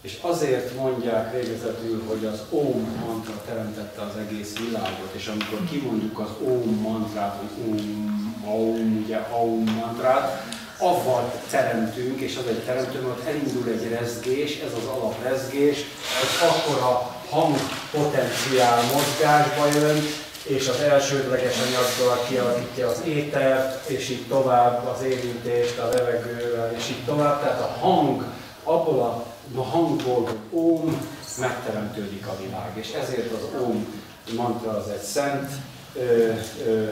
És 0.02 0.18
azért 0.22 0.76
mondják 0.76 1.32
végezetül, 1.32 2.04
hogy 2.08 2.26
az 2.26 2.40
Om 2.50 3.04
mantra 3.06 3.42
teremtette 3.46 4.02
az 4.02 4.16
egész 4.18 4.58
világot, 4.58 5.12
és 5.12 5.28
amikor 5.28 5.70
kimondjuk 5.70 6.20
az 6.20 6.30
Om 6.44 6.80
mantrát, 6.82 7.36
hogy 7.40 7.66
Om, 7.68 8.44
Om, 8.46 9.04
ugye 9.04 9.20
Om 9.42 9.64
mantrát, 9.64 10.44
avval 10.78 11.34
teremtünk, 11.50 12.20
és 12.20 12.38
az 12.38 12.48
egy 12.48 12.64
teremtő, 12.64 13.06
ott 13.08 13.28
elindul 13.28 13.68
egy 13.68 13.90
rezgés, 13.90 14.60
ez 14.60 14.74
az 14.78 14.86
alaprezgés, 14.86 15.78
hogy 16.20 16.50
akkor 16.50 16.82
a 16.82 17.16
hangpotenciál 17.30 18.82
mozgásba 18.94 19.80
jön, 19.80 20.02
és 20.44 20.68
az 20.68 20.80
elsődleges 20.80 21.56
anyaggal 21.58 22.26
kialakítja 22.28 22.88
az 22.88 23.02
étert, 23.06 23.90
és 23.90 24.10
így 24.10 24.28
tovább 24.28 24.88
az 24.88 25.04
érintést 25.04 25.78
a 25.78 25.90
levegővel, 25.94 26.74
és 26.78 26.90
így 26.90 27.06
tovább. 27.06 27.42
Tehát 27.42 27.62
a 27.62 27.78
hang, 27.80 28.26
abból 28.64 29.00
a, 29.00 29.31
a 29.56 29.64
hangból, 29.64 30.24
hogy 30.24 30.38
óm, 30.50 31.08
megteremtődik 31.40 32.28
a 32.28 32.38
világ. 32.44 32.72
És 32.74 32.92
ezért 32.92 33.32
az 33.32 33.62
óm 33.62 34.02
mantra 34.36 34.72
az 34.72 34.90
egy 34.90 35.02
szent 35.02 35.52
ö, 35.96 36.32
ö, 36.66 36.90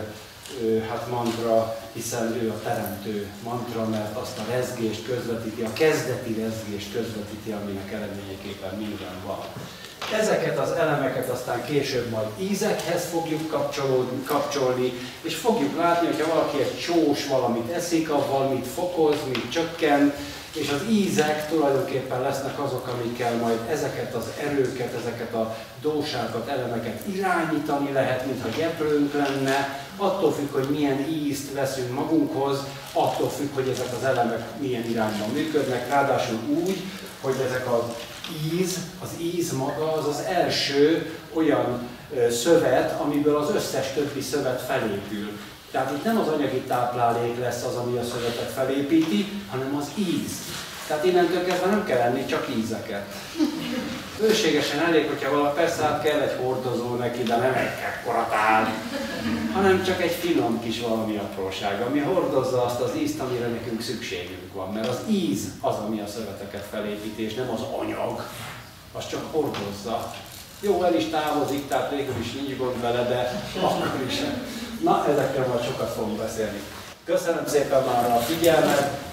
ö, 0.63 0.79
hát 0.89 1.09
mantra, 1.09 1.77
hiszen 1.93 2.37
ő 2.43 2.49
a 2.49 2.61
teremtő 2.63 3.27
mantra, 3.43 3.85
mert 3.85 4.17
azt 4.17 4.37
a 4.37 4.51
rezgést 4.51 5.05
közvetíti, 5.05 5.61
a 5.61 5.73
kezdeti 5.73 6.33
rezgést 6.33 6.91
közvetíti, 6.93 7.51
aminek 7.51 7.91
eredményeképpen 7.91 8.75
minden 8.77 9.15
van. 9.25 9.45
Ezeket 10.19 10.59
az 10.59 10.71
elemeket 10.71 11.29
aztán 11.29 11.65
később 11.65 12.09
majd 12.09 12.27
ízekhez 12.39 13.05
fogjuk 13.05 13.49
kapcsolni, 14.25 14.93
és 15.21 15.35
fogjuk 15.35 15.77
látni, 15.77 16.07
hogyha 16.07 16.35
valaki 16.35 16.57
egy 16.57 16.79
csós 16.79 17.27
valamit 17.27 17.71
eszik, 17.71 18.09
avval 18.09 18.49
mit 18.49 18.67
fokoz, 18.67 19.15
mit 19.33 19.51
csökken, 19.51 20.13
és 20.53 20.69
az 20.69 20.81
ízek 20.91 21.49
tulajdonképpen 21.49 22.21
lesznek 22.21 22.59
azok, 22.59 22.87
amikkel 22.87 23.35
majd 23.35 23.59
ezeket 23.69 24.13
az 24.13 24.25
erőket, 24.43 24.93
ezeket 24.93 25.33
a 25.33 25.55
dósákat, 25.81 26.47
elemeket 26.47 27.07
irányítani 27.07 27.91
lehet, 27.91 28.25
mintha 28.25 28.49
gyeplőnk 28.57 29.13
lenne, 29.13 29.83
attól 29.97 30.33
függ, 30.33 30.51
hogy 30.51 30.69
milyen 30.69 30.99
ízt 31.09 31.53
veszünk 31.53 31.93
magunkhoz, 31.93 32.59
attól 32.93 33.29
függ, 33.29 33.53
hogy 33.53 33.67
ezek 33.67 33.93
az 33.97 34.03
elemek 34.03 34.59
milyen 34.59 34.89
irányban 34.89 35.29
működnek, 35.29 35.89
ráadásul 35.89 36.39
úgy, 36.63 36.77
hogy 37.21 37.35
ezek 37.47 37.67
az 37.73 37.83
íz, 38.53 38.77
az 39.03 39.09
íz 39.21 39.51
maga 39.51 39.93
az 39.93 40.07
az 40.07 40.23
első 40.27 41.13
olyan 41.33 41.87
szövet, 42.31 43.01
amiből 43.01 43.35
az 43.35 43.55
összes 43.55 43.93
többi 43.93 44.21
szövet 44.21 44.61
felépül. 44.61 45.31
Tehát 45.71 45.91
itt 45.91 46.03
nem 46.03 46.19
az 46.19 46.27
anyagi 46.27 46.59
táplálék 46.59 47.39
lesz 47.39 47.63
az, 47.63 47.75
ami 47.75 47.97
a 47.97 48.03
szövetet 48.03 48.51
felépíti, 48.51 49.25
hanem 49.49 49.75
az 49.75 49.91
íz. 49.95 50.31
Tehát 50.87 51.05
innentől 51.05 51.45
kezdve 51.45 51.65
nem 51.65 51.85
kell 51.85 51.99
enni 51.99 52.25
csak 52.25 52.47
ízeket. 52.57 53.05
Bőségesen 54.19 54.79
elég, 54.79 55.07
hogyha 55.07 55.31
valami, 55.31 55.49
persze 55.55 55.81
hát 55.81 56.03
kell 56.03 56.19
egy 56.19 56.37
hordozó 56.41 56.95
neki, 56.95 57.23
de 57.23 57.35
nem 57.35 57.53
egy 57.53 57.71
ekkoratán, 57.85 58.73
hanem 59.53 59.83
csak 59.83 60.01
egy 60.01 60.11
finom 60.11 60.61
kis 60.61 60.79
valami 60.79 61.17
apróság, 61.17 61.81
ami 61.81 61.99
hordozza 61.99 62.65
azt 62.65 62.79
az 62.79 62.91
ízt, 62.97 63.19
amire 63.19 63.47
nekünk 63.47 63.81
szükségünk 63.81 64.53
van. 64.53 64.73
Mert 64.73 64.87
az 64.87 64.99
íz 65.09 65.47
az, 65.61 65.75
ami 65.75 65.99
a 65.99 66.07
szöveteket 66.07 66.67
felépíti, 66.71 67.23
és 67.23 67.33
nem 67.33 67.49
az 67.49 67.61
anyag, 67.79 68.23
az 68.93 69.07
csak 69.09 69.21
hordozza. 69.31 70.13
Jó, 70.59 70.83
el 70.83 70.95
is 70.95 71.05
távozik, 71.05 71.67
tehát 71.67 71.91
végül 71.91 72.15
is 72.19 72.31
nincs 72.31 72.57
gond 72.57 72.81
vele, 72.81 73.07
de 73.07 73.41
akkor 73.61 74.05
is. 74.07 74.15
Na, 74.83 75.05
ezekről 75.09 75.47
majd 75.47 75.63
sokat 75.63 75.89
fogunk 75.89 76.17
beszélni. 76.17 76.59
Köszönöm 77.05 77.47
szépen 77.47 77.83
már 77.83 78.11
a 78.11 78.19
figyelmet, 78.19 79.08